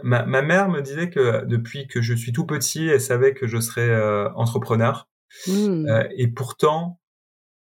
ma, 0.05 0.25
ma, 0.25 0.43
mère 0.43 0.69
me 0.69 0.81
disait 0.81 1.11
que 1.11 1.45
depuis 1.47 1.89
que 1.89 2.01
je 2.01 2.15
suis 2.15 2.33
tout 2.33 2.47
petit, 2.47 2.87
elle 2.87 3.01
savait 3.01 3.35
que 3.35 3.49
je 3.49 3.59
serais 3.59 3.89
euh, 3.89 4.33
entrepreneur. 4.35 5.09
Mmh. 5.49 5.89
Et 6.17 6.29
pourtant, 6.29 7.01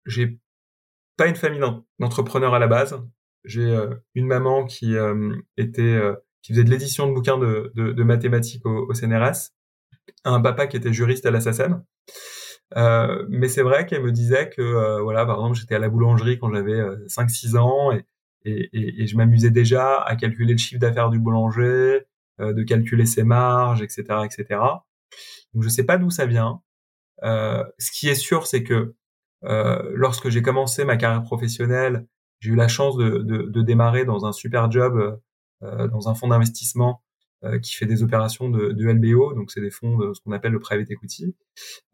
j'ai 0.07 0.39
pas 1.19 1.27
une 1.27 1.37
famille 1.37 1.61
d'entrepreneurs 1.99 2.55
à 2.55 2.59
la 2.59 2.67
base. 2.67 2.99
J'ai 3.45 3.63
euh, 3.63 3.95
une 4.15 4.27
maman 4.27 4.65
qui 4.65 4.97
euh, 4.97 5.37
était 5.57 5.83
euh, 5.83 6.15
qui 6.43 6.53
faisait 6.53 6.65
de 6.65 6.71
l'édition 6.71 7.07
de 7.07 7.15
bouquins 7.15 7.39
de, 7.39 7.73
de, 7.75 7.93
de 7.93 8.03
mathématiques 8.03 8.65
au, 8.67 8.87
au, 8.89 8.95
CNRS, 8.95 9.51
un 10.25 10.41
papa 10.41 10.67
qui 10.67 10.77
était 10.77 10.93
juriste 10.93 11.27
à 11.27 11.31
la 11.31 11.41
SACEM. 11.41 11.83
Euh, 12.77 13.25
mais 13.31 13.49
c'est 13.49 13.63
vrai 13.63 13.87
qu'elle 13.87 14.03
me 14.03 14.13
disait 14.13 14.51
que 14.51 15.01
voilà 15.01 15.25
par 15.25 15.37
exemple 15.37 15.57
j'étais 15.57 15.75
à 15.77 15.79
la 15.79 15.89
boulangerie 15.89 16.39
quand 16.39 16.53
j'avais 16.53 16.79
5-6 17.07 17.57
ans 17.57 17.93
et, 17.93 18.05
et, 18.45 19.03
et, 19.03 19.07
je 19.07 19.17
m'amusais 19.17 19.51
déjà 19.51 20.03
à 20.03 20.17
calculer 20.17 20.53
le 20.53 20.59
chiffre 20.59 20.81
d'affaires 20.81 21.09
du 21.09 21.19
boulanger, 21.19 22.03
de 22.39 22.63
calculer 22.65 23.07
ses 23.07 23.23
marges, 23.23 23.81
etc., 23.81 24.03
etc. 24.25 24.61
Donc 25.55 25.63
je 25.63 25.69
sais 25.71 25.85
pas 25.85 25.97
d'où 25.97 26.11
ça 26.11 26.27
vient. 26.27 26.61
ce 27.23 27.91
qui 27.93 28.09
est 28.09 28.15
sûr, 28.15 28.47
c'est 28.47 28.63
que 28.63 28.95
lorsque 29.43 30.29
j'ai 30.29 30.43
commencé 30.43 30.85
ma 30.85 30.99
carrière 30.99 31.23
professionnelle, 31.23 32.07
j'ai 32.41 32.51
eu 32.51 32.55
la 32.55 32.69
chance 32.69 32.97
de, 32.97 33.19
de, 33.19 33.43
de, 33.43 33.63
démarrer 33.63 34.05
dans 34.05 34.27
un 34.27 34.33
super 34.33 34.71
job 34.71 35.21
euh, 35.63 35.89
dans 35.89 36.09
un 36.09 36.15
fonds 36.15 36.29
d'investissement 36.29 37.03
euh, 37.45 37.59
qui 37.59 37.75
fait 37.75 37.87
des 37.87 38.03
opérations 38.03 38.49
de, 38.49 38.73
de 38.73 38.87
LBO, 38.87 39.35
donc 39.35 39.51
c'est 39.51 39.61
des 39.61 39.71
fonds 39.71 39.97
de 39.97 40.13
ce 40.13 40.21
qu'on 40.21 40.33
appelle 40.33 40.53
le 40.53 40.61
private 40.61 40.91
equity, 40.91 41.37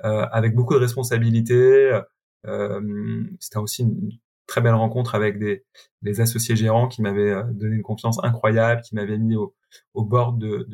euh, 0.05 0.27
avec 0.33 0.55
beaucoup 0.55 0.75
de 0.75 0.79
responsabilités. 0.79 2.01
Euh, 2.47 3.25
C'était 3.41 3.59
aussi 3.59 3.83
une 3.83 4.11
très 4.47 4.61
belle 4.61 4.75
rencontre 4.75 5.15
avec 5.15 5.39
des, 5.39 5.65
des 6.03 6.21
associés 6.21 6.57
gérants 6.57 6.89
qui 6.89 7.03
m'avaient 7.03 7.31
euh, 7.31 7.43
donné 7.53 7.77
une 7.77 7.83
confiance 7.83 8.23
incroyable, 8.23 8.83
qui 8.83 8.95
m'avaient 8.95 9.19
mis 9.19 9.37
au, 9.37 9.55
au 9.95 10.05
bord 10.05 10.33
de 10.35 10.67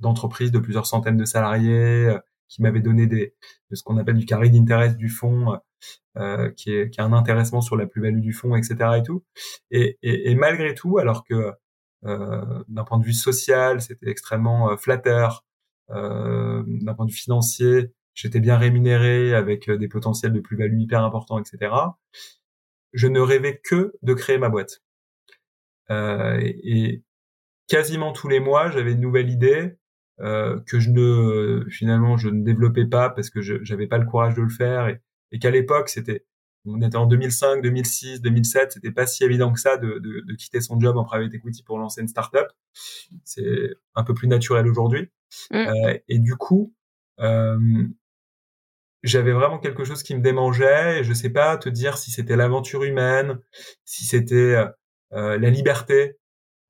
d'entreprises 0.00 0.50
de, 0.50 0.58
de, 0.58 0.62
plusieurs 0.62 0.86
centaines 0.86 1.16
de 1.16 1.24
salariés, 1.24 2.16
qui 2.48 2.62
m'avaient 2.62 2.80
donné 2.80 3.06
des, 3.06 3.34
de 3.70 3.76
ce 3.76 3.82
qu'on 3.82 3.96
appelle 3.96 4.18
du 4.18 4.26
carré 4.26 4.50
d'intérêt 4.50 4.94
du 4.94 5.08
fonds 5.08 5.58
euh, 6.16 6.50
qui, 6.50 6.74
est, 6.74 6.90
qui 6.90 7.00
a 7.00 7.04
un 7.04 7.12
intéressement 7.12 7.60
sur 7.60 7.76
la 7.76 7.86
plus-value 7.86 8.20
du 8.20 8.32
fonds, 8.32 8.54
etc. 8.56 8.76
et 8.98 9.02
tout. 9.02 9.24
Et, 9.70 9.98
et, 10.02 10.30
et 10.30 10.34
malgré 10.34 10.74
tout, 10.74 10.98
alors 10.98 11.24
que 11.24 11.52
euh, 12.04 12.64
d'un 12.68 12.84
point 12.84 12.98
de 12.98 13.04
vue 13.04 13.12
social, 13.12 13.80
c'était 13.80 14.10
extrêmement 14.10 14.70
euh, 14.70 14.76
flatteur, 14.76 15.44
euh, 15.90 16.62
d'un 16.66 16.94
point 16.94 17.06
de 17.06 17.10
vue 17.10 17.16
financier, 17.16 17.92
j'étais 18.14 18.40
bien 18.40 18.56
rémunéré 18.56 19.34
avec 19.34 19.68
euh, 19.68 19.76
des 19.76 19.88
potentiels 19.88 20.32
de 20.32 20.40
plus-value 20.40 20.80
hyper 20.80 21.02
importants, 21.04 21.38
etc. 21.38 21.74
Je 22.92 23.06
ne 23.08 23.20
rêvais 23.20 23.60
que 23.62 23.94
de 24.02 24.14
créer 24.14 24.38
ma 24.38 24.48
boîte. 24.48 24.82
Et, 25.90 27.02
quasiment 27.68 28.12
tous 28.12 28.28
les 28.28 28.40
mois, 28.40 28.70
j'avais 28.70 28.92
une 28.92 29.00
nouvelle 29.00 29.30
idée 29.30 29.76
euh, 30.20 30.60
que 30.66 30.78
je 30.78 30.90
ne 30.90 31.64
finalement 31.70 32.16
je 32.16 32.28
ne 32.28 32.44
développais 32.44 32.86
pas 32.86 33.10
parce 33.10 33.30
que 33.30 33.40
je 33.40 33.56
n'avais 33.70 33.86
pas 33.86 33.98
le 33.98 34.06
courage 34.06 34.34
de 34.34 34.42
le 34.42 34.48
faire 34.48 34.88
et, 34.88 35.00
et 35.32 35.38
qu'à 35.38 35.50
l'époque, 35.50 35.88
c'était, 35.88 36.24
on 36.64 36.80
était 36.80 36.96
en 36.96 37.06
2005, 37.06 37.62
2006, 37.62 38.20
2007, 38.20 38.72
c'était 38.72 38.92
pas 38.92 39.06
si 39.06 39.24
évident 39.24 39.52
que 39.52 39.58
ça 39.58 39.78
de, 39.78 39.98
de, 39.98 40.20
de, 40.20 40.34
quitter 40.34 40.60
son 40.60 40.78
job 40.78 40.96
en 40.96 41.04
private 41.04 41.34
equity 41.34 41.62
pour 41.64 41.78
lancer 41.78 42.00
une 42.02 42.08
startup. 42.08 42.46
C'est 43.24 43.74
un 43.94 44.04
peu 44.04 44.14
plus 44.14 44.28
naturel 44.28 44.68
aujourd'hui. 44.68 45.10
Mm. 45.50 45.56
Euh, 45.56 45.98
et 46.08 46.18
du 46.18 46.36
coup, 46.36 46.74
euh, 47.20 47.88
j'avais 49.02 49.32
vraiment 49.32 49.58
quelque 49.58 49.84
chose 49.84 50.02
qui 50.02 50.14
me 50.14 50.20
démangeait 50.20 51.00
et 51.00 51.04
je 51.04 51.12
sais 51.12 51.30
pas 51.30 51.56
te 51.56 51.68
dire 51.68 51.98
si 51.98 52.10
c'était 52.10 52.36
l'aventure 52.36 52.84
humaine, 52.84 53.40
si 53.84 54.04
c'était 54.04 54.64
euh, 55.12 55.38
la 55.38 55.50
liberté, 55.50 56.18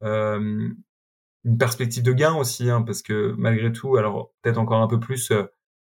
une 0.01 1.59
perspective 1.59 2.03
de 2.03 2.13
gain 2.13 2.35
aussi, 2.35 2.71
hein, 2.71 2.83
parce 2.83 3.03
que 3.03 3.35
malgré 3.37 3.73
tout, 3.73 3.97
alors 3.97 4.33
peut-être 4.43 4.59
encore 4.59 4.81
un 4.81 4.89
peu 4.89 4.99
plus 4.99 5.33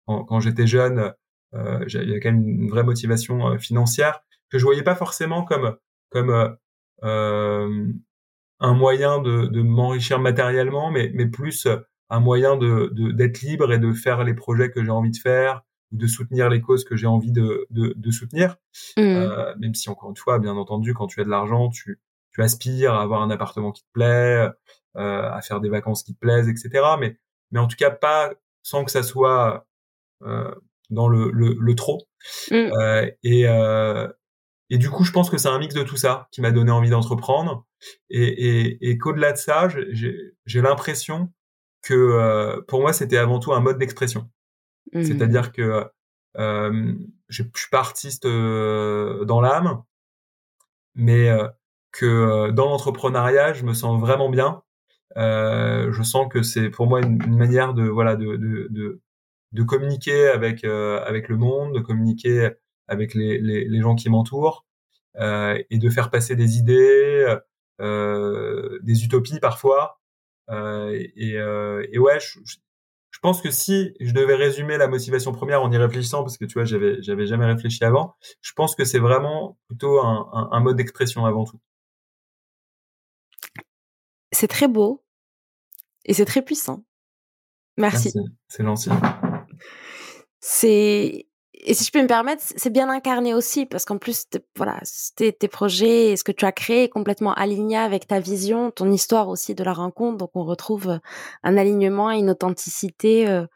quand, 0.07 0.25
quand 0.25 0.41
j'étais 0.41 0.67
jeune, 0.67 1.15
euh, 1.55 1.85
il 1.89 2.11
y 2.11 2.15
a 2.15 2.21
quand 2.21 2.33
même 2.33 2.49
une 2.49 2.71
vraie 2.71 2.85
motivation 2.85 3.49
euh, 3.49 3.59
financière 3.59 4.21
que 4.51 4.59
je 4.59 4.65
voyais 4.65 4.83
pas 4.83 4.95
forcément 4.95 5.45
comme 5.45 5.77
comme 6.11 6.31
euh, 6.31 6.49
euh 7.05 7.93
un 8.63 8.75
moyen 8.75 9.23
de, 9.23 9.47
de 9.47 9.63
m'enrichir 9.63 10.21
matériellement, 10.21 10.91
mais, 10.91 11.11
mais 11.15 11.27
plus 11.27 11.67
un 12.11 12.21
moyen 12.21 12.57
de 12.59 12.93
d'être 13.13 13.41
libre 13.41 13.73
et 13.73 13.79
de 13.79 13.93
faire 13.95 14.23
les 14.23 14.35
projets 14.35 14.71
que 14.71 14.85
j'ai 14.85 14.91
envie 14.91 15.11
de 15.11 15.17
faire 15.17 15.63
ou 15.93 15.97
de 15.97 16.07
soutenir 16.07 16.49
les 16.51 16.61
causes 16.61 16.85
que 16.85 16.95
j'ai 16.95 17.07
envie 17.07 17.33
de, 17.33 17.67
de, 17.71 17.95
de 17.97 18.11
soutenir. 18.11 18.57
Mmh. 18.97 19.01
Euh, 19.01 19.55
même 19.59 19.75
si 19.75 19.89
encore 19.89 20.11
une 20.11 20.17
fois, 20.17 20.39
bien 20.39 20.57
entendu, 20.57 20.93
quand 20.93 21.07
tu 21.07 21.21
as 21.21 21.25
de 21.25 21.31
l'argent, 21.31 21.71
tu, 21.71 22.01
tu 22.33 22.43
aspires 22.43 22.95
à 22.95 23.03
avoir 23.03 23.23
un 23.23 23.31
appartement 23.31 23.73
qui 23.73 23.83
te 23.83 23.89
plaît, 23.93 24.49
euh, 24.97 25.31
à 25.31 25.41
faire 25.41 25.61
des 25.61 25.69
vacances 25.69 26.03
qui 26.03 26.15
te 26.15 26.19
plaisent, 26.21 26.49
etc. 26.49 26.85
Mais, 26.99 27.17
mais 27.51 27.61
en 27.61 27.67
tout 27.67 27.77
cas 27.77 27.91
pas 27.91 28.33
sans 28.63 28.85
que 28.85 28.91
ça 28.91 29.03
soit 29.03 29.67
euh, 30.23 30.55
dans 30.91 31.09
le, 31.09 31.31
le, 31.31 31.57
le 31.59 31.75
trop. 31.75 32.07
Mm. 32.51 32.55
Euh, 32.55 33.11
et, 33.23 33.49
euh, 33.49 34.09
et 34.71 34.79
du 34.79 34.89
coup, 34.89 35.05
je 35.05 35.13
pense 35.13 35.31
que 35.31 35.39
c'est 35.39 35.49
un 35.49 35.59
mix 35.59 35.75
de 35.75 35.83
tout 35.83 35.97
ça 35.97 36.29
qui 36.31 36.41
m'a 36.41 36.53
donné 36.53 36.71
envie 36.71 36.91
d'entreprendre. 36.91 37.67
Et, 38.09 38.23
et, 38.23 38.91
et 38.91 38.99
qu'au-delà 38.99 39.33
de 39.33 39.39
ça, 39.39 39.69
j'ai 39.93 40.61
l'impression 40.61 41.33
que 41.83 41.95
euh, 41.95 42.61
pour 42.69 42.81
moi, 42.81 42.93
c'était 42.93 43.17
avant 43.17 43.39
tout 43.39 43.53
un 43.53 43.61
mode 43.61 43.79
d'expression. 43.79 44.31
Mm. 44.93 45.03
C'est-à-dire 45.03 45.53
que 45.53 45.87
euh, 46.37 46.95
je, 47.29 47.43
suis 47.55 47.71
pas 47.71 47.81
artiste 47.81 48.27
euh, 48.27 49.25
dans 49.25 49.41
l'âme. 49.41 49.83
mais 50.95 51.31
que 51.93 52.51
dans 52.51 52.67
l'entrepreneuriat, 52.67 53.53
je 53.53 53.65
me 53.65 53.75
sens 53.75 54.01
vraiment 54.01 54.31
bien. 54.31 54.63
je 55.17 56.03
sens 56.05 56.29
que 56.33 56.43
c'est 56.43 56.71
pour 56.71 56.87
moi 56.87 57.01
une, 57.01 57.37
manière 57.37 57.75
de 57.75 57.89
voilà 57.89 58.15
de, 58.15 58.37
de, 58.37 58.69
de, 58.71 59.01
de 59.53 59.63
communiquer 59.63 60.29
avec 60.29 60.65
avec 60.65 61.29
le 61.29 61.37
monde, 61.37 61.75
de 61.75 61.81
communiquer 61.81 62.51
avec 62.89 63.15
les, 63.15 63.39
les, 63.39 63.69
les 63.69 63.81
gens 63.81 63.95
qui 63.95 64.11
m'entourent 64.11 64.67
et 65.19 65.79
de 65.79 65.91
faire 65.91 66.11
passer 66.11 66.37
des 66.37 66.59
idées, 66.59 67.37
des 67.79 69.05
utopies 69.05 69.41
parfois. 69.41 70.01
et, 70.51 71.35
et 71.35 71.99
ouais, 71.99 72.21
je, 72.21 72.59
je 73.11 73.19
pense 73.29 73.43
que 73.43 73.51
si 73.51 73.95
je 74.01 74.13
devais 74.13 74.35
résumer 74.35 74.79
la 74.79 74.89
motivation 74.89 75.33
première 75.33 75.63
en 75.63 75.71
y 75.71 75.77
réfléchissant, 75.77 76.23
parce 76.23 76.39
que 76.39 76.45
tu 76.45 76.55
vois, 76.55 76.65
j'avais 76.65 77.03
j'avais 77.03 77.27
jamais 77.27 77.45
réfléchi 77.45 77.85
avant, 77.85 78.15
je 78.41 78.53
pense 78.55 78.75
que 78.75 78.85
c'est 78.85 78.99
vraiment 78.99 79.59
plutôt 79.67 80.01
un, 80.01 80.49
un, 80.53 80.61
mode 80.61 80.77
d'expression 80.77 81.27
avant 81.27 81.45
tout. 81.45 81.61
C'est 84.33 84.49
très 84.49 84.69
beau 84.69 85.05
et 86.05 86.15
c'est 86.15 86.25
très 86.25 86.43
puissant. 86.43 86.85
Merci. 87.77 88.13
Merci. 88.15 88.31
C'est 88.49 88.65
gentil. 88.65 88.91
C'est 90.41 91.27
et 91.63 91.75
si 91.75 91.85
je 91.85 91.93
peux 91.93 92.01
me 92.01 92.07
permettre, 92.07 92.43
c'est 92.45 92.73
bien 92.73 92.89
incarné 92.89 93.35
aussi 93.35 93.67
parce 93.67 93.85
qu'en 93.85 93.99
plus, 93.99 94.25
voilà, 94.57 94.81
tes, 95.17 95.33
tes 95.33 95.49
projets 95.49 96.13
et 96.13 96.17
ce 96.17 96.25
que 96.25 96.33
tu 96.33 96.45
as 96.47 96.53
créé 96.53 96.85
est 96.85 96.89
complètement 96.89 97.35
aligné 97.35 97.77
avec 97.77 98.07
ta 98.07 98.19
vision, 98.19 98.71
ton 98.71 98.91
histoire 98.91 99.29
aussi 99.29 99.55
de 99.55 99.63
la 99.63 99.75
rencontre. 99.75 100.17
Donc, 100.17 100.31
on 100.35 100.45
retrouve 100.45 100.99
un 101.43 101.57
alignement 101.57 102.11
et 102.11 102.19
une 102.19 102.31
authenticité 102.31 103.29
euh, 103.29 103.47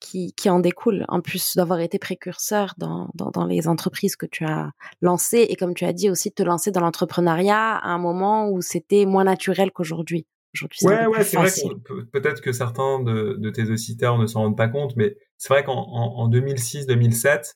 qui, 0.00 0.32
qui 0.34 0.50
en 0.50 0.58
découle, 0.58 1.04
en 1.08 1.20
plus 1.20 1.54
d'avoir 1.54 1.78
été 1.80 1.98
précurseur 1.98 2.74
dans, 2.78 3.08
dans, 3.14 3.44
les 3.46 3.68
entreprises 3.68 4.16
que 4.16 4.26
tu 4.26 4.44
as 4.44 4.72
lancées 5.00 5.46
et 5.48 5.54
comme 5.54 5.74
tu 5.74 5.84
as 5.84 5.92
dit 5.92 6.10
aussi 6.10 6.30
de 6.30 6.34
te 6.34 6.42
lancer 6.42 6.72
dans 6.72 6.80
l'entrepreneuriat 6.80 7.76
à 7.76 7.88
un 7.88 7.98
moment 7.98 8.48
où 8.50 8.60
c'était 8.60 9.06
moins 9.06 9.24
naturel 9.24 9.70
qu'aujourd'hui. 9.70 10.26
Aujourd'hui, 10.54 10.78
ouais, 10.82 11.06
ouais, 11.06 11.24
c'est 11.24 11.36
vrai 11.36 11.50
que 11.50 12.02
peut-être 12.02 12.42
que 12.42 12.52
certains 12.52 13.00
de, 13.00 13.36
de 13.38 13.50
tes 13.50 13.70
auditeurs 13.70 14.18
ne 14.18 14.26
s'en 14.26 14.40
rendent 14.40 14.56
pas 14.56 14.68
compte, 14.68 14.96
mais 14.96 15.16
c'est 15.38 15.48
vrai 15.48 15.64
qu'en 15.64 15.74
en, 15.74 16.28
2006-2007, 16.28 17.54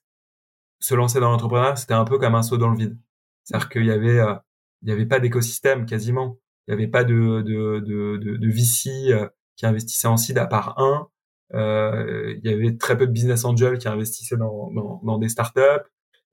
se 0.80 0.94
lancer 0.94 1.20
dans 1.20 1.30
l'entrepreneuriat, 1.30 1.76
c'était 1.76 1.94
un 1.94 2.04
peu 2.04 2.18
comme 2.18 2.34
un 2.34 2.42
saut 2.42 2.56
dans 2.56 2.70
le 2.70 2.76
vide. 2.76 2.98
C'est-à-dire 3.44 3.68
qu'il 3.68 3.84
y 3.86 3.90
avait, 3.90 4.18
euh, 4.18 4.34
il 4.82 4.88
y 4.88 4.92
avait 4.92 5.06
pas 5.06 5.20
d'écosystème 5.20 5.84
quasiment. 5.84 6.38
Il 6.66 6.72
y 6.72 6.74
avait 6.74 6.88
pas 6.88 7.04
de 7.04 7.42
de 7.42 7.80
de, 7.80 8.16
de, 8.16 8.36
de 8.36 8.48
VC 8.48 9.12
euh, 9.12 9.28
qui 9.56 9.66
investissait 9.66 10.08
en 10.08 10.16
seed 10.16 10.38
à 10.38 10.46
part 10.46 10.78
un. 10.78 11.08
Euh, 11.54 12.34
il 12.42 12.50
y 12.50 12.52
avait 12.52 12.76
très 12.76 12.96
peu 12.96 13.06
de 13.06 13.12
business 13.12 13.44
angels 13.44 13.78
qui 13.78 13.88
investissaient 13.88 14.36
dans, 14.36 14.70
dans, 14.72 15.00
dans 15.04 15.18
des 15.18 15.28
startups. 15.28 15.84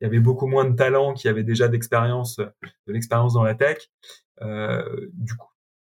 Il 0.01 0.05
y 0.05 0.07
avait 0.07 0.20
beaucoup 0.20 0.47
moins 0.47 0.66
de 0.66 0.76
talents 0.76 1.14
qui 1.14 1.28
avaient 1.28 1.43
déjà 1.43 1.68
d'expérience, 1.68 2.38
de 2.38 2.93
l'expérience 2.93 3.34
dans 3.34 3.43
la 3.43 3.55
tech. 3.55 3.89
Euh, 4.41 4.84
du 5.14 5.36
coup, 5.36 5.47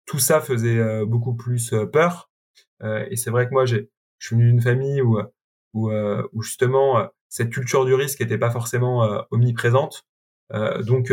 tout 0.06 0.20
ça 0.20 0.42
faisait 0.42 0.78
euh, 0.78 1.06
beaucoup 1.06 1.34
plus 1.34 1.74
euh, 1.74 1.86
peur. 1.86 2.30
Euh, 2.84 3.06
et 3.10 3.16
c'est 3.16 3.32
vrai 3.32 3.48
que 3.48 3.52
moi, 3.52 3.66
j'ai, 3.66 3.90
je 4.20 4.28
suis 4.28 4.36
venu 4.36 4.50
d'une 4.50 4.62
famille 4.62 5.02
où, 5.02 5.20
où, 5.74 5.92
où 5.92 6.42
justement 6.42 7.06
cette 7.28 7.50
culture 7.50 7.86
du 7.86 7.94
risque 7.94 8.22
n'était 8.22 8.38
pas 8.38 8.50
forcément 8.50 9.26
omniprésente. 9.30 10.08
donc, 10.84 11.12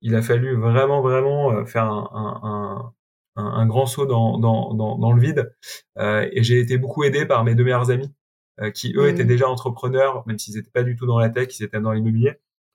il 0.00 0.14
a 0.16 0.22
fallu 0.22 0.56
vraiment, 0.56 1.02
vraiment 1.02 1.64
faire 1.66 1.84
un, 1.84 2.10
un, 2.12 2.92
un, 3.36 3.44
un 3.44 3.66
grand 3.66 3.86
saut 3.86 4.06
dans, 4.06 4.38
dans, 4.38 4.74
dans, 4.74 4.98
dans 4.98 5.12
le 5.12 5.20
vide. 5.20 5.54
et 5.96 6.42
j'ai 6.42 6.58
été 6.58 6.78
beaucoup 6.78 7.04
aidé 7.04 7.26
par 7.26 7.44
mes 7.44 7.54
deux 7.54 7.62
meilleurs 7.62 7.90
amis, 7.90 8.12
qui 8.74 8.92
eux 8.96 9.08
étaient 9.08 9.22
mmh. 9.22 9.28
déjà 9.28 9.48
entrepreneurs, 9.48 10.26
même 10.26 10.38
s'ils 10.38 10.56
n'étaient 10.56 10.70
pas 10.72 10.82
du 10.82 10.96
tout 10.96 11.06
dans 11.06 11.20
la 11.20 11.30
tech, 11.30 11.56
ils 11.58 11.62
étaient 11.62 11.80
dans 11.80 11.92
l'immobilier, 11.92 12.34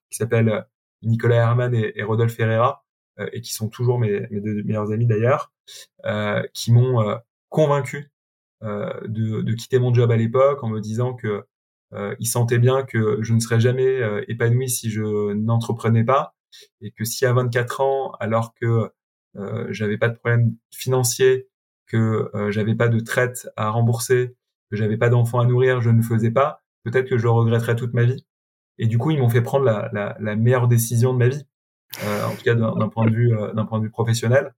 qui 0.10 0.18
s'appellent 0.18 0.66
Nicolas 1.02 1.36
Herman 1.36 1.76
et, 1.76 1.92
et 1.96 2.04
Rodolphe 2.04 2.36
Ferreira. 2.36 2.86
Euh, 3.20 3.28
et 3.34 3.42
qui 3.42 3.54
sont 3.54 3.70
toujours 3.70 4.00
mes, 4.00 4.28
mes 4.32 4.40
deux 4.40 4.64
meilleurs 4.64 4.92
amis 4.92 5.06
d'ailleurs, 5.06 5.52
euh, 6.06 6.44
qui 6.54 6.72
m'ont 6.72 7.02
euh, 7.02 7.16
convaincu 7.50 8.12
de, 8.64 9.42
de, 9.42 9.54
quitter 9.56 9.80
mon 9.80 9.92
job 9.92 10.12
à 10.12 10.18
l'époque 10.18 10.64
en 10.64 10.70
me 10.70 10.80
disant 10.80 11.16
que 11.16 11.44
ils 12.20 12.28
sentaient 12.28 12.60
bien 12.60 12.84
que 12.84 13.18
je 13.24 13.34
ne 13.34 13.40
serais 13.40 13.60
jamais 13.60 14.00
épanoui 14.28 14.70
si 14.70 14.92
je 14.92 15.34
n'entreprenais 15.34 16.04
pas 16.04 16.36
et 16.82 16.92
que 16.92 17.04
si 17.04 17.26
à 17.26 17.34
24 17.34 17.82
ans, 17.82 18.12
alors 18.20 18.54
que 18.54 18.92
euh, 19.38 19.68
j'avais 19.72 19.98
pas 19.98 20.10
de 20.10 20.16
problème 20.16 20.56
financier, 20.72 21.48
que 21.88 22.30
euh, 22.36 22.52
j'avais 22.52 22.76
pas 22.76 22.88
de 22.88 23.00
traite 23.00 23.50
à 23.56 23.70
rembourser, 23.70 24.36
que 24.70 24.78
j'avais 24.78 24.98
pas 24.98 25.10
d'enfants 25.10 25.40
à 25.40 25.46
nourrir, 25.46 25.82
je 25.82 25.90
ne 25.90 26.02
faisais 26.02 26.32
pas, 26.32 26.62
peut-être 26.84 27.10
que 27.10 27.18
je 27.18 27.24
le 27.24 27.32
regretterais 27.32 27.76
toute 27.76 27.94
ma 27.94 28.04
vie. 28.04 28.26
Et 28.78 28.88
du 28.88 28.98
coup, 28.98 29.12
ils 29.12 29.20
m'ont 29.20 29.30
fait 29.30 29.42
prendre 29.42 29.66
la, 29.66 29.90
la, 29.94 30.18
la, 30.20 30.36
meilleure 30.36 30.68
décision 30.68 31.14
de 31.14 31.20
ma 31.20 31.28
vie. 31.28 31.46
Euh, 32.04 32.26
en 32.26 32.36
tout 32.36 32.44
cas 32.44 32.56
d'un 32.56 32.88
point 32.90 33.06
de 33.06 33.16
vue 33.16 33.36
euh, 33.38 33.52
d'un 33.54 33.66
point 33.66 33.80
de 33.80 33.84
vue 33.84 33.92
professionnel. 33.92 34.54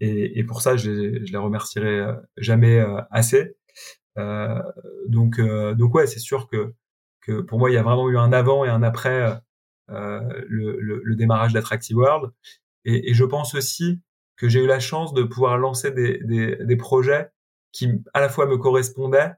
Et, 0.00 0.38
et 0.38 0.44
pour 0.44 0.62
ça, 0.62 0.76
je, 0.76 1.24
je 1.24 1.32
les 1.32 1.38
remercierai 1.38 1.98
euh, 1.98 2.14
jamais 2.36 2.84
assez. 3.10 3.56
donc 5.08 5.40
donc 5.40 5.94
ouais, 5.94 6.06
c'est 6.06 6.20
sûr 6.20 6.48
que 6.48 6.74
que 7.20 7.40
pour 7.40 7.58
moi, 7.58 7.70
il 7.70 7.74
y 7.74 7.78
a 7.78 7.82
vraiment 7.82 8.08
eu 8.08 8.16
un 8.18 8.32
avant 8.32 8.64
et 8.64 8.68
un 8.68 8.82
après 8.82 9.40
le, 9.88 10.78
le, 10.80 11.00
le, 11.04 11.16
démarrage 11.16 11.52
d'Attractive 11.52 11.96
World. 11.96 12.32
Et, 12.84 13.10
et, 13.10 13.14
je 13.14 13.24
pense 13.24 13.54
aussi 13.54 14.00
que 14.36 14.48
j'ai 14.48 14.62
eu 14.62 14.66
la 14.66 14.80
chance 14.80 15.12
de 15.12 15.22
pouvoir 15.24 15.58
lancer 15.58 15.90
des, 15.90 16.18
des, 16.22 16.56
des, 16.56 16.76
projets 16.76 17.30
qui 17.72 17.90
à 18.14 18.20
la 18.20 18.28
fois 18.28 18.46
me 18.46 18.56
correspondaient 18.56 19.32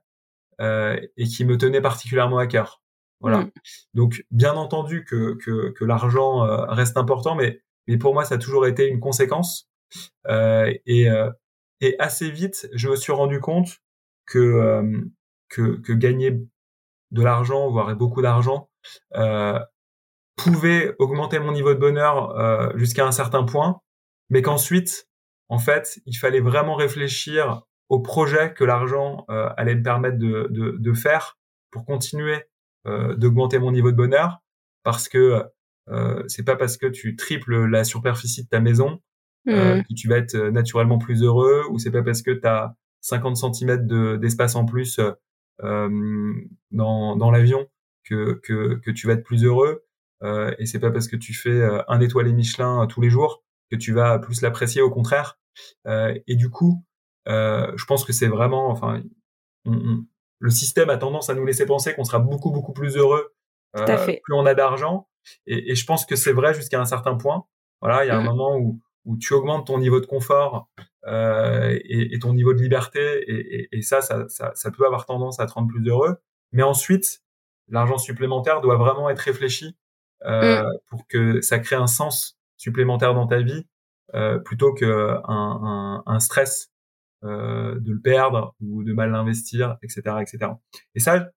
euh, 0.60 1.00
et 1.16 1.24
qui 1.24 1.44
me 1.44 1.56
tenaient 1.56 1.80
particulièrement 1.80 2.38
à 2.38 2.46
cœur. 2.46 2.82
Voilà. 3.20 3.38
Mm. 3.38 3.50
Donc, 3.94 4.24
bien 4.30 4.54
entendu 4.54 5.04
que, 5.04 5.34
que, 5.34 5.70
que 5.70 5.84
l'argent 5.84 6.44
euh, 6.44 6.64
reste 6.66 6.96
important, 6.96 7.34
mais, 7.34 7.62
mais 7.86 7.98
pour 7.98 8.14
moi, 8.14 8.24
ça 8.24 8.36
a 8.36 8.38
toujours 8.38 8.66
été 8.66 8.86
une 8.86 9.00
conséquence. 9.00 9.68
Euh, 10.28 10.72
et, 10.86 11.10
euh, 11.10 11.30
et 11.80 11.96
assez 11.98 12.30
vite, 12.30 12.68
je 12.74 12.88
me 12.88 12.96
suis 12.96 13.12
rendu 13.12 13.40
compte 13.40 13.78
que, 14.26 14.38
euh, 14.38 15.00
que, 15.48 15.76
que 15.80 15.92
gagner 15.92 16.32
de 17.10 17.22
l'argent, 17.22 17.70
voire 17.70 17.94
beaucoup 17.96 18.20
d'argent, 18.22 18.68
pouvait 20.36 20.94
augmenter 20.98 21.38
mon 21.38 21.52
niveau 21.52 21.74
de 21.74 21.78
bonheur 21.78 22.76
jusqu'à 22.78 23.06
un 23.06 23.12
certain 23.12 23.44
point, 23.44 23.80
mais 24.28 24.42
qu'ensuite, 24.42 25.08
en 25.48 25.58
fait, 25.58 26.00
il 26.04 26.16
fallait 26.16 26.40
vraiment 26.40 26.74
réfléchir 26.74 27.62
au 27.88 28.00
projet 28.00 28.52
que 28.52 28.62
l'argent 28.62 29.24
allait 29.28 29.74
me 29.74 29.82
permettre 29.82 30.18
de, 30.18 30.48
de, 30.50 30.76
de 30.78 30.92
faire 30.92 31.38
pour 31.70 31.86
continuer 31.86 32.34
euh, 32.34 32.44
d'augmenter 32.84 33.58
mon 33.58 33.70
niveau 33.70 33.90
de 33.90 33.96
bonheur 33.96 34.40
parce 34.82 35.08
que 35.08 35.44
euh, 35.90 36.22
c'est 36.28 36.44
pas 36.44 36.56
parce 36.56 36.76
que 36.76 36.86
tu 36.86 37.16
triples 37.16 37.66
la 37.66 37.84
superficie 37.84 38.44
de 38.44 38.48
ta 38.48 38.60
maison 38.60 39.00
euh, 39.48 39.76
mmh. 39.76 39.82
que 39.84 39.94
tu 39.94 40.08
vas 40.08 40.18
être 40.18 40.36
naturellement 40.36 40.98
plus 40.98 41.22
heureux 41.22 41.62
ou 41.70 41.78
c'est 41.78 41.90
pas 41.90 42.02
parce 42.02 42.22
que 42.22 42.30
tu 42.30 42.46
as 42.46 42.74
50 43.00 43.36
cm 43.36 44.18
d'espace 44.18 44.54
en 44.54 44.64
plus 44.64 45.00
dans, 45.60 47.16
dans 47.16 47.30
l'avion 47.30 47.66
que, 48.04 48.40
que, 48.42 48.74
que, 48.76 48.90
tu 48.90 49.06
vas 49.06 49.14
être 49.14 49.24
plus 49.24 49.44
heureux 49.44 49.84
euh, 50.22 50.54
et 50.58 50.66
c'est 50.66 50.80
pas 50.80 50.90
parce 50.90 51.08
que 51.08 51.16
tu 51.16 51.34
fais 51.34 51.62
un 51.88 52.00
étoilé 52.00 52.32
Michelin 52.32 52.86
tous 52.86 53.00
les 53.00 53.10
jours 53.10 53.44
que 53.70 53.76
tu 53.76 53.92
vas 53.92 54.18
plus 54.18 54.42
l'apprécier 54.42 54.82
au 54.82 54.90
contraire 54.90 55.38
euh, 55.86 56.18
et 56.26 56.36
du 56.36 56.50
coup 56.50 56.84
je 57.26 57.84
pense 57.86 58.04
que 58.04 58.12
c'est 58.12 58.28
vraiment 58.28 58.70
enfin 58.70 59.02
le 60.38 60.50
système 60.50 60.90
a 60.90 60.96
tendance 60.96 61.30
à 61.30 61.34
nous 61.34 61.44
laisser 61.44 61.66
penser 61.66 61.94
qu'on 61.94 62.04
sera 62.04 62.18
beaucoup 62.18 62.50
beaucoup 62.50 62.72
plus 62.72 62.96
heureux 62.96 63.34
euh, 63.76 63.96
plus 64.22 64.34
on 64.34 64.46
a 64.46 64.54
d'argent. 64.54 65.08
Et, 65.46 65.72
et, 65.72 65.74
je 65.74 65.84
pense 65.84 66.06
que 66.06 66.16
c'est 66.16 66.32
vrai 66.32 66.54
jusqu'à 66.54 66.80
un 66.80 66.86
certain 66.86 67.16
point. 67.16 67.44
Voilà, 67.80 68.04
il 68.04 68.08
y 68.08 68.10
a 68.10 68.16
un 68.16 68.22
mm. 68.22 68.26
moment 68.26 68.56
où, 68.56 68.80
où 69.04 69.16
tu 69.16 69.34
augmentes 69.34 69.66
ton 69.66 69.78
niveau 69.78 70.00
de 70.00 70.06
confort 70.06 70.68
euh, 71.06 71.78
et, 71.84 72.14
et, 72.14 72.18
ton 72.18 72.32
niveau 72.32 72.54
de 72.54 72.60
liberté, 72.60 73.00
et, 73.00 73.68
et 73.72 73.82
ça, 73.82 74.00
ça, 74.00 74.28
ça, 74.28 74.52
ça, 74.54 74.70
peut 74.70 74.86
avoir 74.86 75.06
tendance 75.06 75.38
à 75.40 75.46
te 75.46 75.52
rendre 75.52 75.68
plus 75.68 75.86
heureux. 75.86 76.16
Mais 76.52 76.62
ensuite, 76.62 77.22
l'argent 77.68 77.98
supplémentaire 77.98 78.60
doit 78.60 78.76
vraiment 78.76 79.10
être 79.10 79.20
réfléchi 79.20 79.76
euh, 80.24 80.62
mm. 80.62 80.78
pour 80.86 81.06
que 81.06 81.40
ça 81.40 81.58
crée 81.58 81.76
un 81.76 81.86
sens 81.86 82.38
supplémentaire 82.56 83.14
dans 83.14 83.26
ta 83.26 83.40
vie 83.40 83.66
euh, 84.14 84.38
plutôt 84.38 84.72
qu'un 84.72 85.22
un, 85.24 86.02
un 86.06 86.20
stress 86.20 86.70
euh, 87.24 87.78
de 87.80 87.92
le 87.92 88.00
perdre 88.00 88.54
ou 88.60 88.84
de 88.84 88.92
mal 88.92 89.10
l'investir, 89.10 89.76
etc., 89.82 90.02
etc. 90.20 90.52
Et 90.94 91.00
ça, 91.00 91.30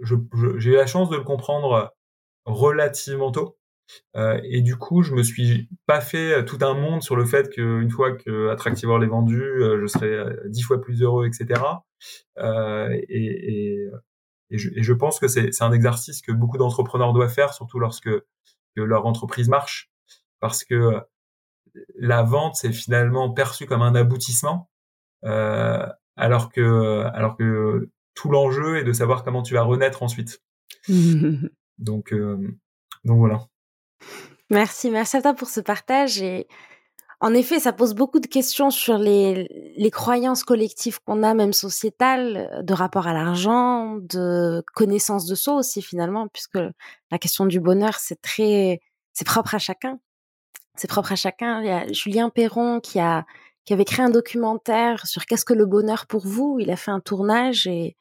j'ai 0.00 0.70
eu 0.70 0.74
la 0.74 0.86
chance 0.86 1.08
de 1.10 1.16
le 1.16 1.22
comprendre 1.22 1.94
relativement 2.44 3.30
tôt. 3.30 3.56
Euh, 4.16 4.40
et 4.44 4.62
du 4.62 4.76
coup, 4.76 5.02
je 5.02 5.14
me 5.14 5.22
suis 5.22 5.68
pas 5.86 6.00
fait 6.00 6.44
tout 6.44 6.58
un 6.62 6.74
monde 6.74 7.02
sur 7.02 7.16
le 7.16 7.24
fait 7.24 7.50
qu'une 7.50 7.90
fois 7.90 8.12
que 8.12 8.48
Attractiveur 8.48 8.98
l'est 8.98 9.06
vendu, 9.06 9.40
euh, 9.42 9.80
je 9.80 9.86
serais 9.86 10.36
dix 10.46 10.62
fois 10.62 10.80
plus 10.80 11.02
heureux, 11.02 11.26
etc. 11.26 11.60
Euh, 12.38 12.88
et, 13.08 13.86
et, 14.50 14.58
je, 14.58 14.70
et, 14.70 14.82
je, 14.82 14.92
pense 14.92 15.20
que 15.20 15.28
c'est 15.28 15.50
un 15.62 15.72
exercice 15.72 16.22
que 16.22 16.32
beaucoup 16.32 16.58
d'entrepreneurs 16.58 17.12
doivent 17.12 17.32
faire, 17.32 17.52
surtout 17.52 17.78
lorsque 17.78 18.10
que 18.76 18.82
leur 18.82 19.06
entreprise 19.06 19.48
marche, 19.48 19.90
parce 20.40 20.64
que 20.64 21.00
la 21.96 22.22
vente 22.22 22.56
c'est 22.56 22.72
finalement 22.72 23.30
perçu 23.32 23.66
comme 23.66 23.82
un 23.82 23.94
aboutissement, 23.94 24.68
euh, 24.68 24.73
alors 25.24 26.50
que 26.52 27.02
alors 27.14 27.36
que 27.36 27.88
tout 28.14 28.30
l'enjeu 28.30 28.78
est 28.78 28.84
de 28.84 28.92
savoir 28.92 29.24
comment 29.24 29.42
tu 29.42 29.54
vas 29.54 29.62
renaître 29.62 30.02
ensuite. 30.02 30.42
donc 31.78 32.12
euh, 32.12 32.56
donc 33.04 33.18
voilà. 33.18 33.40
Merci, 34.50 34.90
merci 34.90 35.16
à 35.16 35.22
toi 35.22 35.34
pour 35.34 35.48
ce 35.48 35.60
partage 35.60 36.22
et 36.22 36.46
en 37.20 37.32
effet, 37.32 37.58
ça 37.58 37.72
pose 37.72 37.94
beaucoup 37.94 38.20
de 38.20 38.26
questions 38.26 38.70
sur 38.70 38.98
les, 38.98 39.48
les 39.78 39.90
croyances 39.90 40.44
collectives 40.44 40.98
qu'on 41.02 41.22
a, 41.22 41.32
même 41.32 41.54
sociétales, 41.54 42.60
de 42.62 42.74
rapport 42.74 43.06
à 43.06 43.14
l'argent, 43.14 43.96
de 43.96 44.62
connaissance 44.74 45.24
de 45.24 45.34
soi 45.34 45.54
aussi 45.54 45.80
finalement, 45.80 46.28
puisque 46.28 46.58
la 47.10 47.18
question 47.18 47.46
du 47.46 47.60
bonheur, 47.60 47.94
c'est 47.94 48.20
très, 48.20 48.80
c'est 49.14 49.24
propre 49.24 49.54
à 49.54 49.58
chacun. 49.58 49.98
C'est 50.76 50.88
propre 50.88 51.12
à 51.12 51.16
chacun. 51.16 51.62
Il 51.62 51.66
y 51.66 51.70
a 51.70 51.90
Julien 51.90 52.28
Perron 52.28 52.80
qui 52.80 53.00
a, 53.00 53.24
qui 53.64 53.72
avait 53.72 53.84
créé 53.84 54.04
un 54.04 54.10
documentaire 54.10 55.06
sur 55.06 55.26
qu'est-ce 55.26 55.44
que 55.44 55.54
le 55.54 55.66
bonheur 55.66 56.06
pour 56.06 56.26
vous. 56.26 56.58
Il 56.60 56.70
a 56.70 56.76
fait 56.76 56.90
un 56.90 57.00
tournage 57.00 57.66
et 57.66 57.96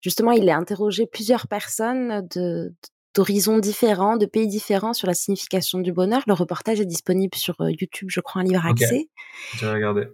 justement, 0.00 0.32
il 0.32 0.48
a 0.50 0.56
interrogé 0.56 1.06
plusieurs 1.06 1.48
personnes 1.48 2.26
de, 2.34 2.74
d'horizons 3.14 3.58
différents, 3.58 4.16
de 4.16 4.26
pays 4.26 4.46
différents 4.46 4.92
sur 4.92 5.06
la 5.06 5.14
signification 5.14 5.78
du 5.78 5.92
bonheur. 5.92 6.22
Le 6.26 6.34
reportage 6.34 6.80
est 6.80 6.86
disponible 6.86 7.34
sur 7.34 7.60
euh, 7.60 7.70
YouTube, 7.70 8.08
je 8.10 8.20
crois, 8.20 8.42
un 8.42 8.44
livre 8.44 8.66
accès. 8.66 9.08
J'ai 9.56 9.68
regardé. 9.68 10.06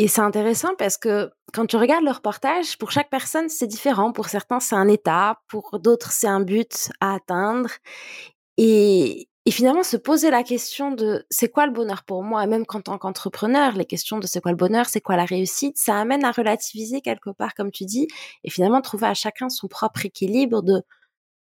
Et 0.00 0.06
c'est 0.06 0.20
intéressant 0.20 0.76
parce 0.78 0.96
que 0.96 1.30
quand 1.52 1.66
tu 1.66 1.76
regardes 1.76 2.04
le 2.04 2.12
reportage, 2.12 2.78
pour 2.78 2.92
chaque 2.92 3.10
personne, 3.10 3.48
c'est 3.48 3.66
différent. 3.66 4.12
Pour 4.12 4.28
certains, 4.28 4.60
c'est 4.60 4.76
un 4.76 4.86
état. 4.86 5.40
Pour 5.48 5.80
d'autres, 5.80 6.12
c'est 6.12 6.28
un 6.28 6.40
but 6.40 6.90
à 7.00 7.14
atteindre. 7.14 7.70
Et, 8.56 9.28
et 9.48 9.50
finalement, 9.50 9.82
se 9.82 9.96
poser 9.96 10.30
la 10.30 10.42
question 10.42 10.90
de 10.90 11.24
c'est 11.30 11.48
quoi 11.48 11.64
le 11.64 11.72
bonheur 11.72 12.02
pour 12.04 12.22
moi, 12.22 12.44
même 12.46 12.64
en 12.68 12.82
tant 12.82 12.98
qu'entrepreneur, 12.98 13.72
les 13.72 13.86
questions 13.86 14.18
de 14.18 14.26
c'est 14.26 14.42
quoi 14.42 14.50
le 14.50 14.58
bonheur, 14.58 14.84
c'est 14.90 15.00
quoi 15.00 15.16
la 15.16 15.24
réussite, 15.24 15.78
ça 15.78 15.98
amène 15.98 16.22
à 16.22 16.32
relativiser 16.32 17.00
quelque 17.00 17.30
part, 17.30 17.54
comme 17.54 17.70
tu 17.70 17.86
dis, 17.86 18.08
et 18.44 18.50
finalement 18.50 18.82
trouver 18.82 19.06
à 19.06 19.14
chacun 19.14 19.48
son 19.48 19.66
propre 19.66 20.04
équilibre 20.04 20.60
de 20.60 20.82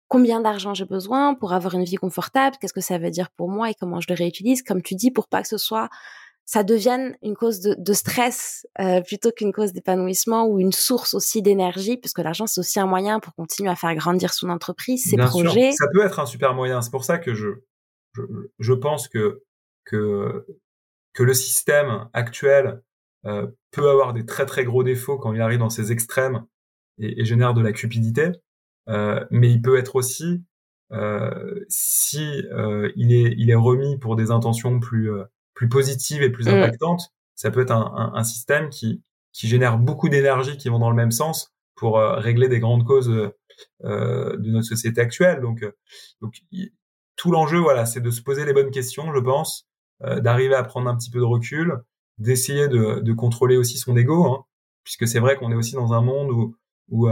combien 0.07 0.41
d'argent 0.41 0.73
j'ai 0.73 0.85
besoin 0.85 1.35
pour 1.35 1.53
avoir 1.53 1.75
une 1.75 1.83
vie 1.83 1.97
confortable, 1.97 2.59
qu'est-ce 2.61 2.73
que 2.73 2.81
ça 2.81 2.97
veut 2.97 3.11
dire 3.11 3.29
pour 3.31 3.49
moi 3.49 3.71
et 3.71 3.75
comment 3.75 4.01
je 4.01 4.07
le 4.09 4.15
réutilise, 4.15 4.63
comme 4.63 4.83
tu 4.83 4.95
dis, 4.95 5.11
pour 5.11 5.27
pas 5.27 5.43
que 5.43 5.49
ce 5.49 5.59
soit 5.59 5.89
ça 6.49 6.63
devienne 6.63 7.17
une 7.23 7.35
cause 7.35 7.59
de, 7.59 7.93
stress 7.93 8.69
euh, 8.79 9.01
plutôt 9.01 9.33
qu'une 9.33 9.53
cause 9.53 9.73
d'épanouissement 9.73 10.47
ou 10.47 10.61
une 10.61 10.71
source 10.71 11.13
aussi 11.13 11.43
d'énergie, 11.43 11.97
puisque 11.97 12.21
l'argent 12.21 12.47
c'est 12.47 12.61
aussi 12.61 12.79
un 12.79 12.87
moyen 12.87 13.19
pour 13.19 13.35
continuer 13.35 13.69
à 13.69 13.75
faire 13.75 13.93
grandir 13.97 14.33
son 14.33 14.49
entreprise, 14.49 15.11
ses 15.11 15.17
projets. 15.17 15.73
ça 15.73 15.87
peut 15.93 16.07
être 16.07 16.21
un 16.21 16.27
super 16.27 16.55
moyen. 16.55 16.83
C'est 16.83 16.93
pour 16.93 17.05
ça 17.05 17.19
que 17.19 17.35
je, 17.35 17.49
je, 18.59 18.73
pense 18.73 19.09
que, 19.09 19.43
que 19.85 20.47
que 21.12 21.23
le 21.23 21.35
système 21.35 22.09
actuel 22.12 22.83
euh, 23.25 23.47
peut 23.71 23.89
avoir 23.89 24.12
des 24.12 24.27
très 24.27 24.47
très 24.47 24.64
gros 24.64 24.83
défauts 24.83 25.19
quand 25.19 25.33
il 25.33 25.41
arrive 25.41 25.59
dans 25.59 25.71
ses 25.71 25.93
extrêmes 25.93 26.45
et, 26.99 27.21
et 27.21 27.25
génère 27.25 27.55
de 27.55 27.62
la 27.62 27.73
cupidité. 27.73 28.33
Euh, 28.89 29.25
mais 29.31 29.51
il 29.51 29.62
peut 29.62 29.79
être 29.79 29.97
aussi, 29.97 30.45
euh, 30.93 31.64
si 31.69 32.45
euh, 32.53 32.93
il 32.97 33.12
est 33.12 33.35
il 33.37 33.51
est 33.51 33.57
remis 33.57 33.99
pour 33.99 34.17
des 34.17 34.31
intentions 34.31 34.79
plus 34.79 35.11
plus 35.55 35.69
positives 35.69 36.23
et 36.23 36.31
plus 36.31 36.47
mm. 36.47 36.51
impactantes, 36.51 37.12
ça 37.35 37.51
peut 37.51 37.61
être 37.61 37.73
un, 37.73 37.93
un, 37.97 38.14
un, 38.14 38.25
système 38.25 38.71
qui 38.71 39.03
qui 39.33 39.49
génère 39.49 39.79
beaucoup 39.79 40.09
d'énergie 40.09 40.57
qui 40.57 40.69
vont 40.69 40.79
dans 40.79 40.91
le 40.91 40.97
même 40.97 41.11
sens 41.11 41.53
pour 41.75 41.99
régler 41.99 42.49
des 42.49 42.59
grandes 42.59 42.87
causes 42.87 43.09
de 43.09 44.51
notre 44.51 44.67
société 44.67 45.01
actuelle. 45.01 45.41
Donc, 45.43 45.62
donc 46.23 46.37
tout 47.17 47.31
l'enjeu, 47.31 47.59
voilà, 47.59 47.87
c'est 47.87 48.01
de 48.01 48.11
se 48.11 48.23
poser 48.23 48.45
les 48.45 48.53
bonnes 48.53 48.71
questions, 48.71 49.12
je 49.14 49.21
pense, 49.21 49.67
euh, 50.05 50.21
d'arriver 50.21 50.55
à 50.55 50.64
prendre 50.64 50.89
un 50.89 50.97
petit 50.97 51.11
peu 51.11 51.19
de 51.19 51.25
recul, 51.25 51.83
d'essayer 52.19 52.69
de, 52.69 53.01
de, 53.01 53.12
contrôler 53.12 53.57
aussi 53.57 53.79
son 53.79 53.97
ego, 53.97 54.25
hein, 54.27 54.45
puisque 54.85 55.09
c'est 55.09 55.21
vrai 55.21 55.37
qu'on 55.37 55.53
est 55.53 55.57
aussi 55.57 55.75
dans 55.75 55.93
un 55.93 56.01
monde 56.01 56.31
où, 56.31 56.57
où 56.91 57.09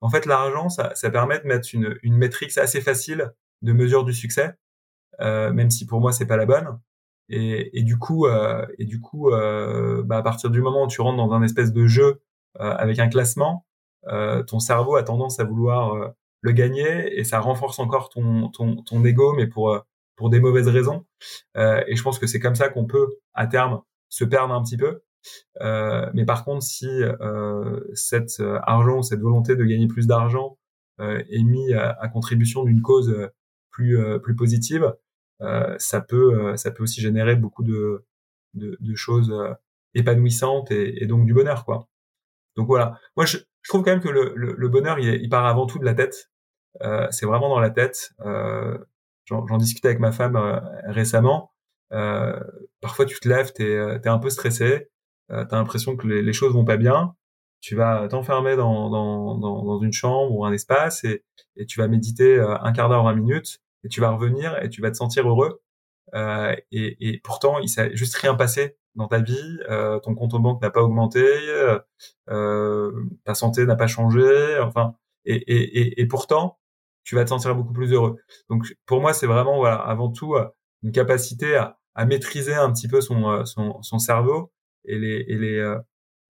en 0.00 0.08
fait, 0.08 0.26
l'argent, 0.26 0.68
ça, 0.68 0.94
ça, 0.94 1.10
permet 1.10 1.40
de 1.40 1.46
mettre 1.46 1.68
une, 1.72 1.98
une 2.02 2.16
métrique 2.16 2.56
assez 2.56 2.80
facile 2.80 3.32
de 3.62 3.72
mesure 3.72 4.04
du 4.04 4.14
succès, 4.14 4.54
euh, 5.20 5.52
même 5.52 5.70
si 5.70 5.86
pour 5.86 6.00
moi 6.00 6.12
c'est 6.12 6.26
pas 6.26 6.36
la 6.36 6.46
bonne. 6.46 6.80
Et, 7.28 7.78
et 7.78 7.82
du 7.82 7.98
coup, 7.98 8.26
euh, 8.26 8.66
et 8.78 8.84
du 8.86 9.00
coup, 9.00 9.30
euh, 9.30 10.02
bah, 10.04 10.18
à 10.18 10.22
partir 10.22 10.50
du 10.50 10.62
moment 10.62 10.84
où 10.84 10.88
tu 10.88 11.00
rentres 11.00 11.18
dans 11.18 11.32
un 11.32 11.42
espèce 11.42 11.72
de 11.72 11.86
jeu 11.86 12.22
euh, 12.60 12.74
avec 12.76 12.98
un 12.98 13.08
classement, 13.08 13.66
euh, 14.08 14.42
ton 14.42 14.58
cerveau 14.58 14.96
a 14.96 15.02
tendance 15.02 15.38
à 15.40 15.44
vouloir 15.44 15.94
euh, 15.94 16.08
le 16.40 16.52
gagner 16.52 17.18
et 17.18 17.24
ça 17.24 17.40
renforce 17.40 17.78
encore 17.78 18.08
ton, 18.08 18.48
ton, 18.50 18.82
ton 18.82 19.04
ego, 19.04 19.34
mais 19.34 19.46
pour 19.46 19.84
pour 20.16 20.30
des 20.30 20.40
mauvaises 20.40 20.68
raisons. 20.68 21.06
et 21.56 21.96
je 21.96 22.02
pense 22.02 22.18
que 22.18 22.26
c'est 22.26 22.40
comme 22.40 22.54
ça 22.54 22.68
qu'on 22.68 22.86
peut 22.86 23.08
à 23.34 23.46
terme 23.46 23.82
se 24.10 24.24
perdre 24.24 24.52
un 24.54 24.62
petit 24.62 24.76
peu. 24.76 25.02
Euh, 25.60 26.10
mais 26.14 26.24
par 26.24 26.44
contre, 26.44 26.62
si 26.62 26.88
euh, 26.88 27.80
cet 27.94 28.40
euh, 28.40 28.58
argent, 28.62 29.02
cette 29.02 29.20
volonté 29.20 29.56
de 29.56 29.64
gagner 29.64 29.86
plus 29.88 30.06
d'argent 30.06 30.56
est 31.02 31.42
mis 31.42 31.72
à, 31.72 32.08
contribution 32.08 32.62
d'une 32.62 32.82
cause 32.82 33.30
plus 33.70 33.98
plus 34.22 34.36
positive, 34.36 34.94
ça 35.78 36.02
peut 36.02 36.54
ça 36.58 36.70
peut 36.72 36.82
aussi 36.82 37.00
générer 37.00 37.36
beaucoup 37.36 37.62
de 37.62 38.04
de, 38.52 38.76
de 38.78 38.94
choses 38.94 39.32
épanouissantes 39.94 40.70
et, 40.70 41.02
et, 41.02 41.06
donc 41.06 41.24
du 41.24 41.32
bonheur 41.32 41.64
quoi. 41.64 41.88
Donc 42.56 42.66
voilà, 42.66 42.98
moi 43.16 43.24
je, 43.24 43.38
je 43.62 43.68
trouve 43.70 43.82
quand 43.82 43.92
même 43.92 44.02
que 44.02 44.10
le, 44.10 44.34
le, 44.36 44.54
le 44.58 44.68
bonheur 44.68 44.98
il, 44.98 45.08
il, 45.22 45.28
part 45.30 45.46
avant 45.46 45.66
tout 45.66 45.78
de 45.78 45.86
la 45.86 45.94
tête. 45.94 46.29
Euh, 46.82 47.06
c'est 47.10 47.26
vraiment 47.26 47.48
dans 47.48 47.60
la 47.60 47.70
tête. 47.70 48.12
Euh, 48.24 48.78
J'en 49.26 49.58
discutais 49.58 49.88
avec 49.88 50.00
ma 50.00 50.10
femme 50.10 50.36
récemment. 50.86 51.52
Euh, 51.92 52.40
parfois 52.80 53.04
tu 53.04 53.20
te 53.20 53.28
lèves, 53.28 53.52
t'es 53.52 53.70
es 53.70 54.08
un 54.08 54.18
peu 54.18 54.28
stressé, 54.28 54.90
tu 55.28 55.34
as 55.36 55.46
l'impression 55.52 55.96
que 55.96 56.08
les, 56.08 56.20
les, 56.20 56.32
choses 56.32 56.52
vont 56.52 56.64
pas 56.64 56.76
bien, 56.76 57.14
tu 57.60 57.76
vas 57.76 58.08
t'enfermer 58.08 58.56
dans, 58.56 58.90
dans, 58.90 59.38
dans, 59.38 59.62
dans, 59.64 59.80
une 59.82 59.92
chambre 59.92 60.34
ou 60.34 60.44
un 60.44 60.52
espace 60.52 61.04
et, 61.04 61.24
et 61.54 61.64
tu 61.66 61.78
vas 61.78 61.86
méditer 61.86 62.40
un 62.40 62.72
quart 62.72 62.88
d'heure, 62.88 63.04
20 63.04 63.14
minutes, 63.14 63.60
et 63.84 63.88
tu 63.88 64.00
vas 64.00 64.10
revenir 64.10 64.60
et 64.62 64.68
tu 64.68 64.82
vas 64.82 64.90
te 64.90 64.96
sentir 64.96 65.28
heureux. 65.28 65.60
Euh, 66.14 66.54
et, 66.72 67.08
et, 67.08 67.20
pourtant, 67.20 67.58
il 67.58 67.68
s'est 67.68 67.94
juste 67.96 68.14
rien 68.16 68.34
passé 68.34 68.76
dans 68.96 69.06
ta 69.08 69.20
vie, 69.20 69.58
euh, 69.68 70.00
ton 70.00 70.14
compte 70.14 70.34
en 70.34 70.40
banque 70.40 70.62
n'a 70.62 70.70
pas 70.70 70.82
augmenté, 70.82 71.24
euh, 72.28 72.92
ta 73.24 73.34
santé 73.34 73.64
n'a 73.66 73.76
pas 73.76 73.86
changé, 73.86 74.58
enfin, 74.60 74.94
et, 75.24 75.36
et, 75.36 76.00
et, 76.00 76.06
pourtant, 76.06 76.58
tu 77.04 77.14
vas 77.14 77.24
te 77.24 77.30
sentir 77.30 77.54
beaucoup 77.54 77.72
plus 77.72 77.92
heureux. 77.92 78.16
Donc, 78.48 78.76
pour 78.86 79.00
moi, 79.00 79.12
c'est 79.12 79.26
vraiment, 79.26 79.58
voilà, 79.58 79.76
avant 79.76 80.10
tout, 80.10 80.36
une 80.82 80.92
capacité 80.92 81.56
à, 81.56 81.78
à 81.94 82.06
maîtriser 82.06 82.54
un 82.54 82.72
petit 82.72 82.88
peu 82.88 83.00
son, 83.00 83.44
son, 83.44 83.82
son 83.82 83.98
cerveau 83.98 84.52
et 84.84 84.98
les, 84.98 85.24
et 85.28 85.36
les 85.36 85.56
euh, 85.56 85.78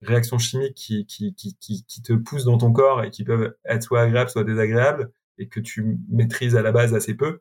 réactions 0.03 0.39
chimiques 0.39 0.77
qui, 0.77 1.07
qui, 1.07 1.35
qui, 1.35 1.57
qui, 1.59 2.03
te 2.03 2.13
poussent 2.13 2.45
dans 2.45 2.59
ton 2.59 2.73
corps 2.73 3.05
et 3.05 3.11
qui 3.11 3.25
peuvent 3.25 3.55
être 3.65 3.83
soit 3.83 4.03
agréables, 4.03 4.31
soit 4.31 4.45
désagréables, 4.45 5.13
et 5.39 5.49
que 5.49 5.61
tu 5.61 5.99
maîtrises 6.09 6.57
à 6.57 6.63
la 6.63 6.73
base 6.73 6.95
assez 6.95 7.15
peu. 7.15 7.41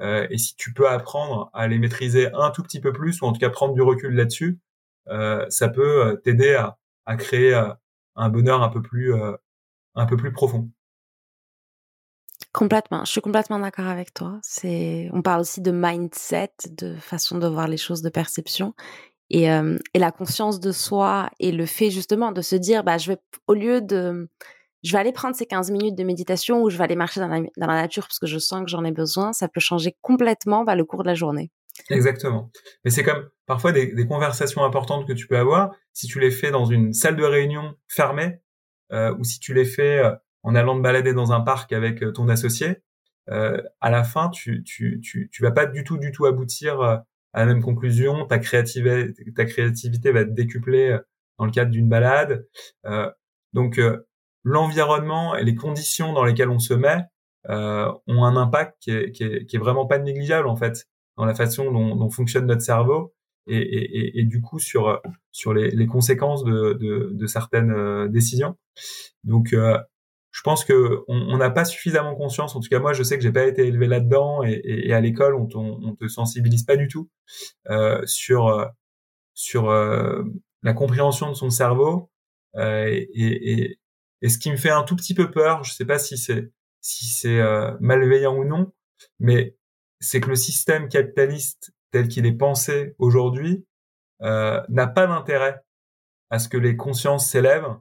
Euh, 0.00 0.26
et 0.30 0.38
si 0.38 0.54
tu 0.56 0.72
peux 0.72 0.88
apprendre 0.88 1.50
à 1.52 1.68
les 1.68 1.78
maîtriser 1.78 2.30
un 2.34 2.50
tout 2.50 2.62
petit 2.62 2.80
peu 2.80 2.92
plus, 2.92 3.20
ou 3.22 3.26
en 3.26 3.32
tout 3.32 3.40
cas 3.40 3.50
prendre 3.50 3.74
du 3.74 3.82
recul 3.82 4.14
là-dessus, 4.14 4.58
euh, 5.08 5.46
ça 5.48 5.68
peut 5.68 6.06
euh, 6.06 6.16
t'aider 6.16 6.54
à, 6.54 6.78
à 7.06 7.16
créer 7.16 7.54
un 8.16 8.28
bonheur 8.28 8.62
un 8.62 8.68
peu 8.68 8.82
plus, 8.82 9.14
un 9.94 10.06
peu 10.06 10.16
plus 10.16 10.32
profond. 10.32 10.70
Complètement, 12.52 13.04
je 13.04 13.10
suis 13.10 13.20
complètement 13.20 13.58
d'accord 13.58 13.86
avec 13.86 14.14
toi. 14.14 14.38
C'est, 14.42 15.08
on 15.12 15.22
parle 15.22 15.40
aussi 15.42 15.60
de 15.60 15.70
mindset, 15.70 16.52
de 16.70 16.96
façon 16.96 17.38
de 17.38 17.46
voir 17.46 17.68
les 17.68 17.76
choses, 17.76 18.02
de 18.02 18.08
perception. 18.08 18.74
Et, 19.32 19.44
et 19.44 19.98
la 20.00 20.10
conscience 20.10 20.58
de 20.58 20.72
soi 20.72 21.30
et 21.38 21.52
le 21.52 21.64
fait 21.64 21.90
justement 21.90 22.32
de 22.32 22.42
se 22.42 22.56
dire, 22.56 22.82
bah, 22.82 22.98
je 22.98 23.12
vais, 23.12 23.18
au 23.46 23.54
lieu 23.54 23.80
de, 23.80 24.28
je 24.82 24.92
vais 24.92 24.98
aller 24.98 25.12
prendre 25.12 25.36
ces 25.36 25.46
15 25.46 25.70
minutes 25.70 25.94
de 25.94 26.04
méditation 26.04 26.62
ou 26.62 26.70
je 26.70 26.78
vais 26.78 26.84
aller 26.84 26.96
marcher 26.96 27.20
dans 27.20 27.28
la, 27.28 27.66
nature 27.66 28.06
parce 28.06 28.18
que 28.18 28.26
je 28.26 28.38
sens 28.38 28.62
que 28.64 28.70
j'en 28.70 28.84
ai 28.84 28.92
besoin, 28.92 29.32
ça 29.32 29.48
peut 29.48 29.60
changer 29.60 29.96
complètement 30.00 30.64
bah, 30.64 30.74
le 30.74 30.84
cours 30.84 31.02
de 31.02 31.08
la 31.08 31.14
journée. 31.14 31.50
Exactement. 31.90 32.50
Mais 32.84 32.90
c'est 32.90 33.02
comme 33.02 33.28
parfois 33.46 33.72
des, 33.72 33.92
des, 33.94 34.06
conversations 34.06 34.64
importantes 34.64 35.06
que 35.06 35.12
tu 35.12 35.26
peux 35.26 35.38
avoir 35.38 35.74
si 35.92 36.06
tu 36.06 36.20
les 36.20 36.30
fais 36.30 36.50
dans 36.50 36.64
une 36.64 36.92
salle 36.92 37.16
de 37.16 37.24
réunion 37.24 37.74
fermée 37.88 38.40
euh, 38.92 39.14
ou 39.18 39.24
si 39.24 39.38
tu 39.38 39.54
les 39.54 39.64
fais 39.64 39.98
euh, 39.98 40.12
en 40.42 40.54
allant 40.54 40.76
te 40.76 40.82
balader 40.82 41.12
dans 41.14 41.32
un 41.32 41.40
parc 41.40 41.72
avec 41.72 42.02
euh, 42.02 42.12
ton 42.12 42.28
associé. 42.28 42.82
Euh, 43.30 43.62
à 43.80 43.90
la 43.90 44.04
fin, 44.04 44.30
tu, 44.30 44.64
tu, 44.64 45.00
tu, 45.00 45.28
tu 45.32 45.42
vas 45.42 45.52
pas 45.52 45.66
du 45.66 45.84
tout, 45.84 45.98
du 45.98 46.12
tout 46.12 46.26
aboutir 46.26 47.02
à 47.32 47.40
la 47.40 47.46
même 47.46 47.62
conclusion, 47.62 48.26
ta 48.26 48.38
créativité, 48.38 50.12
va 50.12 50.20
être 50.20 50.34
décuplée 50.34 50.90
euh, 50.90 50.98
dans 51.38 51.44
le 51.46 51.52
cadre 51.52 51.70
d'une 51.70 51.88
balade. 51.88 52.46
Euh, 52.86 53.10
donc 53.52 53.78
euh, 53.78 54.06
l'environnement 54.44 55.36
et 55.36 55.44
les 55.44 55.54
conditions 55.54 56.12
dans 56.12 56.24
lesquelles 56.24 56.50
on 56.50 56.58
se 56.58 56.74
met 56.74 57.04
euh, 57.48 57.90
ont 58.06 58.24
un 58.24 58.36
impact 58.36 58.76
qui 58.80 58.90
est, 58.90 59.12
qui, 59.12 59.24
est, 59.24 59.58
vraiment 59.58 59.86
pas 59.86 59.98
négligeable 59.98 60.48
en 60.48 60.56
fait 60.56 60.86
dans 61.16 61.24
la 61.24 61.34
façon 61.34 61.70
dont, 61.70 61.96
dont 61.96 62.10
fonctionne 62.10 62.46
notre 62.46 62.62
cerveau 62.62 63.14
et, 63.46 63.56
et, 63.56 64.20
et, 64.20 64.24
du 64.24 64.40
coup 64.40 64.58
sur 64.58 65.00
sur 65.32 65.54
les, 65.54 65.70
les 65.70 65.86
conséquences 65.86 66.44
de, 66.44 66.74
de, 66.74 67.10
de 67.12 67.26
certaines 67.26 68.08
décisions. 68.08 68.56
Donc 69.24 69.54
je 70.30 70.42
pense 70.42 70.64
que 70.64 71.00
on 71.08 71.36
n'a 71.36 71.50
pas 71.50 71.64
suffisamment 71.64 72.14
conscience. 72.14 72.54
En 72.54 72.60
tout 72.60 72.68
cas, 72.68 72.78
moi, 72.78 72.92
je 72.92 73.02
sais 73.02 73.16
que 73.16 73.22
j'ai 73.22 73.32
pas 73.32 73.46
été 73.46 73.66
élevé 73.66 73.86
là-dedans, 73.86 74.42
et, 74.44 74.92
à 74.92 75.00
l'école, 75.00 75.34
on, 75.34 75.48
on, 75.54 75.94
te 75.96 76.06
sensibilise 76.08 76.62
pas 76.64 76.76
du 76.76 76.88
tout 76.88 77.10
euh, 77.68 78.00
sur 78.06 78.48
euh, 78.48 78.66
sur 79.34 79.70
euh, 79.70 80.22
la 80.62 80.72
compréhension 80.72 81.28
de 81.28 81.34
son 81.34 81.50
cerveau. 81.50 82.10
Euh, 82.56 82.86
et, 82.86 83.78
et, 84.22 84.28
ce 84.28 84.38
qui 84.38 84.50
me 84.50 84.56
fait 84.56 84.70
un 84.70 84.82
tout 84.82 84.96
petit 84.96 85.14
peu 85.14 85.30
peur, 85.30 85.64
je 85.64 85.72
sais 85.72 85.86
pas 85.86 85.98
si 85.98 86.16
c'est 86.18 86.50
si 86.82 87.06
c'est 87.06 87.40
malveillant 87.80 88.36
ou 88.36 88.44
non, 88.44 88.72
mais 89.18 89.56
c'est 90.00 90.20
que 90.20 90.30
le 90.30 90.36
système 90.36 90.88
capitaliste 90.88 91.72
tel 91.90 92.08
qu'il 92.08 92.26
est 92.26 92.36
pensé 92.36 92.94
aujourd'hui 92.98 93.64
euh, 94.22 94.62
n'a 94.68 94.86
pas 94.86 95.06
d'intérêt 95.06 95.60
à 96.30 96.38
ce 96.38 96.48
que 96.48 96.56
les 96.56 96.76
consciences 96.76 97.28
s'élèvent 97.28 97.76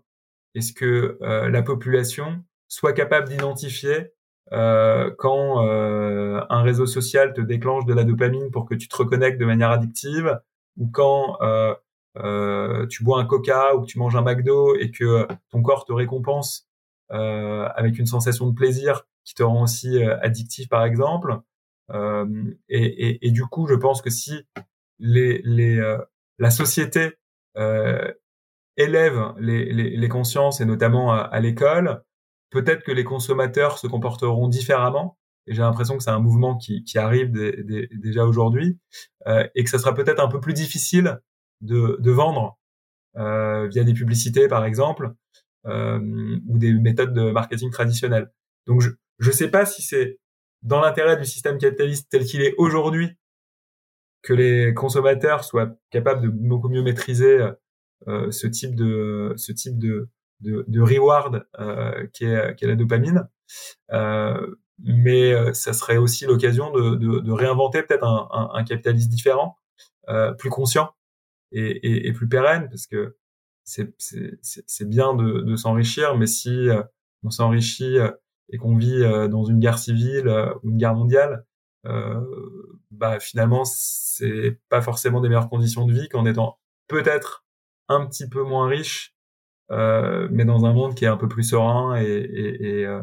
et 0.55 0.61
ce 0.61 0.73
que 0.73 1.17
euh, 1.21 1.49
la 1.49 1.61
population 1.61 2.43
soit 2.67 2.93
capable 2.93 3.29
d'identifier 3.29 4.13
euh, 4.51 5.11
quand 5.17 5.67
euh, 5.67 6.41
un 6.49 6.61
réseau 6.63 6.87
social 6.87 7.33
te 7.33 7.41
déclenche 7.41 7.85
de 7.85 7.93
la 7.93 8.03
dopamine 8.03 8.49
pour 8.51 8.65
que 8.65 8.73
tu 8.73 8.87
te 8.87 8.95
reconnectes 8.95 9.39
de 9.39 9.45
manière 9.45 9.69
addictive 9.69 10.39
ou 10.77 10.87
quand 10.87 11.37
euh, 11.41 11.75
euh, 12.17 12.87
tu 12.87 13.03
bois 13.03 13.19
un 13.19 13.25
coca 13.25 13.75
ou 13.75 13.81
que 13.81 13.85
tu 13.85 13.99
manges 13.99 14.15
un 14.15 14.23
McDo 14.23 14.75
et 14.75 14.89
que 14.91 15.27
ton 15.49 15.61
corps 15.61 15.85
te 15.85 15.93
récompense 15.93 16.67
avec 17.11 17.97
une 17.97 18.05
sensation 18.05 18.45
de 18.47 18.53
plaisir 18.53 19.07
qui 19.23 19.33
te 19.33 19.41
rend 19.41 19.63
aussi 19.63 20.03
addictif 20.03 20.69
par 20.69 20.85
exemple 20.85 21.39
et, 21.91 22.05
et, 22.69 23.27
et, 23.27 23.31
du 23.31 23.45
coup 23.47 23.65
je 23.65 23.73
pense 23.73 24.03
que 24.03 24.11
si 24.11 24.45
les, 24.99 25.41
les 25.43 25.81
la 26.37 26.51
société 26.51 27.17
élève 28.79 29.33
les, 29.39 29.71
les, 29.71 29.95
les, 29.95 30.09
consciences 30.09 30.61
et 30.61 30.65
notamment 30.65 31.11
à 31.11 31.39
l'école 31.39 32.01
peut-être 32.49 32.83
que 32.83 32.91
les 32.91 33.03
consommateurs 33.03 33.77
se 33.77 33.87
comporteront 33.87 34.47
différemment. 34.47 35.17
Et 35.47 35.53
j'ai 35.53 35.61
l'impression 35.61 35.97
que 35.97 36.03
c'est 36.03 36.09
un 36.09 36.19
mouvement 36.19 36.57
qui, 36.57 36.83
qui 36.83 36.97
arrive 36.97 37.31
déjà 37.31 38.25
aujourd'hui 38.25 38.77
euh, 39.27 39.47
et 39.55 39.63
que 39.63 39.69
ça 39.69 39.79
sera 39.79 39.93
peut-être 39.93 40.19
un 40.19 40.27
peu 40.27 40.39
plus 40.39 40.53
difficile 40.53 41.19
de, 41.61 41.97
de 41.99 42.11
vendre 42.11 42.59
euh, 43.17 43.67
via 43.67 43.83
des 43.83 43.93
publicités, 43.93 44.47
par 44.47 44.65
exemple, 44.65 45.13
euh, 45.65 45.99
ou 46.47 46.57
des 46.57 46.73
méthodes 46.73 47.13
de 47.13 47.31
marketing 47.31 47.71
traditionnelles. 47.71 48.31
Donc, 48.67 48.81
je 48.81 49.27
ne 49.27 49.33
sais 49.33 49.49
pas 49.49 49.65
si 49.65 49.81
c'est 49.81 50.19
dans 50.61 50.81
l'intérêt 50.81 51.17
du 51.17 51.25
système 51.25 51.57
capitaliste 51.57 52.09
tel 52.11 52.25
qu'il 52.25 52.41
est 52.41 52.53
aujourd'hui 52.57 53.17
que 54.21 54.33
les 54.33 54.73
consommateurs 54.73 55.43
soient 55.43 55.71
capables 55.89 56.21
de 56.21 56.27
beaucoup 56.27 56.69
mieux 56.69 56.83
maîtriser 56.83 57.39
euh, 57.39 57.51
ce 58.07 58.47
type 58.47 58.75
de 58.75 59.33
ce 59.37 59.51
type 59.51 59.77
de 59.77 60.09
de, 60.41 60.65
de 60.67 60.81
reward 60.81 61.45
euh, 61.59 62.07
qui, 62.13 62.25
est, 62.25 62.55
qui 62.55 62.65
est 62.65 62.67
la 62.67 62.75
dopamine. 62.75 63.27
Euh, 63.91 64.55
mais 64.79 65.33
euh, 65.33 65.53
ça 65.53 65.73
serait 65.73 65.97
aussi 65.97 66.25
l'occasion 66.25 66.71
de, 66.71 66.95
de, 66.95 67.19
de, 67.19 67.31
réinventer 67.31 67.83
peut-être 67.83 68.05
un, 68.05 68.29
un, 68.31 68.49
un, 68.53 68.63
capitalisme 68.63 69.09
différent, 69.09 69.57
euh, 70.07 70.31
plus 70.33 70.49
conscient 70.49 70.91
et, 71.51 72.07
et, 72.07 72.13
plus 72.13 72.29
pérenne, 72.29 72.69
parce 72.69 72.87
que 72.87 73.17
c'est 73.63 74.89
bien 74.89 75.13
de, 75.13 75.41
de 75.41 75.55
s'enrichir, 75.55 76.15
mais 76.15 76.27
si 76.27 76.69
euh, 76.69 76.81
on 77.23 77.29
s'enrichit 77.29 77.97
et 78.51 78.57
qu'on 78.57 78.77
vit 78.77 79.01
dans 79.29 79.43
une 79.43 79.59
guerre 79.59 79.77
civile 79.77 80.27
ou 80.63 80.69
une 80.69 80.77
guerre 80.77 80.95
mondiale, 80.95 81.45
bah 81.83 83.19
finalement 83.19 83.65
c'est 83.65 84.59
pas 84.69 84.81
forcément 84.81 85.21
des 85.21 85.27
meilleures 85.27 85.49
conditions 85.49 85.85
de 85.85 85.93
vie 85.93 86.07
qu'en 86.09 86.25
étant 86.25 86.57
peut-être 86.87 87.45
un 87.89 88.05
petit 88.05 88.29
peu 88.29 88.43
moins 88.43 88.67
riche 88.67 89.13
euh, 89.71 90.27
mais 90.31 90.45
dans 90.45 90.65
un 90.65 90.73
monde 90.73 90.95
qui 90.95 91.05
est 91.05 91.09
un 91.09 91.17
peu 91.17 91.27
plus 91.27 91.43
serein 91.43 91.99
et, 92.01 92.05
et, 92.05 92.79
et, 92.79 92.85
euh, 92.85 93.01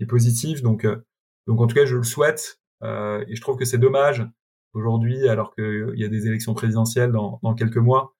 et 0.00 0.06
positif. 0.06 0.62
Donc, 0.62 0.84
euh, 0.84 1.04
donc 1.46 1.60
en 1.60 1.66
tout 1.66 1.74
cas, 1.74 1.86
je 1.86 1.96
le 1.96 2.04
souhaite. 2.04 2.60
et 2.82 3.34
je 3.34 3.40
trouve 3.40 3.56
que 3.56 3.64
c'est 3.64 3.78
dommage 3.78 4.26
aujourd'hui, 4.74 5.28
alors 5.28 5.54
qu'il 5.54 5.94
y 5.96 6.04
a 6.04 6.08
des 6.08 6.26
élections 6.26 6.54
présidentielles 6.54 7.12
dans, 7.12 7.40
dans 7.42 7.54
quelques 7.54 7.78
mois, 7.78 8.14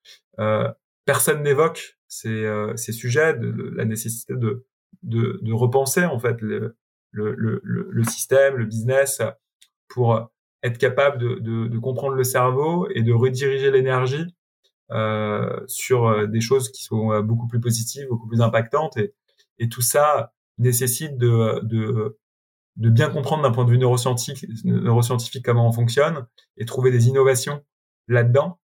personne 1.05 1.43
n'évoque 1.43 1.99
ces, 2.09 2.49
ces 2.77 2.93
sujets, 2.93 3.35
de, 3.35 3.73
la 3.77 3.85
nécessité 3.85 4.35
de, 4.35 4.65
de, 5.03 5.39
de, 5.43 5.53
repenser 5.53 6.05
en 6.05 6.19
fait 6.19 6.41
le, 6.41 6.77
le, 7.11 7.35
le, 7.35 7.61
le, 7.63 8.05
système, 8.05 8.57
le 8.57 8.65
business, 8.65 9.21
pour 9.89 10.31
être 10.63 10.79
capable 10.79 11.19
de, 11.19 11.35
de, 11.41 11.67
de, 11.69 11.79
comprendre 11.79 12.15
le 12.15 12.25
cerveau 12.25 12.89
et 12.95 13.03
de 13.03 13.13
rediriger 13.13 13.71
l'énergie 13.71 14.27
euh, 14.27 14.44
sur 15.67 16.07
euh, 16.07 16.27
des 16.27 16.41
choses 16.41 16.71
qui 16.71 16.85
sont 16.85 17.13
euh, 17.13 17.23
beaucoup 17.23 17.47
plus 17.47 17.61
positives, 17.61 18.07
beaucoup 18.09 18.29
plus 18.29 18.41
impactantes. 18.41 18.97
Et, 18.97 19.15
et 19.59 19.69
tout 19.69 19.83
ça 19.83 20.33
nécessite 20.59 21.17
de, 21.17 21.61
de, 21.63 22.19
de 22.77 22.91
bien 22.91 23.11
comprendre 23.11 23.43
d'un 23.43 23.51
point 23.51 23.65
de 23.65 23.71
vue 23.71 23.79
neuroscientifique, 23.79 24.65
neuroscientifique 24.65 25.45
comment 25.45 25.67
on 25.67 25.73
fonctionne 25.73 26.27
et 26.57 26.65
trouver 26.65 26.91
des 26.91 27.09
innovations 27.09 27.65
là-dedans. 28.09 28.61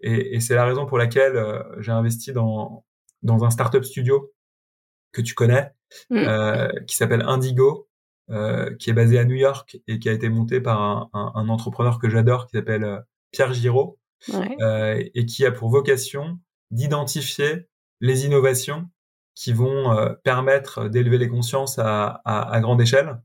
Et, 0.00 0.34
et 0.34 0.40
c'est 0.40 0.54
la 0.54 0.64
raison 0.64 0.86
pour 0.86 0.98
laquelle 0.98 1.38
j'ai 1.78 1.92
investi 1.92 2.32
dans, 2.32 2.84
dans 3.22 3.44
un 3.44 3.50
startup 3.50 3.84
studio 3.84 4.32
que 5.12 5.20
tu 5.20 5.34
connais, 5.34 5.70
mmh. 6.08 6.16
euh, 6.16 6.68
qui 6.86 6.96
s'appelle 6.96 7.22
Indigo, 7.22 7.88
euh, 8.30 8.74
qui 8.76 8.90
est 8.90 8.94
basé 8.94 9.18
à 9.18 9.24
New 9.24 9.36
York 9.36 9.78
et 9.86 9.98
qui 9.98 10.08
a 10.08 10.12
été 10.12 10.28
monté 10.30 10.60
par 10.60 10.80
un, 10.80 11.10
un, 11.12 11.32
un 11.34 11.48
entrepreneur 11.48 11.98
que 11.98 12.08
j'adore 12.08 12.46
qui 12.46 12.56
s'appelle 12.56 13.04
Pierre 13.30 13.52
Giraud, 13.52 13.99
euh, 14.60 15.02
et 15.14 15.26
qui 15.26 15.44
a 15.46 15.52
pour 15.52 15.70
vocation 15.70 16.38
d'identifier 16.70 17.68
les 18.00 18.26
innovations 18.26 18.88
qui 19.34 19.52
vont 19.52 19.92
euh, 19.92 20.12
permettre 20.24 20.88
d'élever 20.88 21.18
les 21.18 21.28
consciences 21.28 21.78
à, 21.78 22.20
à, 22.24 22.52
à 22.52 22.60
grande 22.60 22.80
échelle. 22.80 23.20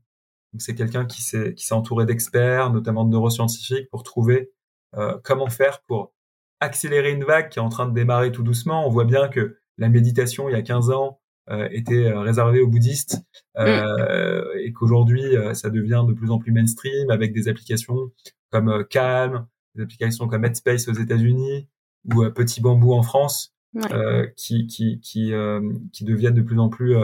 Donc 0.52 0.62
c'est 0.62 0.74
quelqu'un 0.74 1.04
qui 1.04 1.22
s'est 1.22 1.54
qui 1.54 1.66
s'est 1.66 1.74
entouré 1.74 2.06
d'experts, 2.06 2.70
notamment 2.70 3.04
de 3.04 3.10
neuroscientifiques, 3.10 3.90
pour 3.90 4.02
trouver 4.02 4.52
euh, 4.96 5.18
comment 5.22 5.50
faire 5.50 5.82
pour 5.82 6.14
accélérer 6.60 7.12
une 7.12 7.24
vague 7.24 7.50
qui 7.50 7.58
est 7.58 7.62
en 7.62 7.68
train 7.68 7.86
de 7.86 7.92
démarrer 7.92 8.32
tout 8.32 8.42
doucement. 8.42 8.86
On 8.86 8.90
voit 8.90 9.04
bien 9.04 9.28
que 9.28 9.58
la 9.76 9.88
méditation 9.88 10.48
il 10.48 10.52
y 10.52 10.54
a 10.54 10.62
15 10.62 10.90
ans 10.90 11.20
euh, 11.50 11.68
était 11.70 12.10
réservée 12.12 12.60
aux 12.60 12.68
bouddhistes 12.68 13.18
euh, 13.58 14.40
mm. 14.54 14.58
et 14.60 14.72
qu'aujourd'hui 14.72 15.22
ça 15.52 15.68
devient 15.68 16.04
de 16.08 16.14
plus 16.14 16.30
en 16.30 16.38
plus 16.38 16.52
mainstream 16.52 17.10
avec 17.10 17.34
des 17.34 17.48
applications 17.48 18.10
comme 18.50 18.86
Calm, 18.88 19.46
des 19.76 19.82
applications 19.82 20.26
comme 20.28 20.44
Headspace 20.44 20.88
aux 20.88 20.92
États-Unis 20.94 21.68
ou 22.12 22.22
euh, 22.22 22.30
Petit 22.30 22.60
Bambou 22.60 22.92
en 22.92 23.02
France, 23.02 23.54
euh, 23.92 24.26
qui 24.36 24.66
qui 24.66 25.00
qui, 25.00 25.32
euh, 25.32 25.60
qui 25.92 26.04
deviennent 26.04 26.34
de 26.34 26.42
plus 26.42 26.58
en 26.58 26.68
plus 26.68 26.96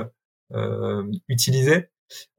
utilisées. 1.28 1.88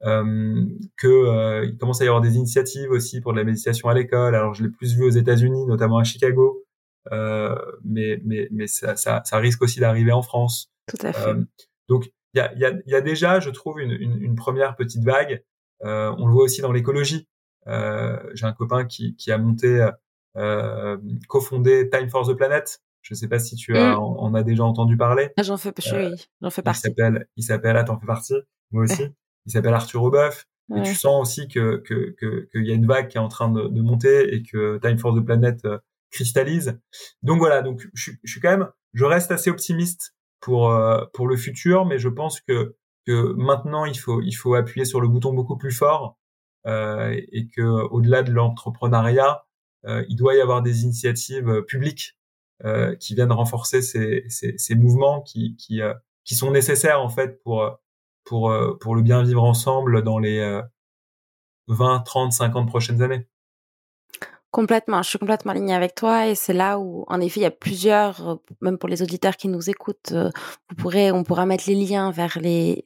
que 0.00 1.64
il 1.64 1.76
commence 1.78 2.00
à 2.00 2.04
y 2.04 2.08
avoir 2.08 2.22
des 2.22 2.36
initiatives 2.36 2.90
aussi 2.90 3.20
pour 3.20 3.32
de 3.32 3.38
la 3.38 3.44
méditation 3.44 3.88
à 3.88 3.94
l'école. 3.94 4.34
Alors 4.34 4.54
je 4.54 4.62
l'ai 4.62 4.70
plus 4.70 4.94
vu 4.94 5.04
aux 5.04 5.10
États-Unis, 5.10 5.66
notamment 5.66 5.98
à 5.98 6.04
Chicago, 6.04 6.64
mais 7.10 8.20
mais 8.24 8.48
mais 8.50 8.66
ça, 8.66 8.96
ça, 8.96 9.22
ça 9.24 9.38
risque 9.38 9.62
aussi 9.62 9.80
d'arriver 9.80 10.12
en 10.12 10.22
France. 10.22 10.70
Tout 10.86 11.06
à 11.06 11.12
fait. 11.12 11.34
donc 11.88 12.12
il 12.34 12.38
y 12.38 12.40
a, 12.40 12.52
y, 12.54 12.64
a, 12.64 12.72
y 12.84 12.94
a 12.96 13.00
déjà, 13.00 13.38
je 13.38 13.48
trouve, 13.50 13.80
une, 13.80 13.92
une, 13.92 14.20
une 14.20 14.34
première 14.34 14.74
petite 14.74 15.04
vague. 15.04 15.44
on 15.80 16.26
le 16.26 16.32
voit 16.32 16.44
aussi 16.44 16.60
dans 16.60 16.72
l'écologie. 16.72 17.28
J'ai 17.66 18.46
un 18.46 18.52
copain 18.52 18.84
qui, 18.84 19.14
qui 19.16 19.30
a 19.30 19.38
monté 19.38 19.88
euh, 20.36 20.96
cofondé 21.28 21.88
Time 21.90 22.08
for 22.08 22.26
the 22.26 22.34
Planet. 22.34 22.80
Je 23.02 23.14
ne 23.14 23.16
sais 23.16 23.28
pas 23.28 23.38
si 23.38 23.54
tu 23.56 23.76
as, 23.76 23.96
mm. 23.96 23.98
en, 23.98 24.34
as 24.34 24.42
déjà 24.42 24.64
entendu 24.64 24.96
parler. 24.96 25.30
Ah, 25.36 25.42
j'en 25.42 25.56
fais, 25.56 25.72
euh, 25.92 26.16
j'en 26.40 26.50
fais 26.50 26.62
partie. 26.62 26.80
Il 26.80 26.82
s'appelle, 26.82 27.26
il 27.36 27.42
s'appelle, 27.42 27.76
ah, 27.76 27.84
t'en 27.84 27.98
fais 27.98 28.06
partie. 28.06 28.34
Moi 28.70 28.84
aussi. 28.84 29.02
Il 29.46 29.52
s'appelle 29.52 29.74
Arthur 29.74 30.02
Aubeuf. 30.02 30.46
Et 30.74 30.80
tu 30.80 30.94
sens 30.94 31.20
aussi 31.20 31.48
que 31.48 31.76
que 31.86 32.16
qu'il 32.50 32.64
y 32.64 32.70
a 32.70 32.74
une 32.74 32.86
vague 32.86 33.08
qui 33.08 33.18
est 33.18 33.20
en 33.20 33.28
train 33.28 33.50
de, 33.50 33.68
de 33.68 33.82
monter 33.82 34.34
et 34.34 34.42
que 34.42 34.78
Time 34.78 34.96
for 34.96 35.14
the 35.14 35.22
Planet 35.22 35.62
euh, 35.66 35.76
cristallise. 36.10 36.80
Donc 37.22 37.40
voilà, 37.40 37.60
donc 37.60 37.86
je, 37.92 38.12
je, 38.22 38.32
suis 38.32 38.40
quand 38.40 38.48
même, 38.48 38.70
je 38.94 39.04
reste 39.04 39.30
assez 39.30 39.50
optimiste 39.50 40.14
pour 40.40 40.74
pour 41.12 41.28
le 41.28 41.36
futur, 41.36 41.84
mais 41.84 41.98
je 41.98 42.08
pense 42.08 42.40
que 42.40 42.74
que 43.06 43.34
maintenant 43.34 43.84
il 43.84 43.98
faut 43.98 44.22
il 44.22 44.32
faut 44.32 44.54
appuyer 44.54 44.86
sur 44.86 45.02
le 45.02 45.08
bouton 45.08 45.34
beaucoup 45.34 45.58
plus 45.58 45.72
fort 45.72 46.16
euh, 46.66 47.20
et 47.32 47.48
que 47.48 47.62
au-delà 47.62 48.22
de 48.22 48.32
l'entrepreneuriat, 48.32 49.44
il 50.08 50.16
doit 50.16 50.34
y 50.34 50.40
avoir 50.40 50.62
des 50.62 50.84
initiatives 50.84 51.48
euh, 51.48 51.62
publiques 51.62 52.16
euh, 52.64 52.94
qui 52.96 53.14
viennent 53.14 53.32
renforcer 53.32 53.82
ces, 53.82 54.24
ces, 54.28 54.56
ces 54.58 54.74
mouvements 54.74 55.20
qui, 55.22 55.56
qui, 55.56 55.80
qui 56.24 56.34
sont 56.34 56.50
nécessaires 56.50 57.00
en 57.00 57.08
fait 57.08 57.42
pour 57.42 57.78
pour 58.24 58.54
pour 58.80 58.94
le 58.94 59.02
bien 59.02 59.22
vivre 59.22 59.44
ensemble 59.44 60.02
dans 60.02 60.18
les 60.18 60.62
20, 61.68 62.00
30, 62.00 62.32
50 62.32 62.68
prochaines 62.68 63.02
années. 63.02 63.26
Complètement, 64.54 65.02
je 65.02 65.08
suis 65.08 65.18
complètement 65.18 65.50
alignée 65.50 65.74
avec 65.74 65.96
toi 65.96 66.28
et 66.28 66.36
c'est 66.36 66.52
là 66.52 66.78
où, 66.78 67.04
en 67.08 67.20
effet, 67.20 67.40
il 67.40 67.42
y 67.42 67.46
a 67.46 67.50
plusieurs, 67.50 68.28
euh, 68.28 68.34
même 68.60 68.78
pour 68.78 68.88
les 68.88 69.02
auditeurs 69.02 69.36
qui 69.36 69.48
nous 69.48 69.68
écoutent, 69.68 70.12
euh, 70.12 70.30
vous 70.70 70.76
pourrez, 70.76 71.10
on 71.10 71.24
pourra 71.24 71.44
mettre 71.44 71.64
les 71.66 71.74
liens 71.74 72.12
vers 72.12 72.38
les 72.40 72.84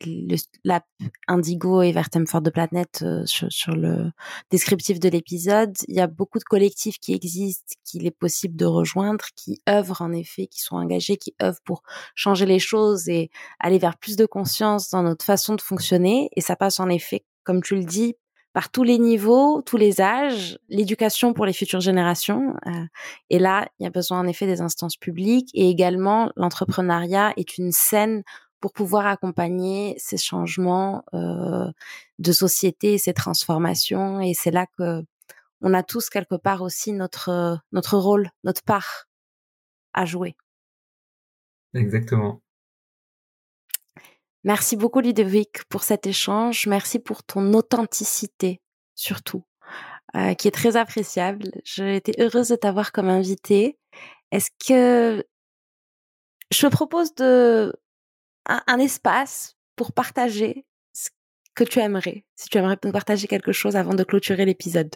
l'app 0.65 0.87
Indigo 1.27 1.83
et 1.83 1.93
vers 1.93 2.09
Thème 2.09 2.25
de 2.25 2.49
Planète 2.49 3.01
euh, 3.03 3.27
sur, 3.27 3.53
sur, 3.53 3.77
le 3.77 4.11
descriptif 4.51 4.99
de 4.99 5.11
l'épisode. 5.11 5.75
Il 5.89 5.95
y 5.95 6.01
a 6.01 6.07
beaucoup 6.07 6.39
de 6.39 6.45
collectifs 6.45 6.99
qui 7.01 7.13
existent, 7.13 7.75
qu'il 7.85 8.07
est 8.07 8.19
possible 8.19 8.57
de 8.57 8.65
rejoindre, 8.65 9.27
qui 9.37 9.61
œuvrent 9.69 10.01
en 10.01 10.13
effet, 10.13 10.47
qui 10.47 10.63
sont 10.63 10.77
engagés, 10.77 11.19
qui 11.19 11.35
œuvrent 11.43 11.61
pour 11.67 11.83
changer 12.15 12.47
les 12.47 12.61
choses 12.61 13.11
et 13.11 13.31
aller 13.61 13.79
vers 13.79 13.99
plus 13.99 14.17
de 14.17 14.25
conscience 14.25 14.89
dans 14.89 15.03
notre 15.03 15.27
façon 15.27 15.55
de 15.55 15.61
fonctionner. 15.61 16.31
Et 16.35 16.41
ça 16.41 16.57
passe 16.57 16.81
en 16.81 16.89
effet, 16.89 17.27
comme 17.45 17.63
tu 17.63 17.77
le 17.77 17.85
dis, 17.85 18.15
par 18.59 18.73
tous 18.73 18.83
les 18.83 18.99
niveaux, 18.99 19.63
tous 19.63 19.77
les 19.77 20.01
âges, 20.01 20.59
l'éducation 20.69 21.33
pour 21.33 21.47
les 21.47 21.53
futures 21.53 21.79
générations. 21.79 22.57
Euh, 22.67 22.87
et 23.31 23.39
là, 23.39 23.69
il 23.79 23.85
y 23.85 23.87
a 23.87 23.91
besoin 23.91 24.19
en 24.19 24.27
effet 24.27 24.49
des 24.49 24.61
instances 24.61 24.97
publiques 24.97 25.49
et 25.55 25.71
également 25.71 26.33
l'entrepreneuriat 26.35 27.35
est 27.37 27.57
une 27.59 27.71
scène 27.71 28.25
pour 28.59 28.73
pouvoir 28.73 29.07
accompagner 29.07 29.95
ces 29.97 30.17
changements 30.17 31.05
euh, 31.15 31.71
de 32.19 32.33
société, 32.33 32.99
ces 32.99 33.15
transformations. 33.15 34.21
Et 34.21 34.35
c'est 34.35 34.51
là 34.51 34.67
que 34.77 35.05
on 35.61 35.73
a 35.73 35.85
tous 35.85 36.11
quelque 36.11 36.35
part 36.35 36.63
aussi 36.63 36.93
notre 36.93 37.61
notre 37.71 37.97
rôle, 37.97 38.29
notre 38.43 38.65
part 38.65 39.05
à 39.93 40.05
jouer. 40.05 40.35
Exactement. 41.75 42.43
Merci 44.45 44.77
beaucoup 44.77 45.01
Ludovic 45.01 45.65
pour 45.69 45.83
cet 45.83 46.07
échange. 46.07 46.67
Merci 46.67 46.99
pour 46.99 47.25
ton 47.25 47.53
authenticité 47.55 48.61
surtout, 48.99 49.45
euh, 50.17 50.35
qui 50.35 50.49
est 50.49 50.53
très 50.53 50.77
appréciable. 50.77 51.51
J'ai 51.65 51.97
été 51.97 52.13
heureuse 52.21 52.49
de 52.49 52.57
t'avoir 52.57 52.93
comme 52.93 53.09
invité. 53.09 53.79
Est-ce 54.33 54.51
que 54.67 55.25
je 56.51 56.67
te 56.67 56.71
propose 56.71 57.15
de 57.15 57.73
un, 58.47 58.79
espace 58.79 59.57
pour 59.77 59.93
partager 59.93 60.67
ce 60.93 61.11
que 61.55 61.65
tu 61.65 61.79
aimerais, 61.81 62.25
si 62.35 62.49
tu 62.49 62.59
aimerais 62.59 62.79
nous 62.83 62.93
partager 62.93 63.27
quelque 63.27 63.53
chose 63.53 63.77
avant 63.77 63.95
de 63.95 64.05
clôturer 64.05 64.45
l'épisode? 64.45 64.95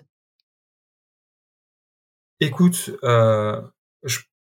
Écoute, 2.40 2.90
euh, 3.04 3.60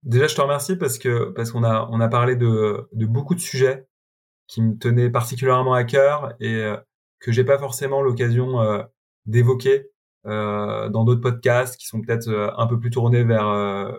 déjà 0.03 0.27
je 0.27 0.35
te 0.35 0.41
remercie 0.41 0.77
parce 0.77 0.99
que 0.99 1.31
parce 1.31 1.53
qu'on 1.53 1.63
a 1.63 1.89
on 1.93 2.01
a 2.01 2.09
parlé 2.09 2.35
de 2.37 2.89
beaucoup 2.93 3.35
de 3.35 3.41
sujets 3.41 3.87
qui 4.47 4.63
me 4.63 4.77
tenaient 4.79 5.11
particulièrement 5.11 5.75
à 5.75 5.85
cœur 5.85 6.35
et 6.41 6.57
euh, 6.57 6.77
que 7.21 7.33
j'ai 7.33 7.45
pas 7.45 7.59
forcément 7.59 8.03
l'occasion 8.03 8.61
euh, 8.61 8.83
d'évoquer 9.27 9.91
euh, 10.27 10.89
dans 10.89 11.05
d'autres 11.05 11.21
podcasts 11.21 11.77
qui 11.77 11.87
sont 11.87 12.01
peut-être 12.01 12.55
un 12.57 12.67
peu 12.67 12.79
plus 12.79 12.91
tournés 12.91 13.25
vers 13.25 13.49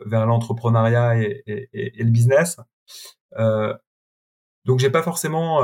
vers 0.06 0.26
l'entrepreneuriat 0.26 1.18
et, 1.18 1.44
le 1.74 2.10
business. 2.10 2.58
Donc 4.66 4.80
j'ai 4.80 4.90
pas 4.90 5.04
forcément 5.04 5.62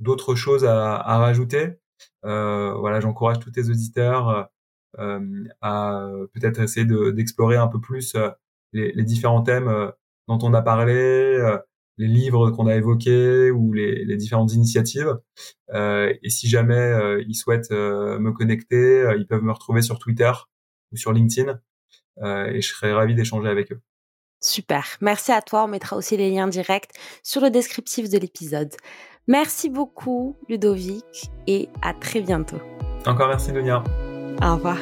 d'autres 0.00 0.34
choses 0.34 0.64
à, 0.64 0.98
rajouter. 1.18 1.78
voilà, 2.22 3.00
j'encourage 3.00 3.38
tous 3.38 3.52
tes 3.52 3.68
auditeurs 3.68 4.50
à 4.98 6.08
peut-être 6.34 6.60
essayer 6.60 6.86
d'explorer 7.12 7.56
un 7.56 7.68
peu 7.68 7.80
plus 7.80 8.16
les, 8.72 9.04
différents 9.04 9.42
thèmes 9.42 9.92
dont 10.28 10.38
on 10.42 10.52
a 10.54 10.62
parlé, 10.62 11.38
les 12.02 12.08
livres 12.08 12.50
qu'on 12.50 12.66
a 12.66 12.74
évoqués 12.74 13.50
ou 13.50 13.72
les, 13.72 14.04
les 14.04 14.16
différentes 14.16 14.52
initiatives. 14.52 15.16
Euh, 15.72 16.12
et 16.22 16.30
si 16.30 16.48
jamais 16.48 16.74
euh, 16.74 17.22
ils 17.26 17.34
souhaitent 17.34 17.70
euh, 17.70 18.18
me 18.18 18.32
connecter, 18.32 19.14
ils 19.16 19.26
peuvent 19.26 19.42
me 19.42 19.52
retrouver 19.52 19.82
sur 19.82 19.98
Twitter 19.98 20.32
ou 20.92 20.96
sur 20.96 21.12
LinkedIn 21.12 21.58
et 22.22 22.60
je 22.60 22.68
serai 22.68 22.92
ravi 22.92 23.14
d'échanger 23.14 23.48
avec 23.48 23.72
eux. 23.72 23.80
Super. 24.38 24.84
Merci 25.00 25.32
à 25.32 25.40
toi. 25.40 25.64
On 25.64 25.68
mettra 25.68 25.96
aussi 25.96 26.16
les 26.16 26.30
liens 26.30 26.46
directs 26.46 26.90
sur 27.22 27.40
le 27.40 27.48
descriptif 27.48 28.10
de 28.10 28.18
l'épisode. 28.18 28.70
Merci 29.28 29.70
beaucoup, 29.70 30.36
Ludovic, 30.48 31.30
et 31.46 31.68
à 31.80 31.94
très 31.94 32.20
bientôt. 32.20 32.60
Encore 33.06 33.28
merci, 33.28 33.50
Dunia. 33.52 33.82
Au 34.42 34.56
revoir. 34.56 34.78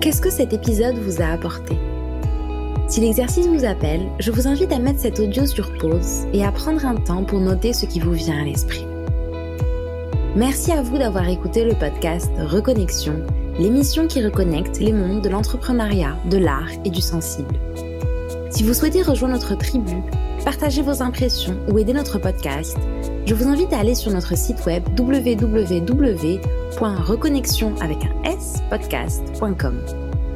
Qu'est-ce 0.00 0.20
que 0.20 0.30
cet 0.30 0.52
épisode 0.52 0.96
vous 0.96 1.22
a 1.22 1.26
apporté? 1.26 1.76
Si 2.88 3.00
l'exercice 3.00 3.46
vous 3.46 3.64
appelle, 3.64 4.10
je 4.18 4.30
vous 4.30 4.46
invite 4.48 4.72
à 4.72 4.78
mettre 4.78 5.00
cet 5.00 5.20
audio 5.20 5.44
sur 5.46 5.72
pause 5.74 6.26
et 6.32 6.42
à 6.44 6.50
prendre 6.50 6.86
un 6.86 6.94
temps 6.94 7.22
pour 7.22 7.38
noter 7.38 7.74
ce 7.74 7.86
qui 7.86 8.00
vous 8.00 8.12
vient 8.12 8.40
à 8.40 8.44
l'esprit. 8.44 8.86
Merci 10.34 10.72
à 10.72 10.82
vous 10.82 10.98
d'avoir 10.98 11.28
écouté 11.28 11.64
le 11.64 11.74
podcast 11.74 12.30
Reconnexion, 12.38 13.22
l'émission 13.58 14.06
qui 14.06 14.24
reconnecte 14.24 14.78
les 14.78 14.92
mondes 14.92 15.22
de 15.22 15.28
l'entrepreneuriat, 15.28 16.16
de 16.30 16.38
l'art 16.38 16.70
et 16.84 16.90
du 16.90 17.02
sensible. 17.02 17.58
Si 18.50 18.62
vous 18.62 18.72
souhaitez 18.72 19.02
rejoindre 19.02 19.34
notre 19.34 19.54
tribu, 19.56 19.96
partager 20.44 20.82
vos 20.82 21.02
impressions 21.02 21.58
ou 21.68 21.78
aider 21.78 21.92
notre 21.92 22.18
podcast, 22.18 22.78
je 23.26 23.34
vous 23.34 23.48
invite 23.48 23.74
à 23.74 23.80
aller 23.80 23.94
sur 23.94 24.10
notre 24.12 24.34
site 24.36 24.64
web 24.64 24.82
www.reconnexion 24.98 27.74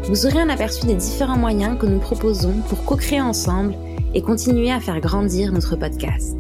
vous 0.08 0.26
aurez 0.26 0.40
un 0.40 0.48
aperçu 0.48 0.86
des 0.86 0.94
différents 0.94 1.38
moyens 1.38 1.78
que 1.78 1.86
nous 1.86 2.00
proposons 2.00 2.54
pour 2.68 2.84
co-créer 2.84 3.20
ensemble 3.20 3.74
et 4.14 4.22
continuer 4.22 4.70
à 4.70 4.80
faire 4.80 5.00
grandir 5.00 5.52
notre 5.52 5.76
podcast. 5.76 6.36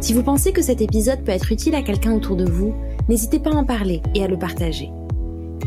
Si 0.00 0.14
vous 0.14 0.22
pensez 0.22 0.52
que 0.52 0.62
cet 0.62 0.80
épisode 0.80 1.22
peut 1.22 1.32
être 1.32 1.52
utile 1.52 1.74
à 1.74 1.82
quelqu'un 1.82 2.12
autour 2.12 2.36
de 2.36 2.48
vous, 2.48 2.74
n'hésitez 3.08 3.38
pas 3.38 3.50
à 3.50 3.54
en 3.54 3.64
parler 3.64 4.02
et 4.14 4.24
à 4.24 4.28
le 4.28 4.38
partager. 4.38 4.90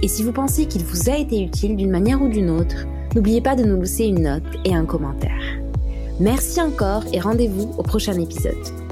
Et 0.02 0.08
si 0.08 0.24
vous 0.24 0.34
pensez 0.34 0.66
qu'il 0.66 0.84
vous 0.84 1.10
a 1.10 1.18
été 1.18 1.42
utile 1.42 1.76
d'une 1.76 1.92
manière 1.92 2.22
ou 2.22 2.28
d'une 2.28 2.50
autre, 2.50 2.86
n'oubliez 3.16 3.42
pas 3.42 3.56
de 3.56 3.64
nous 3.64 3.80
laisser 3.80 4.06
une 4.06 4.24
note 4.24 4.44
et 4.66 4.76
un 4.76 4.86
commentaire. 4.86 5.62
Merci 6.20 6.60
encore 6.62 7.04
et 7.14 7.20
rendez-vous 7.20 7.72
au 7.78 7.84
prochain 7.84 8.20
épisode. 8.20 8.85